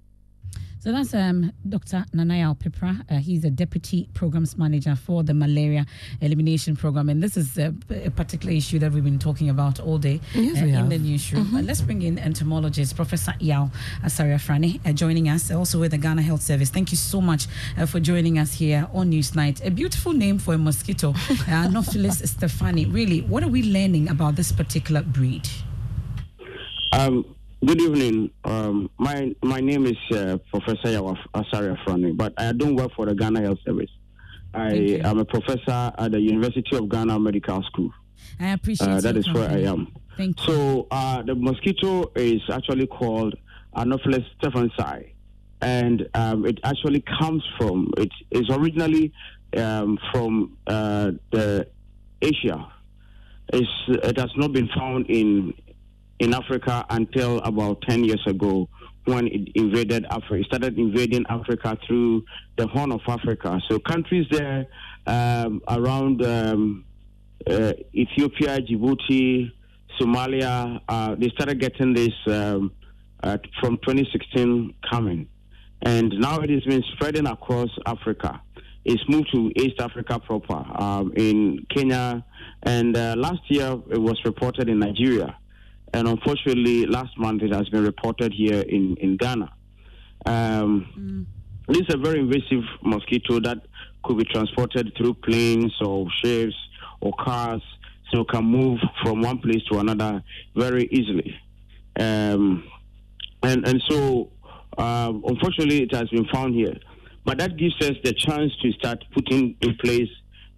So 0.82 0.90
that's 0.90 1.14
um, 1.14 1.52
Dr. 1.68 2.04
Nana 2.12 2.38
Yaw 2.38 2.54
Alpipra. 2.54 3.08
Uh, 3.08 3.18
he's 3.18 3.44
a 3.44 3.50
Deputy 3.50 4.08
Programs 4.14 4.58
Manager 4.58 4.96
for 4.96 5.22
the 5.22 5.32
Malaria 5.32 5.86
Elimination 6.20 6.74
Program. 6.74 7.08
And 7.08 7.22
this 7.22 7.36
is 7.36 7.56
a, 7.56 7.72
a 8.04 8.10
particular 8.10 8.52
issue 8.52 8.80
that 8.80 8.90
we've 8.90 9.04
been 9.04 9.20
talking 9.20 9.48
about 9.48 9.78
all 9.78 9.98
day 9.98 10.20
Yes, 10.34 10.60
uh, 10.60 10.64
in 10.64 10.70
have. 10.74 10.90
the 10.90 10.98
newsroom. 10.98 11.46
Mhm. 11.46 11.58
Uh, 11.60 11.62
let's 11.62 11.80
bring 11.82 12.02
in 12.02 12.18
entomologist 12.18 12.96
Professor 12.96 13.32
Yaw 13.38 13.68
Asare 14.02 14.34
Afrane 14.34 14.80
uh, 14.84 14.92
joining 14.92 15.28
us, 15.28 15.52
also 15.52 15.78
with 15.78 15.92
the 15.92 15.98
Ghana 15.98 16.22
Health 16.22 16.42
Service. 16.42 16.68
Thank 16.70 16.90
you 16.90 16.96
so 16.96 17.20
much 17.20 17.46
uh, 17.78 17.86
for 17.86 18.00
joining 18.00 18.36
us 18.40 18.54
here 18.54 18.88
on 18.92 19.12
Newsnight. 19.12 19.64
A 19.64 19.70
beautiful 19.70 20.12
name 20.12 20.38
for 20.40 20.54
a 20.54 20.58
mosquito, 20.58 21.10
uh, 21.10 21.44
Anopheles 21.48 22.28
stefani. 22.28 22.86
Really, 22.86 23.20
what 23.20 23.44
are 23.44 23.48
we 23.48 23.62
learning 23.62 24.08
about 24.08 24.34
this 24.34 24.50
particular 24.50 25.02
breed? 25.02 25.48
Um, 26.90 27.24
good 27.64 27.80
evening. 27.80 28.30
Um, 28.44 28.90
my 28.98 29.34
my 29.42 29.60
name 29.60 29.86
is 29.86 29.96
uh, 30.16 30.38
Professor 30.50 30.90
Yaw 30.90 31.14
Asare 31.34 31.76
Afrane, 31.76 32.16
but 32.16 32.32
I 32.36 32.52
don't 32.52 32.74
work 32.76 32.92
for 32.94 33.06
the 33.06 33.14
Ghana 33.14 33.40
Health 33.42 33.58
Service. 33.64 33.90
I 34.54 35.00
am 35.04 35.18
a 35.18 35.24
professor 35.24 35.92
at 35.96 36.12
the 36.12 36.20
University 36.20 36.76
of 36.76 36.88
Ghana 36.88 37.18
Medical 37.18 37.62
School. 37.62 37.90
I 38.38 38.48
appreciate 38.52 38.88
Uh, 38.88 39.00
that 39.00 39.16
is 39.16 39.32
where 39.32 39.48
I 39.50 39.62
am. 39.62 39.92
Thank 40.16 40.46
you. 40.46 40.54
So 40.54 40.86
uh, 40.90 41.22
the 41.22 41.34
mosquito 41.34 42.10
is 42.16 42.42
actually 42.50 42.86
called 42.86 43.34
Anopheles 43.74 44.24
stephensi, 44.40 45.12
and 45.62 46.06
um, 46.14 46.44
it 46.44 46.58
actually 46.64 47.02
comes 47.18 47.42
from 47.58 47.92
it 47.96 48.10
is 48.30 48.44
originally 48.50 49.12
um, 49.56 49.98
from 50.12 50.56
uh, 50.66 51.12
the 51.30 51.66
Asia. 52.20 52.68
It's, 53.52 53.68
it 53.88 54.18
has 54.18 54.30
not 54.36 54.52
been 54.52 54.68
found 54.68 55.06
in 55.10 55.52
in 56.22 56.32
Africa 56.34 56.86
until 56.88 57.38
about 57.40 57.82
ten 57.82 58.04
years 58.04 58.22
ago 58.26 58.68
when 59.06 59.26
it 59.26 59.48
invaded 59.56 60.06
Africa. 60.08 60.36
It 60.36 60.46
started 60.46 60.78
invading 60.78 61.24
Africa 61.28 61.76
through 61.86 62.24
the 62.56 62.68
Horn 62.68 62.92
of 62.92 63.00
Africa. 63.08 63.60
So 63.68 63.80
countries 63.80 64.26
there 64.30 64.66
um, 65.06 65.60
around 65.68 66.24
um, 66.24 66.84
uh, 67.50 67.72
Ethiopia, 67.92 68.58
Djibouti, 68.60 69.50
Somalia, 70.00 70.80
uh, 70.88 71.16
they 71.16 71.28
started 71.30 71.60
getting 71.60 71.92
this 71.92 72.14
um, 72.28 72.70
uh, 73.24 73.38
from 73.60 73.78
2016 73.78 74.74
coming. 74.88 75.28
And 75.82 76.12
now 76.20 76.38
it 76.38 76.50
has 76.50 76.62
been 76.62 76.84
spreading 76.94 77.26
across 77.26 77.70
Africa. 77.84 78.40
It's 78.84 79.02
moved 79.08 79.32
to 79.32 79.50
East 79.56 79.80
Africa 79.80 80.20
proper, 80.20 80.64
um, 80.80 81.12
in 81.16 81.66
Kenya. 81.74 82.24
And 82.62 82.96
uh, 82.96 83.16
last 83.16 83.42
year 83.48 83.72
it 83.90 84.00
was 84.00 84.20
reported 84.24 84.68
in 84.68 84.78
Nigeria. 84.78 85.36
And 85.92 86.08
unfortunately, 86.08 86.86
last 86.86 87.18
month 87.18 87.42
it 87.42 87.52
has 87.52 87.68
been 87.68 87.84
reported 87.84 88.32
here 88.32 88.60
in, 88.60 88.96
in 88.96 89.16
Ghana. 89.16 89.52
Um, 90.26 91.26
This 91.68 91.82
is 91.82 91.94
a 91.94 91.96
very 91.96 92.18
invasive 92.18 92.64
mosquito 92.82 93.38
that 93.40 93.58
could 94.02 94.18
be 94.18 94.24
transported 94.24 94.92
through 94.96 95.14
planes 95.14 95.72
or 95.80 96.06
ships 96.22 96.54
or 97.00 97.12
cars, 97.20 97.62
so 98.10 98.22
it 98.22 98.28
can 98.28 98.44
move 98.44 98.80
from 99.02 99.22
one 99.22 99.38
place 99.38 99.62
to 99.70 99.78
another 99.78 100.22
very 100.56 100.88
easily. 100.90 101.34
Um, 101.98 102.64
and 103.42 103.66
and 103.66 103.80
so, 103.88 104.30
uh, 104.76 105.12
unfortunately, 105.24 105.82
it 105.84 105.94
has 105.94 106.08
been 106.10 106.26
found 106.32 106.54
here. 106.54 106.76
But 107.24 107.38
that 107.38 107.56
gives 107.56 107.76
us 107.80 107.96
the 108.02 108.12
chance 108.12 108.52
to 108.62 108.72
start 108.72 109.04
putting 109.14 109.56
in 109.60 109.76
place 109.76 110.10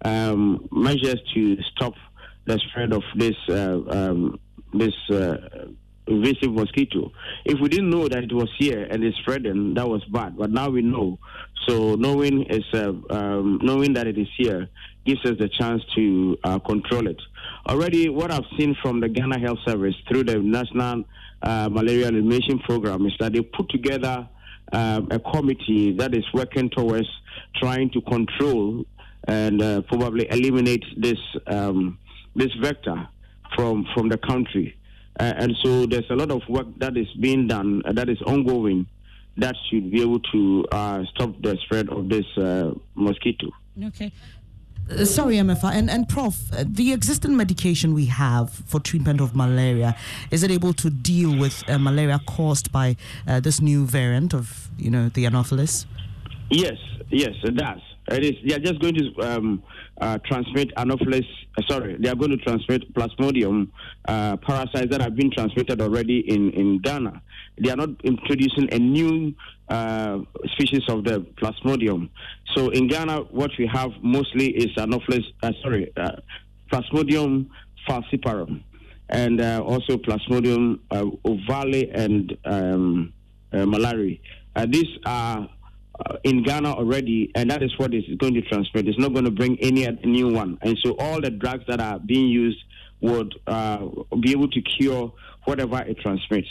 um, 0.03 0.67
measures 0.71 1.21
to 1.35 1.57
stop 1.71 1.93
the 2.45 2.59
spread 2.59 2.93
of 2.93 3.03
this 3.15 3.35
uh, 3.49 3.79
um, 3.89 4.39
this 4.77 4.93
uh, 5.09 5.67
invasive 6.07 6.51
mosquito. 6.51 7.11
If 7.45 7.59
we 7.59 7.69
didn't 7.69 7.89
know 7.89 8.07
that 8.07 8.23
it 8.23 8.33
was 8.33 8.49
here 8.57 8.87
and 8.89 9.03
it's 9.03 9.17
spreading, 9.17 9.73
that 9.75 9.87
was 9.87 10.03
bad. 10.05 10.37
But 10.37 10.51
now 10.51 10.69
we 10.69 10.81
know. 10.81 11.19
So 11.67 11.95
knowing 11.95 12.43
is 12.43 12.63
uh, 12.73 12.93
um, 13.09 13.59
knowing 13.63 13.93
that 13.93 14.07
it 14.07 14.17
is 14.17 14.27
here 14.37 14.69
gives 15.05 15.23
us 15.25 15.37
the 15.39 15.49
chance 15.49 15.81
to 15.95 16.37
uh, 16.43 16.59
control 16.59 17.07
it. 17.07 17.21
Already, 17.67 18.09
what 18.09 18.31
I've 18.31 18.45
seen 18.57 18.75
from 18.81 18.99
the 18.99 19.09
Ghana 19.09 19.39
Health 19.39 19.59
Service 19.65 19.95
through 20.07 20.25
the 20.25 20.37
National 20.39 21.03
uh, 21.41 21.69
Malaria 21.71 22.07
Elimination 22.07 22.59
Program 22.59 23.05
is 23.05 23.13
that 23.19 23.33
they 23.33 23.41
put 23.41 23.69
together 23.69 24.27
um, 24.71 25.07
a 25.11 25.19
committee 25.19 25.95
that 25.97 26.15
is 26.15 26.25
working 26.33 26.69
towards 26.69 27.07
trying 27.55 27.89
to 27.91 28.01
control 28.01 28.85
and 29.27 29.61
uh, 29.61 29.81
probably 29.81 30.27
eliminate 30.29 30.83
this 30.97 31.17
um, 31.47 31.97
this 32.35 32.51
vector 32.61 33.07
from 33.55 33.85
from 33.93 34.09
the 34.09 34.17
country. 34.17 34.77
Uh, 35.19 35.33
and 35.37 35.55
so 35.63 35.85
there's 35.85 36.09
a 36.09 36.15
lot 36.15 36.29
of 36.29 36.41
work 36.49 36.67
that 36.77 36.97
is 36.97 37.07
being 37.21 37.47
done 37.47 37.81
uh, 37.85 37.93
that 37.93 38.09
is 38.09 38.21
ongoing 38.23 38.85
that 39.37 39.55
should 39.69 39.91
be 39.91 40.01
able 40.01 40.19
to 40.19 40.65
uh, 40.71 41.03
stop 41.13 41.41
the 41.41 41.57
spread 41.63 41.89
of 41.89 42.09
this 42.09 42.25
uh, 42.37 42.73
mosquito. 42.95 43.47
Okay. 43.83 44.11
Uh, 44.89 45.03
sorry, 45.03 45.35
MFA. 45.35 45.73
And, 45.73 45.89
and 45.89 46.07
Prof, 46.07 46.53
uh, 46.53 46.63
the 46.65 46.93
existing 46.93 47.35
medication 47.35 47.93
we 47.93 48.05
have 48.05 48.51
for 48.51 48.79
treatment 48.79 49.19
of 49.19 49.35
malaria, 49.35 49.95
is 50.31 50.43
it 50.43 50.51
able 50.51 50.73
to 50.73 50.89
deal 50.89 51.37
with 51.37 51.67
uh, 51.67 51.79
malaria 51.79 52.21
caused 52.27 52.71
by 52.71 52.95
uh, 53.27 53.39
this 53.39 53.59
new 53.59 53.85
variant 53.85 54.33
of, 54.33 54.69
you 54.77 54.91
know, 54.91 55.09
the 55.09 55.25
Anopheles? 55.25 55.85
Yes, 56.49 56.77
yes, 57.09 57.33
it 57.43 57.55
does. 57.55 57.81
It 58.07 58.23
is. 58.23 58.33
They 58.47 58.55
are 58.55 58.59
just 58.59 58.79
going 58.79 58.93
to 58.95 59.21
um, 59.21 59.63
uh, 59.99 60.19
transmit 60.25 60.71
Anopheles. 60.77 61.25
Uh, 61.57 61.61
sorry, 61.67 61.97
they 61.99 62.07
are 62.09 62.15
going 62.15 62.31
to 62.31 62.37
transmit 62.37 62.93
Plasmodium 62.93 63.69
uh, 64.07 64.37
parasites 64.37 64.91
that 64.91 65.01
have 65.01 65.15
been 65.15 65.31
transmitted 65.31 65.81
already 65.81 66.19
in, 66.19 66.51
in 66.51 66.79
Ghana. 66.79 67.21
They 67.57 67.71
are 67.71 67.75
not 67.75 67.89
introducing 68.03 68.71
a 68.71 68.77
new 68.77 69.33
uh, 69.69 70.19
species 70.53 70.83
of 70.87 71.03
the 71.03 71.21
Plasmodium. 71.41 72.09
So 72.55 72.69
in 72.69 72.87
Ghana, 72.87 73.21
what 73.31 73.51
we 73.57 73.65
have 73.73 73.91
mostly 74.03 74.49
is 74.49 74.67
Anopheles. 74.77 75.25
Uh, 75.41 75.51
sorry, 75.63 75.91
uh, 75.97 76.17
Plasmodium 76.71 77.47
falciparum, 77.89 78.61
and 79.09 79.41
also 79.41 79.97
Plasmodium 79.97 80.79
ovale 80.91 81.89
and 81.93 82.37
um, 82.45 83.13
malaria. 83.51 84.17
These 84.67 84.99
are 85.05 85.49
uh, 85.99 86.17
in 86.23 86.43
Ghana 86.43 86.73
already, 86.73 87.31
and 87.35 87.49
that 87.51 87.63
is 87.63 87.77
what 87.77 87.93
is 87.93 88.03
going 88.17 88.33
to 88.33 88.41
transmit. 88.41 88.87
It's 88.87 88.99
not 88.99 89.13
going 89.13 89.25
to 89.25 89.31
bring 89.31 89.57
any 89.59 89.87
new 90.03 90.29
one. 90.29 90.57
And 90.61 90.77
so 90.83 90.95
all 90.99 91.21
the 91.21 91.29
drugs 91.29 91.63
that 91.67 91.79
are 91.79 91.99
being 91.99 92.27
used 92.27 92.63
would 93.01 93.35
uh, 93.47 93.85
be 94.19 94.31
able 94.31 94.49
to 94.49 94.61
cure 94.61 95.13
whatever 95.45 95.81
it 95.81 95.99
transmits. 95.99 96.49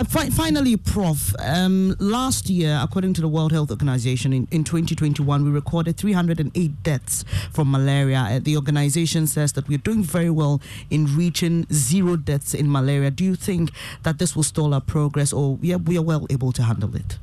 Uh, 0.00 0.04
finally, 0.04 0.78
Prof, 0.78 1.34
um, 1.40 1.94
last 1.98 2.48
year, 2.48 2.80
according 2.82 3.12
to 3.12 3.20
the 3.20 3.28
World 3.28 3.52
Health 3.52 3.70
Organization, 3.70 4.32
in, 4.32 4.48
in 4.50 4.64
2021, 4.64 5.44
we 5.44 5.50
recorded 5.50 5.98
308 5.98 6.82
deaths 6.82 7.22
from 7.52 7.70
malaria. 7.70 8.20
Uh, 8.20 8.38
the 8.38 8.56
organization 8.56 9.26
says 9.26 9.52
that 9.52 9.68
we're 9.68 9.76
doing 9.76 10.02
very 10.02 10.30
well 10.30 10.62
in 10.88 11.14
reaching 11.14 11.66
zero 11.70 12.16
deaths 12.16 12.54
in 12.54 12.72
malaria. 12.72 13.10
Do 13.10 13.24
you 13.24 13.36
think 13.36 13.72
that 14.02 14.18
this 14.18 14.34
will 14.34 14.42
stall 14.42 14.72
our 14.72 14.80
progress, 14.80 15.34
or 15.34 15.56
we 15.56 15.74
are, 15.74 15.78
we 15.78 15.98
are 15.98 16.02
well 16.02 16.26
able 16.30 16.52
to 16.52 16.62
handle 16.62 16.96
it? 16.96 17.18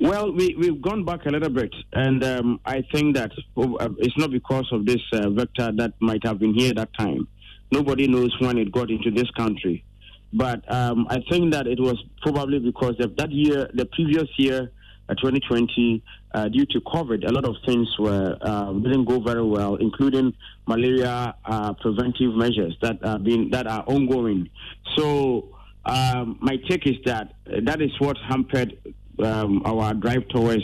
Well, 0.00 0.32
we, 0.32 0.54
we've 0.54 0.80
gone 0.80 1.04
back 1.04 1.26
a 1.26 1.30
little 1.30 1.48
bit, 1.50 1.74
and 1.92 2.22
um, 2.22 2.60
I 2.64 2.84
think 2.92 3.16
that 3.16 3.32
uh, 3.56 3.88
it's 3.98 4.16
not 4.16 4.30
because 4.30 4.68
of 4.70 4.86
this 4.86 5.00
uh, 5.12 5.28
vector 5.30 5.72
that 5.76 5.94
might 5.98 6.24
have 6.24 6.38
been 6.38 6.54
here 6.54 6.72
that 6.74 6.90
time. 6.96 7.26
Nobody 7.72 8.06
knows 8.06 8.32
when 8.40 8.58
it 8.58 8.70
got 8.70 8.90
into 8.90 9.10
this 9.10 9.28
country. 9.32 9.84
But 10.32 10.72
um, 10.72 11.08
I 11.10 11.18
think 11.28 11.52
that 11.52 11.66
it 11.66 11.80
was 11.80 11.96
probably 12.22 12.60
because 12.60 12.94
of 13.00 13.16
that 13.16 13.32
year, 13.32 13.68
the 13.74 13.86
previous 13.86 14.28
year, 14.38 14.70
uh, 15.08 15.14
2020, 15.14 16.00
uh, 16.32 16.48
due 16.48 16.66
to 16.66 16.80
COVID, 16.80 17.28
a 17.28 17.32
lot 17.32 17.44
of 17.44 17.56
things 17.66 17.88
were 17.98 18.38
uh, 18.40 18.72
didn't 18.74 19.06
go 19.06 19.18
very 19.18 19.44
well, 19.44 19.74
including 19.76 20.32
malaria 20.68 21.34
uh, 21.44 21.72
preventive 21.72 22.34
measures 22.36 22.76
that 22.82 23.04
are 23.04 23.18
being 23.18 23.50
that 23.50 23.66
are 23.66 23.82
ongoing. 23.88 24.48
So 24.96 25.48
um, 25.84 26.38
my 26.40 26.56
take 26.68 26.86
is 26.86 26.96
that 27.06 27.34
that 27.64 27.82
is 27.82 27.90
what 27.98 28.16
hampered 28.28 28.78
um, 29.20 29.62
our 29.64 29.94
drive 29.94 30.28
towards 30.28 30.62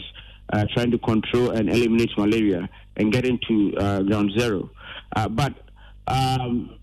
uh, 0.53 0.65
trying 0.75 0.91
to 0.91 0.99
control 0.99 1.51
and 1.51 1.69
eliminate 1.69 2.11
malaria 2.17 2.69
and 2.97 3.13
getting 3.13 3.39
to 3.49 3.75
uh, 3.77 4.03
ground 4.03 4.31
zero. 4.39 4.71
Uh, 5.17 5.29
but 5.29 5.55
um, 6.07 6.79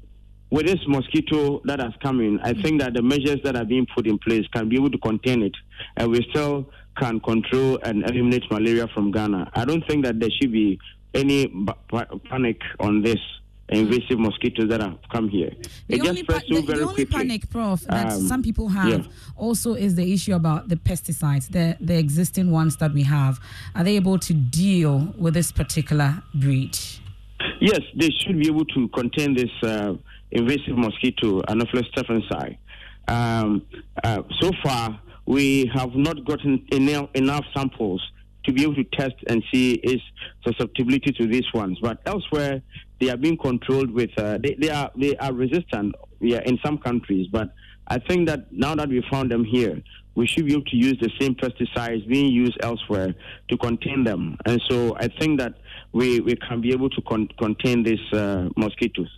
with 0.49 0.65
this 0.65 0.79
mosquito 0.87 1.61
that 1.65 1.79
has 1.79 1.93
come 2.01 2.19
in, 2.19 2.39
I 2.41 2.53
think 2.53 2.81
that 2.81 2.93
the 2.93 3.01
measures 3.01 3.39
that 3.43 3.55
are 3.55 3.65
being 3.65 3.87
put 3.95 4.07
in 4.07 4.17
place 4.17 4.45
can 4.53 4.67
be 4.67 4.75
able 4.75 4.91
to 4.91 4.97
contain 4.97 5.43
it, 5.43 5.55
and 5.95 6.11
we 6.11 6.25
still 6.29 6.69
can 6.97 7.19
control 7.21 7.79
and 7.83 8.03
eliminate 8.03 8.43
malaria 8.51 8.87
from 8.93 9.11
Ghana. 9.11 9.51
I 9.53 9.63
don't 9.63 9.85
think 9.87 10.03
that 10.05 10.19
there 10.19 10.29
should 10.41 10.51
be 10.51 10.77
any 11.13 11.47
panic 12.29 12.59
on 12.79 13.01
this 13.01 13.19
invasive 13.71 14.19
mosquitoes 14.19 14.67
that 14.69 14.81
have 14.81 14.97
come 15.11 15.29
here. 15.29 15.51
The 15.87 15.95
it 15.95 16.07
only, 16.07 16.23
pa- 16.23 16.41
the, 16.47 16.61
the 16.61 16.81
only 16.81 17.05
panic, 17.05 17.49
Prof, 17.49 17.81
that 17.81 18.11
Um, 18.11 18.27
some 18.27 18.43
people 18.43 18.69
have 18.69 19.05
yeah. 19.05 19.11
also 19.35 19.73
is 19.73 19.95
the 19.95 20.13
issue 20.13 20.35
about 20.35 20.67
the 20.67 20.75
pesticides, 20.75 21.49
the, 21.49 21.77
the 21.79 21.97
existing 21.97 22.51
ones 22.51 22.77
that 22.77 22.93
we 22.93 23.03
have. 23.03 23.39
Are 23.75 23.83
they 23.83 23.95
able 23.95 24.19
to 24.19 24.33
deal 24.33 25.13
with 25.17 25.33
this 25.33 25.51
particular 25.51 26.21
breed? 26.33 26.77
Yes, 27.59 27.81
they 27.95 28.09
should 28.19 28.37
be 28.39 28.47
able 28.47 28.65
to 28.65 28.87
contain 28.89 29.35
this 29.35 29.51
uh, 29.63 29.93
invasive 30.31 30.77
mosquito, 30.77 31.41
Anopheles 31.47 31.89
stephensi. 31.95 32.57
Um, 33.07 33.61
uh, 34.03 34.21
so 34.39 34.51
far, 34.63 34.99
we 35.25 35.71
have 35.73 35.95
not 35.95 36.25
gotten 36.25 36.65
enough, 36.71 37.09
enough 37.13 37.45
samples 37.55 38.01
to 38.45 38.51
be 38.51 38.63
able 38.63 38.75
to 38.75 38.83
test 38.83 39.15
and 39.27 39.43
see 39.53 39.73
its 39.75 40.03
susceptibility 40.45 41.11
to 41.11 41.27
these 41.27 41.51
ones. 41.53 41.77
But 41.81 41.99
elsewhere, 42.05 42.61
they 42.99 43.09
are 43.09 43.17
being 43.17 43.37
controlled 43.37 43.91
with 43.91 44.11
uh, 44.17 44.37
they, 44.37 44.55
they 44.59 44.69
are 44.69 44.91
they 44.95 45.15
are 45.17 45.33
resistant 45.33 45.95
yeah, 46.19 46.41
in 46.45 46.57
some 46.63 46.77
countries. 46.77 47.27
But 47.31 47.53
I 47.87 47.99
think 47.99 48.27
that 48.27 48.51
now 48.51 48.75
that 48.75 48.89
we 48.89 49.03
found 49.11 49.31
them 49.31 49.43
here, 49.43 49.81
we 50.15 50.27
should 50.27 50.45
be 50.45 50.53
able 50.53 50.65
to 50.65 50.75
use 50.75 50.97
the 51.01 51.09
same 51.19 51.35
pesticides 51.35 52.07
being 52.07 52.31
used 52.31 52.57
elsewhere 52.61 53.15
to 53.49 53.57
contain 53.57 54.03
them. 54.03 54.37
And 54.45 54.61
so 54.69 54.95
I 54.97 55.07
think 55.07 55.39
that 55.39 55.55
we, 55.93 56.19
we 56.19 56.35
can 56.35 56.61
be 56.61 56.71
able 56.73 56.89
to 56.89 57.01
con- 57.01 57.29
contain 57.37 57.83
these 57.83 58.13
uh, 58.13 58.49
mosquitoes. 58.57 59.09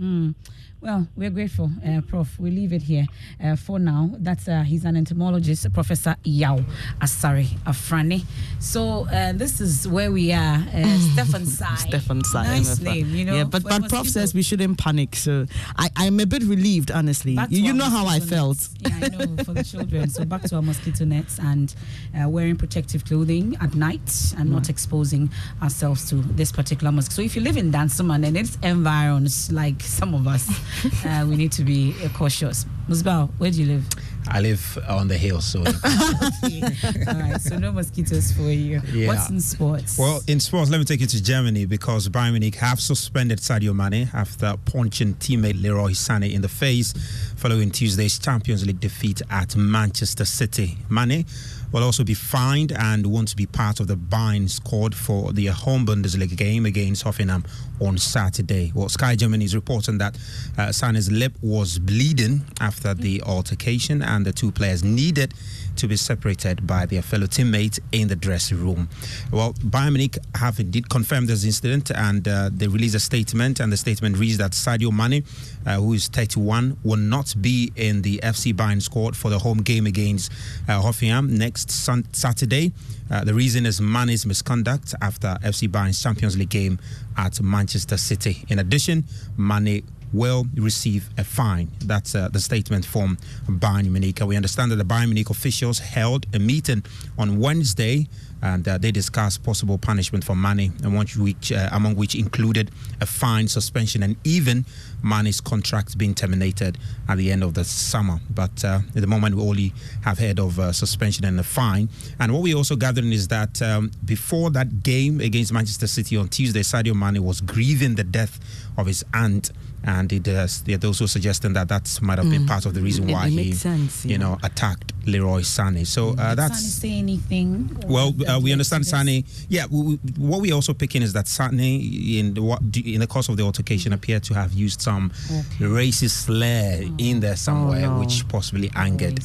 Mm. 0.00 0.34
Well, 0.82 1.06
we're 1.16 1.30
grateful, 1.30 1.70
uh, 1.86 2.00
Prof. 2.00 2.36
We 2.40 2.50
leave 2.50 2.72
it 2.72 2.82
here 2.82 3.06
uh, 3.40 3.54
for 3.54 3.78
now. 3.78 4.10
That's 4.18 4.48
uh, 4.48 4.62
he's 4.62 4.84
an 4.84 4.96
entomologist, 4.96 5.72
Professor 5.72 6.16
Yaw 6.24 6.58
Asare 7.00 7.46
Afrane. 7.64 8.24
So 8.58 9.06
uh, 9.08 9.32
this 9.32 9.60
is 9.60 9.86
where 9.86 10.10
we 10.10 10.32
are. 10.32 10.56
Uh, 10.74 10.98
Stefan 11.12 11.46
Sai. 11.46 11.74
Stefan 11.76 12.24
Sai. 12.24 12.42
Nice 12.46 12.80
MFA. 12.80 12.82
name, 12.82 13.14
you 13.14 13.24
know. 13.24 13.34
Yeah, 13.36 13.44
but, 13.44 13.62
but 13.62 13.88
Prof 13.88 14.08
says 14.08 14.34
we 14.34 14.42
shouldn't 14.42 14.76
panic. 14.76 15.14
So 15.14 15.46
I, 15.76 15.88
I'm 15.94 16.18
a 16.18 16.26
bit 16.26 16.42
relieved, 16.42 16.90
honestly. 16.90 17.36
Back 17.36 17.52
You, 17.52 17.62
you 17.62 17.72
know 17.72 17.84
how 17.88 18.06
I 18.08 18.18
felt. 18.18 18.56
nets. 18.56 18.74
Yeah, 18.80 18.98
I 19.02 19.08
know 19.24 19.36
for 19.44 19.52
the 19.54 19.62
children. 19.62 20.08
So 20.10 20.24
back 20.24 20.42
to 20.42 20.56
our 20.56 20.62
mosquito 20.62 21.04
nets 21.04 21.38
and 21.38 21.72
uh, 22.20 22.28
wearing 22.28 22.56
protective 22.56 23.04
clothing 23.04 23.56
at 23.60 23.76
night 23.76 24.34
and 24.36 24.50
not 24.50 24.68
exposing 24.68 25.30
ourselves 25.62 26.08
to 26.10 26.16
this 26.16 26.50
particular 26.50 26.90
mosquito. 26.90 27.14
So 27.14 27.22
if 27.22 27.36
you 27.36 27.42
live 27.42 27.56
in 27.56 27.70
Dansoman 27.70 28.26
and 28.26 28.36
its 28.36 28.58
environs, 28.64 29.52
like 29.52 29.80
some 29.80 30.12
of 30.12 30.26
us, 30.26 30.50
uh, 31.04 31.26
we 31.28 31.36
need 31.36 31.52
to 31.52 31.64
be 31.64 31.94
uh, 32.04 32.08
cautious. 32.10 32.66
Musbao, 32.88 33.30
where 33.38 33.50
do 33.50 33.62
you 33.62 33.66
live? 33.66 33.86
I 34.28 34.40
live 34.40 34.78
on 34.88 35.08
the 35.08 35.16
hill, 35.16 35.40
so 35.40 35.60
Okay. 36.44 36.62
All 37.08 37.14
right. 37.14 37.40
So 37.40 37.58
no 37.58 37.72
mosquitoes 37.72 38.32
for 38.32 38.42
you. 38.50 38.80
Yeah. 38.92 39.08
What's 39.08 39.30
in 39.30 39.40
sports? 39.40 39.98
Well, 39.98 40.20
in 40.28 40.40
sports, 40.40 40.70
let 40.70 40.78
me 40.78 40.84
take 40.84 41.00
you 41.00 41.06
to 41.06 41.22
Germany 41.22 41.66
because 41.66 42.08
Bayern 42.08 42.32
Munich 42.32 42.56
have 42.56 42.80
suspended 42.80 43.38
Sadio 43.38 43.74
Mane 43.74 44.08
after 44.12 44.56
punching 44.64 45.14
teammate 45.14 45.60
Leroy 45.60 45.90
Sané 45.90 46.32
in 46.32 46.42
the 46.42 46.48
face 46.48 46.92
following 47.36 47.70
Tuesday's 47.70 48.18
Champions 48.18 48.66
League 48.66 48.80
defeat 48.80 49.22
at 49.30 49.56
Manchester 49.56 50.24
City. 50.24 50.78
Mane 50.88 51.24
will 51.72 51.82
also 51.82 52.04
be 52.04 52.14
fined 52.14 52.70
and 52.72 53.06
won't 53.06 53.34
be 53.34 53.46
part 53.46 53.80
of 53.80 53.86
the 53.86 53.96
Bayern 53.96 54.48
squad 54.48 54.94
for 54.94 55.32
the 55.32 55.46
home 55.46 55.86
Bundesliga 55.86 56.36
game 56.36 56.66
against 56.66 57.04
Hoffenheim 57.04 57.44
on 57.86 57.98
Saturday. 57.98 58.72
Well, 58.74 58.88
Sky 58.88 59.16
Germany 59.16 59.44
is 59.44 59.54
reporting 59.54 59.98
that 59.98 60.16
uh, 60.56 60.68
Sané's 60.68 61.10
lip 61.10 61.32
was 61.42 61.78
bleeding 61.78 62.42
after 62.60 62.94
the 62.94 63.22
altercation 63.22 64.02
and 64.02 64.24
the 64.24 64.32
two 64.32 64.50
players 64.52 64.84
needed 64.84 65.34
to 65.76 65.88
be 65.88 65.96
separated 65.96 66.66
by 66.66 66.86
their 66.86 67.02
fellow 67.02 67.26
teammates 67.26 67.80
in 67.92 68.08
the 68.08 68.16
dressing 68.16 68.58
room. 68.58 68.88
Well, 69.30 69.54
Bayern 69.54 69.92
Munich 69.94 70.18
have 70.34 70.60
indeed 70.60 70.88
confirmed 70.88 71.28
this 71.28 71.44
incident 71.44 71.90
and 71.90 72.26
uh, 72.28 72.50
they 72.52 72.66
released 72.68 72.94
a 72.94 73.00
statement, 73.00 73.60
and 73.60 73.72
the 73.72 73.76
statement 73.76 74.16
reads 74.18 74.38
that 74.38 74.52
Sadio 74.52 74.92
Mane, 74.92 75.24
uh, 75.66 75.76
who 75.76 75.94
is 75.94 76.08
31, 76.08 76.76
will 76.84 76.96
not 76.96 77.34
be 77.40 77.72
in 77.76 78.02
the 78.02 78.18
FC 78.22 78.52
Bayern 78.54 78.82
squad 78.82 79.16
for 79.16 79.30
the 79.30 79.38
home 79.38 79.58
game 79.58 79.86
against 79.86 80.30
uh, 80.68 80.80
Hoffenheim 80.80 81.30
next 81.30 81.70
sun- 81.70 82.04
Saturday. 82.12 82.72
Uh, 83.12 83.22
the 83.24 83.34
reason 83.34 83.66
is 83.66 83.78
Mane's 83.78 84.24
misconduct 84.24 84.94
after 85.02 85.36
FC 85.42 85.70
Bayern's 85.70 86.02
Champions 86.02 86.38
League 86.38 86.48
game 86.48 86.78
at 87.18 87.42
Manchester 87.42 87.98
City. 87.98 88.42
In 88.48 88.58
addition, 88.58 89.04
Mane 89.36 89.82
will 90.12 90.46
receive 90.56 91.08
a 91.18 91.24
fine. 91.24 91.68
That's 91.84 92.14
uh, 92.14 92.28
the 92.28 92.40
statement 92.40 92.84
from 92.84 93.18
Bayern 93.46 93.90
Munich. 93.90 94.20
We 94.24 94.36
understand 94.36 94.70
that 94.72 94.76
the 94.76 94.84
Bayern 94.84 95.06
Munich 95.06 95.30
officials 95.30 95.78
held 95.78 96.26
a 96.34 96.38
meeting 96.38 96.84
on 97.18 97.38
Wednesday 97.38 98.08
and 98.42 98.66
uh, 98.66 98.76
they 98.76 98.90
discussed 98.90 99.44
possible 99.44 99.78
punishment 99.78 100.24
for 100.24 100.34
one 100.34 101.06
which, 101.18 101.52
uh, 101.52 101.68
among 101.72 101.94
which 101.94 102.16
included 102.16 102.70
a 103.00 103.06
fine, 103.06 103.46
suspension, 103.46 104.02
and 104.02 104.16
even 104.24 104.64
Mane's 105.02 105.40
contract 105.40 105.96
being 105.96 106.14
terminated 106.14 106.76
at 107.08 107.18
the 107.18 107.30
end 107.30 107.44
of 107.44 107.54
the 107.54 107.64
summer. 107.64 108.18
But 108.30 108.64
uh, 108.64 108.80
at 108.94 109.00
the 109.00 109.06
moment, 109.06 109.36
we 109.36 109.42
only 109.42 109.72
have 110.02 110.18
heard 110.18 110.40
of 110.40 110.58
uh, 110.58 110.72
suspension 110.72 111.24
and 111.24 111.38
a 111.38 111.44
fine. 111.44 111.88
And 112.18 112.32
what 112.32 112.42
we're 112.42 112.56
also 112.56 112.74
gathering 112.74 113.12
is 113.12 113.28
that 113.28 113.62
um, 113.62 113.92
before 114.04 114.50
that 114.50 114.82
game 114.82 115.20
against 115.20 115.52
Manchester 115.52 115.86
City 115.86 116.16
on 116.16 116.28
Tuesday, 116.28 116.60
Sadio 116.60 116.94
Mane 116.94 117.22
was 117.22 117.40
grieving 117.40 117.94
the 117.94 118.04
death 118.04 118.40
of 118.76 118.86
his 118.86 119.04
aunt. 119.14 119.52
And 119.84 120.12
it, 120.12 120.28
uh, 120.28 120.46
they're 120.64 120.78
also 120.86 121.06
suggesting 121.06 121.52
that 121.54 121.68
that 121.68 121.98
might 122.02 122.18
have 122.18 122.30
been 122.30 122.42
Mm. 122.44 122.48
part 122.48 122.66
of 122.66 122.74
the 122.74 122.80
reason 122.80 123.08
why 123.08 123.26
it 123.26 123.30
he, 123.32 123.52
sense, 123.52 124.04
you 124.04 124.12
yeah. 124.12 124.16
know, 124.18 124.38
attacked 124.42 124.92
Leroy 125.06 125.40
Sané. 125.42 125.84
So 125.86 126.10
uh, 126.16 126.34
that's 126.36 126.58
Sani 126.60 126.68
say 126.70 126.98
anything? 126.98 127.76
well, 127.88 128.14
uh, 128.28 128.38
we 128.40 128.52
understand? 128.52 128.86
Sane. 128.86 129.24
Yeah, 129.48 129.66
we, 129.70 129.82
we- 129.82 129.98
what 130.18 130.40
we 130.40 130.52
also 130.52 130.72
picking 130.74 131.02
is 131.02 131.12
that 131.14 131.26
Sane, 131.26 131.58
in 131.60 132.34
the, 132.34 132.42
what, 132.42 132.60
in 132.76 133.00
the 133.00 133.06
course 133.08 133.28
of 133.28 133.36
the 133.36 133.42
altercation, 133.42 133.92
appeared 133.92 134.22
to 134.24 134.34
have 134.34 134.52
used 134.52 134.80
some 134.80 135.10
racist 135.58 136.26
slur 136.26 136.82
in 136.98 137.20
there 137.20 137.36
somewhere, 137.36 137.82
no. 137.88 137.98
which 137.98 138.26
possibly 138.28 138.70
angered 138.76 139.20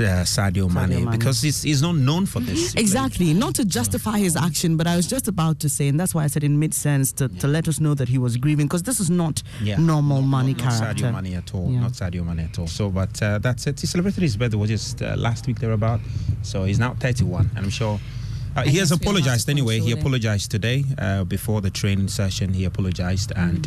uh, 0.00 0.24
Sadio, 0.24 0.72
Mane, 0.72 1.04
Mane. 1.04 1.10
because 1.10 1.42
he's, 1.42 1.62
he's 1.62 1.82
not 1.82 1.96
known 1.96 2.26
for 2.26 2.40
this. 2.40 2.74
Exactly. 2.82 3.32
Not 3.34 3.54
to 3.56 3.64
justify 3.64 4.18
his 4.18 4.36
action, 4.36 4.76
but 4.76 4.86
I 4.86 4.96
was 4.96 5.06
just 5.06 5.28
about 5.28 5.60
to 5.60 5.68
say, 5.68 5.88
and 5.88 5.98
that's 6.00 6.14
why 6.14 6.24
I 6.24 6.26
said 6.28 6.44
it 6.44 6.48
made 6.50 6.74
sense 6.74 7.12
to, 7.12 7.28
to 7.28 7.46
let 7.46 7.68
us 7.68 7.80
know 7.80 7.94
that 7.94 8.08
he 8.08 8.18
was 8.18 8.36
grieving, 8.36 8.66
because 8.66 8.82
this 8.82 9.00
is 9.00 9.10
not 9.10 9.42
Yeah. 9.62 9.76
normal 9.76 10.22
money 10.22 10.54
not 10.54 10.62
character. 10.62 11.04
Sadio 11.06 11.22
Mane 11.22 11.34
at 11.36 11.54
all. 11.54 11.70
Yeah. 11.70 11.80
Not 11.80 11.92
Sadio 11.92 12.24
Mane 12.24 12.40
at 12.40 12.58
all. 12.58 12.66
So, 12.66 12.90
but 12.90 13.22
uh, 13.22 13.38
that's 13.38 13.66
it. 13.66 13.80
He 13.80 13.86
celebrated 13.86 14.22
his 14.22 14.36
birthday 14.36 14.56
was 14.56 14.70
just 14.70 15.02
uh, 15.02 15.14
last 15.16 15.46
week 15.46 15.58
thereabout. 15.60 16.00
So 16.42 16.64
he's 16.64 16.78
now 16.78 16.94
31, 16.94 17.50
and 17.56 17.64
I'm 17.64 17.70
sure. 17.70 18.00
Uh, 18.54 18.62
he 18.64 18.76
has 18.76 18.90
guess 18.90 19.00
we 19.00 19.06
all 19.06 19.12
have 19.14 19.20
apologized 19.22 19.48
anyway. 19.48 19.80
He 19.80 19.92
apologized 19.92 20.50
today 20.50 20.84
uh, 20.98 21.24
before 21.24 21.60
the 21.62 21.70
training 21.70 22.08
session. 22.08 22.52
He 22.52 22.64
apologized, 22.66 23.32
and 23.34 23.66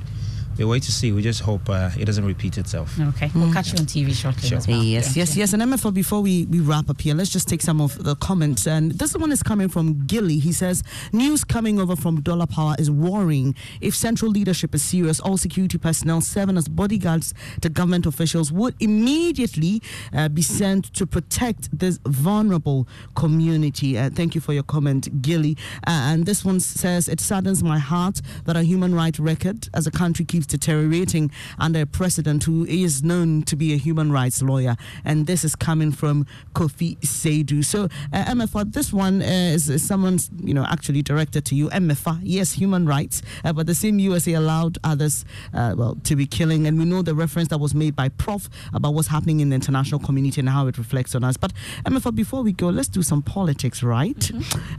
we 0.57 0.65
wait 0.65 0.83
to 0.83 0.91
see. 0.91 1.11
We 1.11 1.21
just 1.21 1.41
hope 1.41 1.69
uh, 1.69 1.89
it 1.97 2.05
doesn't 2.05 2.25
repeat 2.25 2.57
itself. 2.57 2.97
Okay, 2.99 3.29
we'll 3.35 3.51
catch 3.53 3.73
you 3.73 3.79
on 3.79 3.85
TV 3.85 4.13
shortly 4.13 4.47
Sure. 4.49 4.57
as 4.57 4.67
well. 4.67 4.81
Yes, 4.83 5.15
yes, 5.17 5.35
yes. 5.35 5.53
And 5.53 5.61
Emefa, 5.61 5.93
before 5.93 6.21
we, 6.21 6.45
we 6.45 6.59
wrap 6.59 6.89
up 6.89 7.01
here, 7.01 7.13
let's 7.15 7.29
just 7.29 7.47
take 7.47 7.61
some 7.61 7.81
of 7.81 8.03
the 8.03 8.15
comments. 8.15 8.67
And 8.67 8.91
this 8.93 9.15
one 9.15 9.31
is 9.31 9.43
coming 9.43 9.67
from 9.69 10.05
Gilly. 10.05 10.39
He 10.39 10.51
says, 10.51 10.83
News 11.11 11.43
coming 11.43 11.79
over 11.79 11.95
from 11.95 12.21
Dollar 12.21 12.45
Power 12.47 12.75
is 12.79 12.89
worrying. 12.89 13.55
If 13.81 13.95
central 13.95 14.31
leadership 14.31 14.73
is 14.75 14.81
serious, 14.83 15.19
all 15.19 15.37
security 15.37 15.77
personnel 15.77 16.21
serving 16.21 16.57
as 16.57 16.67
bodyguards 16.67 17.33
to 17.61 17.69
government 17.69 18.05
officials 18.05 18.51
would 18.51 18.75
immediately 18.79 19.81
uh, 20.13 20.29
be 20.29 20.41
sent 20.41 20.93
to 20.93 21.05
protect 21.05 21.77
this 21.77 21.99
vulnerable 22.05 22.87
community. 23.15 23.97
Uh, 23.97 24.09
thank 24.09 24.35
you 24.35 24.41
for 24.41 24.53
your 24.53 24.63
comment, 24.63 25.21
Gilly. 25.21 25.57
Uh, 25.87 25.91
and 26.11 26.25
this 26.25 26.45
one 26.45 26.59
says, 26.59 27.07
It 27.07 27.19
saddens 27.19 27.63
my 27.63 27.79
heart 27.79 28.21
that 28.45 28.55
our 28.55 28.63
human 28.63 28.93
rights 28.95 29.19
record 29.19 29.67
as 29.73 29.87
a 29.87 29.91
country 29.91 30.25
keeps 30.25 30.44
deteriorating 30.45 31.31
under 31.59 31.81
a 31.81 31.85
president 31.85 32.43
who 32.43 32.65
is 32.65 33.03
known 33.03 33.43
to 33.43 33.55
be 33.55 33.73
a 33.73 33.77
human 33.77 34.11
rights 34.11 34.41
lawyer. 34.41 34.75
And 35.03 35.27
this 35.27 35.43
is 35.43 35.55
coming 35.55 35.91
from 35.91 36.25
Kofi 36.53 36.97
Seidu. 36.99 37.63
So, 37.63 37.85
uh, 38.13 38.23
Emefa, 38.25 38.71
this 38.71 38.91
one 38.93 39.21
uh, 39.21 39.25
is, 39.25 39.69
is 39.69 39.85
someone's, 39.85 40.29
you 40.41 40.53
know, 40.53 40.65
actually 40.65 41.01
directed 41.01 41.45
to 41.45 41.55
you. 41.55 41.69
Emefa, 41.69 42.19
yes, 42.23 42.53
human 42.53 42.85
rights, 42.85 43.21
uh, 43.43 43.53
but 43.53 43.67
the 43.67 43.75
same 43.75 43.99
USA 43.99 44.33
allowed 44.33 44.77
others, 44.83 45.25
uh, 45.53 45.73
well, 45.77 45.95
to 46.03 46.15
be 46.15 46.25
killing. 46.25 46.67
And 46.67 46.77
we 46.77 46.85
know 46.85 47.01
the 47.01 47.15
reference 47.15 47.49
that 47.49 47.59
was 47.59 47.73
made 47.73 47.95
by 47.95 48.09
Prof 48.09 48.49
about 48.73 48.93
what's 48.93 49.07
happening 49.07 49.39
in 49.39 49.49
the 49.49 49.55
international 49.55 49.99
community 49.99 50.41
and 50.41 50.49
how 50.49 50.67
it 50.67 50.77
reflects 50.77 51.15
on 51.15 51.23
us. 51.23 51.37
But, 51.37 51.53
Emefa, 51.85 52.13
before 52.13 52.41
we 52.41 52.51
go, 52.51 52.69
let's 52.69 52.89
do 52.89 53.01
some 53.01 53.21
politics, 53.21 53.83
right? 53.83 54.29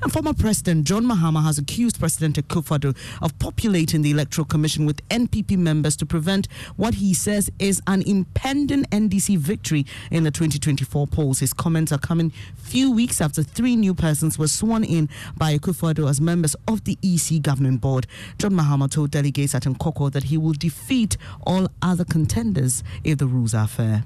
And 0.03 0.13
former 0.13 0.35
President 0.35 0.87
John 0.87 1.05
Mahama 1.05 1.43
has 1.43 1.59
accused 1.59 1.99
President 1.99 2.37
Akufo-Addo 2.37 2.97
of 3.23 3.39
populating 3.39 4.03
the 4.03 4.11
Electoral 4.11 4.45
Commission 4.45 4.87
with 4.87 5.07
NPP 5.09 5.56
members 5.57 5.97
to 5.97 6.07
prevent 6.07 6.49
what 6.77 6.95
he 6.95 7.15
says 7.15 7.51
is 7.59 7.81
an 7.87 8.03
impending 8.03 8.85
NDC 8.85 9.39
victory 9.39 9.87
in 10.11 10.25
the 10.25 10.31
2024 10.31 11.07
polls. 11.07 11.41
His 11.41 11.53
comments 11.53 11.93
are 11.93 11.99
coming 11.99 12.33
few 12.57 12.91
weeks 12.91 13.21
after 13.21 13.43
three 13.43 13.77
new 13.77 13.95
persons 13.95 14.39
were 14.39 14.49
sworn 14.49 14.85
in 14.85 15.09
by 15.37 15.57
Akufo-Addo 15.57 16.09
as 16.09 16.21
members 16.21 16.57
of 16.69 16.85
the 16.85 16.99
EC 17.03 17.43
governing 17.43 17.77
board. 17.79 18.07
John 18.39 18.53
Mahama 18.53 18.91
told 18.91 19.11
delegates 19.11 19.55
at 19.55 19.63
Nkawkaw 19.63 20.13
that 20.13 20.25
he 20.25 20.37
will 20.37 20.53
defeat 20.53 21.17
all 21.47 21.69
other 21.83 22.05
contenders 22.05 22.83
if 23.05 23.19
the 23.19 23.27
rules 23.27 23.55
are 23.55 23.69
fair. 23.69 24.05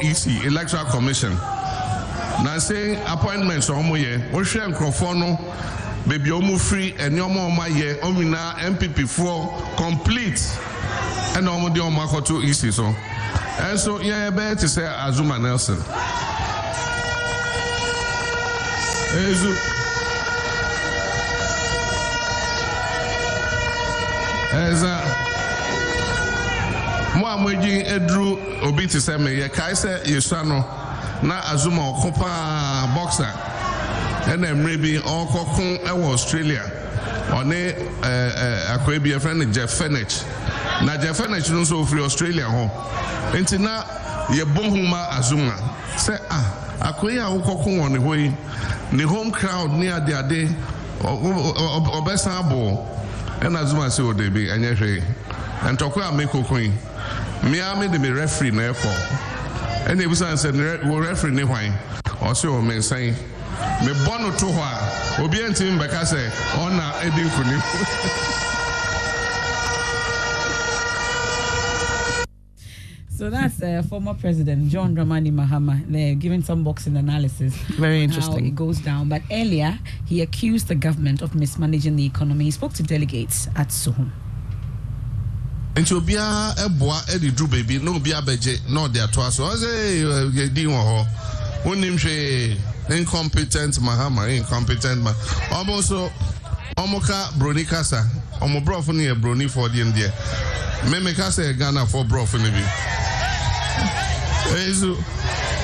ec 0.00 0.44
electoral 0.44 0.84
commission 0.86 1.36
na 2.42 2.58
se 2.60 2.96
appointment 3.06 3.68
a 3.68 3.72
ɔmo 3.72 3.96
yɛ 3.96 4.30
wohwɛ 4.32 4.68
nkurɔfoɔ 4.72 5.16
no 5.18 5.38
beebi 6.06 6.30
a 6.30 6.34
ɔmo 6.40 6.58
firi 6.58 6.94
ɛnneɛma 6.98 7.38
a 7.38 7.48
ɔmo 7.50 7.60
ayɛ 7.62 8.00
ɔmo 8.00 8.22
nyinaa 8.22 8.54
npp 8.70 9.06
foɔ 9.06 9.76
complete 9.76 10.40
ɛna 11.34 11.48
ɔmo 11.50 11.74
de 11.74 11.80
ɔmo 11.80 12.00
akɔto 12.06 12.42
ec 12.44 12.72
so. 12.72 12.94
Ɛnso 13.58 14.00
yɛn 14.02 14.30
bɛyɛ 14.36 14.58
te 14.60 14.66
sɛ 14.66 15.06
azuma 15.06 15.38
nelson. 15.38 15.76
Ezu. 19.16 19.52
ɛza. 24.52 25.16
Origin 27.46 27.86
eduru 27.86 28.38
obi 28.62 28.86
te 28.86 28.98
sɛ 28.98 29.18
me 29.20 29.30
yɛkae 29.30 29.72
sɛ 29.74 30.04
yɛsua 30.04 30.44
no 30.44 30.64
na 31.22 31.40
azuma 31.52 31.82
ɔko 31.82 32.12
paa 32.18 32.86
boxer. 32.94 33.32
Ɛna 34.26 34.54
mmerɛ 34.54 34.76
bi 34.82 34.98
ɔrekɔko 34.98 35.84
ɛwɔ 35.86 36.04
australia. 36.12 36.62
Ɔne 37.30 37.74
akoa 38.74 38.98
bi 39.02 39.10
yɛfrɛ 39.10 39.36
no 39.36 39.44
jeff 39.52 39.70
fenich 39.70 40.22
na 40.82 40.96
jeff 40.96 41.16
fenich 41.18 41.50
no 41.50 41.60
nso 41.62 41.84
ɔfiri 41.84 42.02
australia 42.02 42.44
hɔ. 42.44 42.70
Nti 43.32 43.58
na 43.60 43.82
yɛbɔ 44.28 44.68
hu 44.70 44.76
ma 44.88 45.06
azuma. 45.16 45.54
Sɛ 45.96 46.18
ah 46.30 46.44
akoa 46.80 47.10
yi 47.12 47.18
a 47.18 47.24
wokɔko 47.24 47.66
wɔ 47.66 47.90
ne 47.90 47.98
hɔ 47.98 48.16
yi 48.18 48.34
ne 48.92 49.02
home 49.04 49.30
crowd 49.30 49.72
ne 49.72 49.86
adeade 49.86 50.48
ɔbɛsan 51.02 52.32
abɔ. 52.42 52.78
Ɛna 53.40 53.62
azuma 53.62 53.86
sɛ 53.86 54.12
ɔde 54.12 54.30
bi 54.32 54.46
ɛnyɛ 54.48 54.76
hwee. 54.76 55.02
Ntɔkwa 55.62 56.08
a 56.08 56.12
mekoko 56.12 56.58
yi 56.62 56.72
mmea 57.42 57.78
me 57.78 57.88
de 57.88 57.98
me 57.98 58.10
referee 58.10 58.50
na 58.50 58.72
ɛkɔ. 58.72 58.90
Ɛna 59.86 60.02
ebisa 60.02 60.34
sɛ 60.36 60.50
wɔ 60.82 61.00
referee 61.06 61.32
ne 61.32 61.42
hwan 61.42 61.72
ɔsɛ 62.20 62.46
wɔ 62.50 62.60
me 62.66 62.74
nsan 62.76 63.14
mebɔ 63.84 64.20
no 64.20 64.30
to 64.36 64.46
hɔ 64.46 64.62
a 64.62 65.22
obiara 65.22 65.48
ntumi 65.50 65.78
mbɛka 65.78 66.02
sɛ 66.02 66.20
ɔna 66.58 66.84
ɛdi 67.04 67.22
nkunim 67.28 67.62
So 73.16 73.30
that's 73.30 73.62
uh, 73.62 73.82
former 73.88 74.12
President 74.12 74.68
John 74.68 74.94
Dramani 74.94 75.32
Mahama. 75.32 75.82
They're 75.90 76.14
giving 76.14 76.42
some 76.42 76.62
boxing 76.62 76.98
analysis. 76.98 77.56
Very 77.78 78.02
interesting. 78.02 78.40
How 78.44 78.48
it 78.48 78.54
goes 78.54 78.78
down. 78.78 79.08
But 79.08 79.22
earlier, 79.32 79.78
he 80.04 80.20
accused 80.20 80.68
the 80.68 80.74
government 80.74 81.22
of 81.22 81.30
mismanaging 81.30 81.96
the 81.96 82.04
economy. 82.04 82.44
He 82.44 82.50
spoke 82.50 82.74
to 82.74 82.82
delegates 82.82 83.48
at 83.56 83.68
Suhum. 83.68 84.10
Nti 85.76 85.94
obiara 85.94 86.54
ɛboa 86.64 87.04
ɛde 87.12 87.30
duru 87.36 87.48
baabi 87.50 87.78
na 87.82 87.90
obi 87.90 88.10
abɛgye 88.12 88.60
na 88.68 88.80
ɔde 88.88 88.96
ato 89.02 89.20
aso. 89.20 89.44
Ɔsɛ 89.44 89.68
eh, 89.68 90.00
eh, 90.00 90.30
yɛdi 90.32 90.64
wɔ 90.64 90.80
hɔ. 90.88 91.06
Wonim 91.64 91.98
hwee 91.98 92.56
incompetent 92.88 93.78
mahama 93.80 94.26
incompetent 94.34 95.02
ma. 95.02 95.12
Ɔmo 95.50 95.76
nso 95.78 96.10
ɔmo 96.78 97.06
ka 97.06 97.30
broni 97.36 97.64
kasa. 97.68 98.08
Ɔmo 98.40 98.64
borɔfo 98.64 98.94
no 98.94 99.02
yɛ 99.02 99.20
broni 99.20 99.44
fɔ 99.44 99.68
deɛ 99.68 99.92
deɛ. 99.92 100.90
Meme 100.90 101.14
kasa 101.14 101.42
yɛ 101.42 101.58
ghanafoɔ 101.58 102.08
borɔfo 102.08 102.38
no 102.40 102.50
bi. 102.50 102.64
Eh, 104.56 104.70
Ɛso 104.70 104.96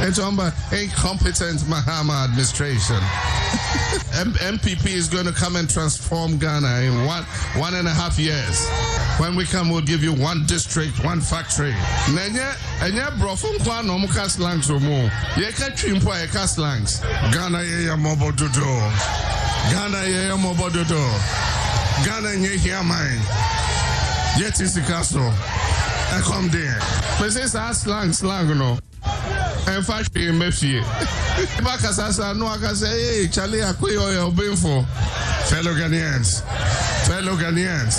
nti 0.02 0.20
ɔmo 0.20 0.52
incompetent 0.72 1.60
mahama 1.70 2.24
administration. 2.24 3.00
NPP 4.12 4.86
is 4.88 5.08
going 5.08 5.24
to 5.24 5.32
come 5.32 5.56
and 5.56 5.70
transform 5.70 6.36
Ghana 6.36 6.80
in 6.82 7.06
one 7.06 7.24
one 7.56 7.74
and 7.74 7.88
a 7.88 7.94
half 7.94 8.18
years. 8.18 8.68
When 9.18 9.36
we 9.36 9.44
come, 9.44 9.68
we'll 9.70 9.82
give 9.82 10.02
you 10.02 10.12
one 10.12 10.46
district, 10.46 11.04
one 11.04 11.20
factory. 11.20 11.74
Nenye 12.14 12.54
enye 12.84 13.10
brofo 13.18 13.48
nkwa 13.58 13.82
na 13.82 13.92
omuka 13.92 14.28
slangs 14.30 14.70
omo. 14.70 15.10
Ye 15.36 15.52
ka 15.52 15.70
twimpo 15.70 16.12
ye 16.14 16.26
slangs. 16.46 17.00
Ghana 17.32 17.62
ye 17.62 17.86
ya 17.86 17.96
mobo 17.96 18.30
dodo. 18.32 18.90
Ghana 19.70 20.02
ye 20.06 20.28
ya 20.28 20.36
mobo 20.36 20.70
dodo. 20.70 21.02
Ghana 22.04 22.36
nye 22.36 22.56
here 22.58 22.82
mine. 22.82 23.20
Yet 24.38 24.60
is 24.60 24.74
the 24.74 24.80
castle. 24.80 25.30
I 26.12 26.20
come 26.24 26.48
there. 26.48 26.78
But 27.18 27.30
say 27.32 27.46
sa 27.46 27.72
slang 27.72 28.12
slang 28.12 28.58
no. 28.58 28.78
ɛmfa 29.66 30.02
hwee 30.10 30.30
mma 30.32 30.50
fie 30.52 30.80
ba 31.64 31.76
kasa 31.78 32.12
sa 32.12 32.32
no 32.32 32.46
aka 32.46 32.70
sɛ 32.74 32.88
ee 32.90 33.28
chale 33.28 33.62
akoe 33.62 33.94
ɔyɛ 33.96 34.30
ɔbenfo 34.30 34.84
fellow 35.48 35.74
ghanaians 35.74 36.42
fellow 37.08 37.36
ghanaians 37.36 37.96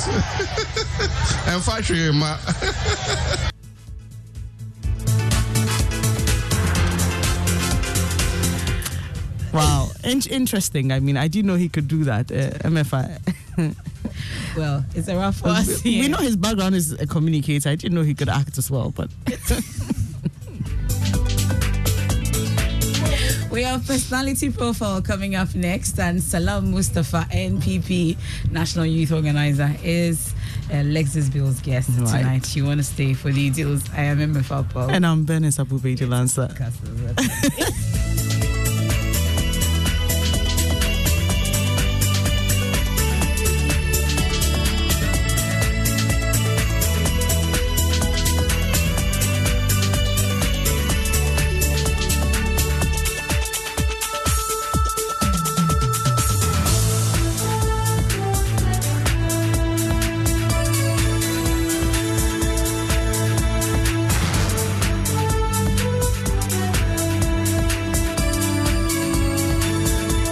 ɛmfa 1.54 1.76
hwee 1.88 2.12
mma 2.12 2.32
Wow, 9.54 9.92
In- 10.04 10.22
interesting. 10.32 10.92
I 10.92 11.00
mean, 11.00 11.16
I 11.16 11.28
didn't 11.28 11.46
know 11.46 11.56
he 11.56 11.70
could 11.70 11.88
do 11.88 12.04
that. 12.06 12.32
Uh, 12.32 12.58
Emefa. 12.68 13.20
Well, 14.58 14.86
it's 14.94 15.08
a 15.08 15.16
rough 15.16 15.42
one. 15.44 15.66
we, 15.84 16.02
we 16.02 16.08
know 16.08 16.18
his 16.18 16.36
background 16.36 16.76
is 16.76 16.92
a 16.92 17.08
communicator. 17.08 17.70
I 17.70 17.76
didn't 17.76 17.96
know 17.96 18.04
he 18.04 18.14
could 18.14 18.30
act 18.30 18.58
as 18.60 18.70
well, 18.70 18.92
but 18.96 19.10
We 23.54 23.62
have 23.62 23.86
personality 23.86 24.50
profile 24.50 25.00
coming 25.04 25.36
up 25.36 25.54
next, 25.54 26.00
and 26.00 26.20
Salam 26.24 26.72
Mustapha, 26.72 27.28
NPP 27.32 28.18
National 28.52 28.84
Youth 28.86 29.12
Organizer, 29.12 29.76
is 29.84 30.34
uh, 30.72 30.78
Lexus 30.78 31.32
Bill's 31.32 31.62
guest 31.62 31.90
Right. 32.00 32.18
tonight. 32.18 32.56
You 32.56 32.66
want 32.66 32.80
to 32.80 32.84
stay 32.84 33.14
for 33.14 33.32
the 33.32 33.50
details? 33.52 33.84
I 33.96 34.06
am 34.06 34.18
Emefa 34.18 34.64
Apawu. 34.66 34.90
and 34.92 35.06
I'm 35.06 35.24
Benes 35.24 35.60
Abu-Baidoo 35.60 36.08
Ansah. 36.10 36.50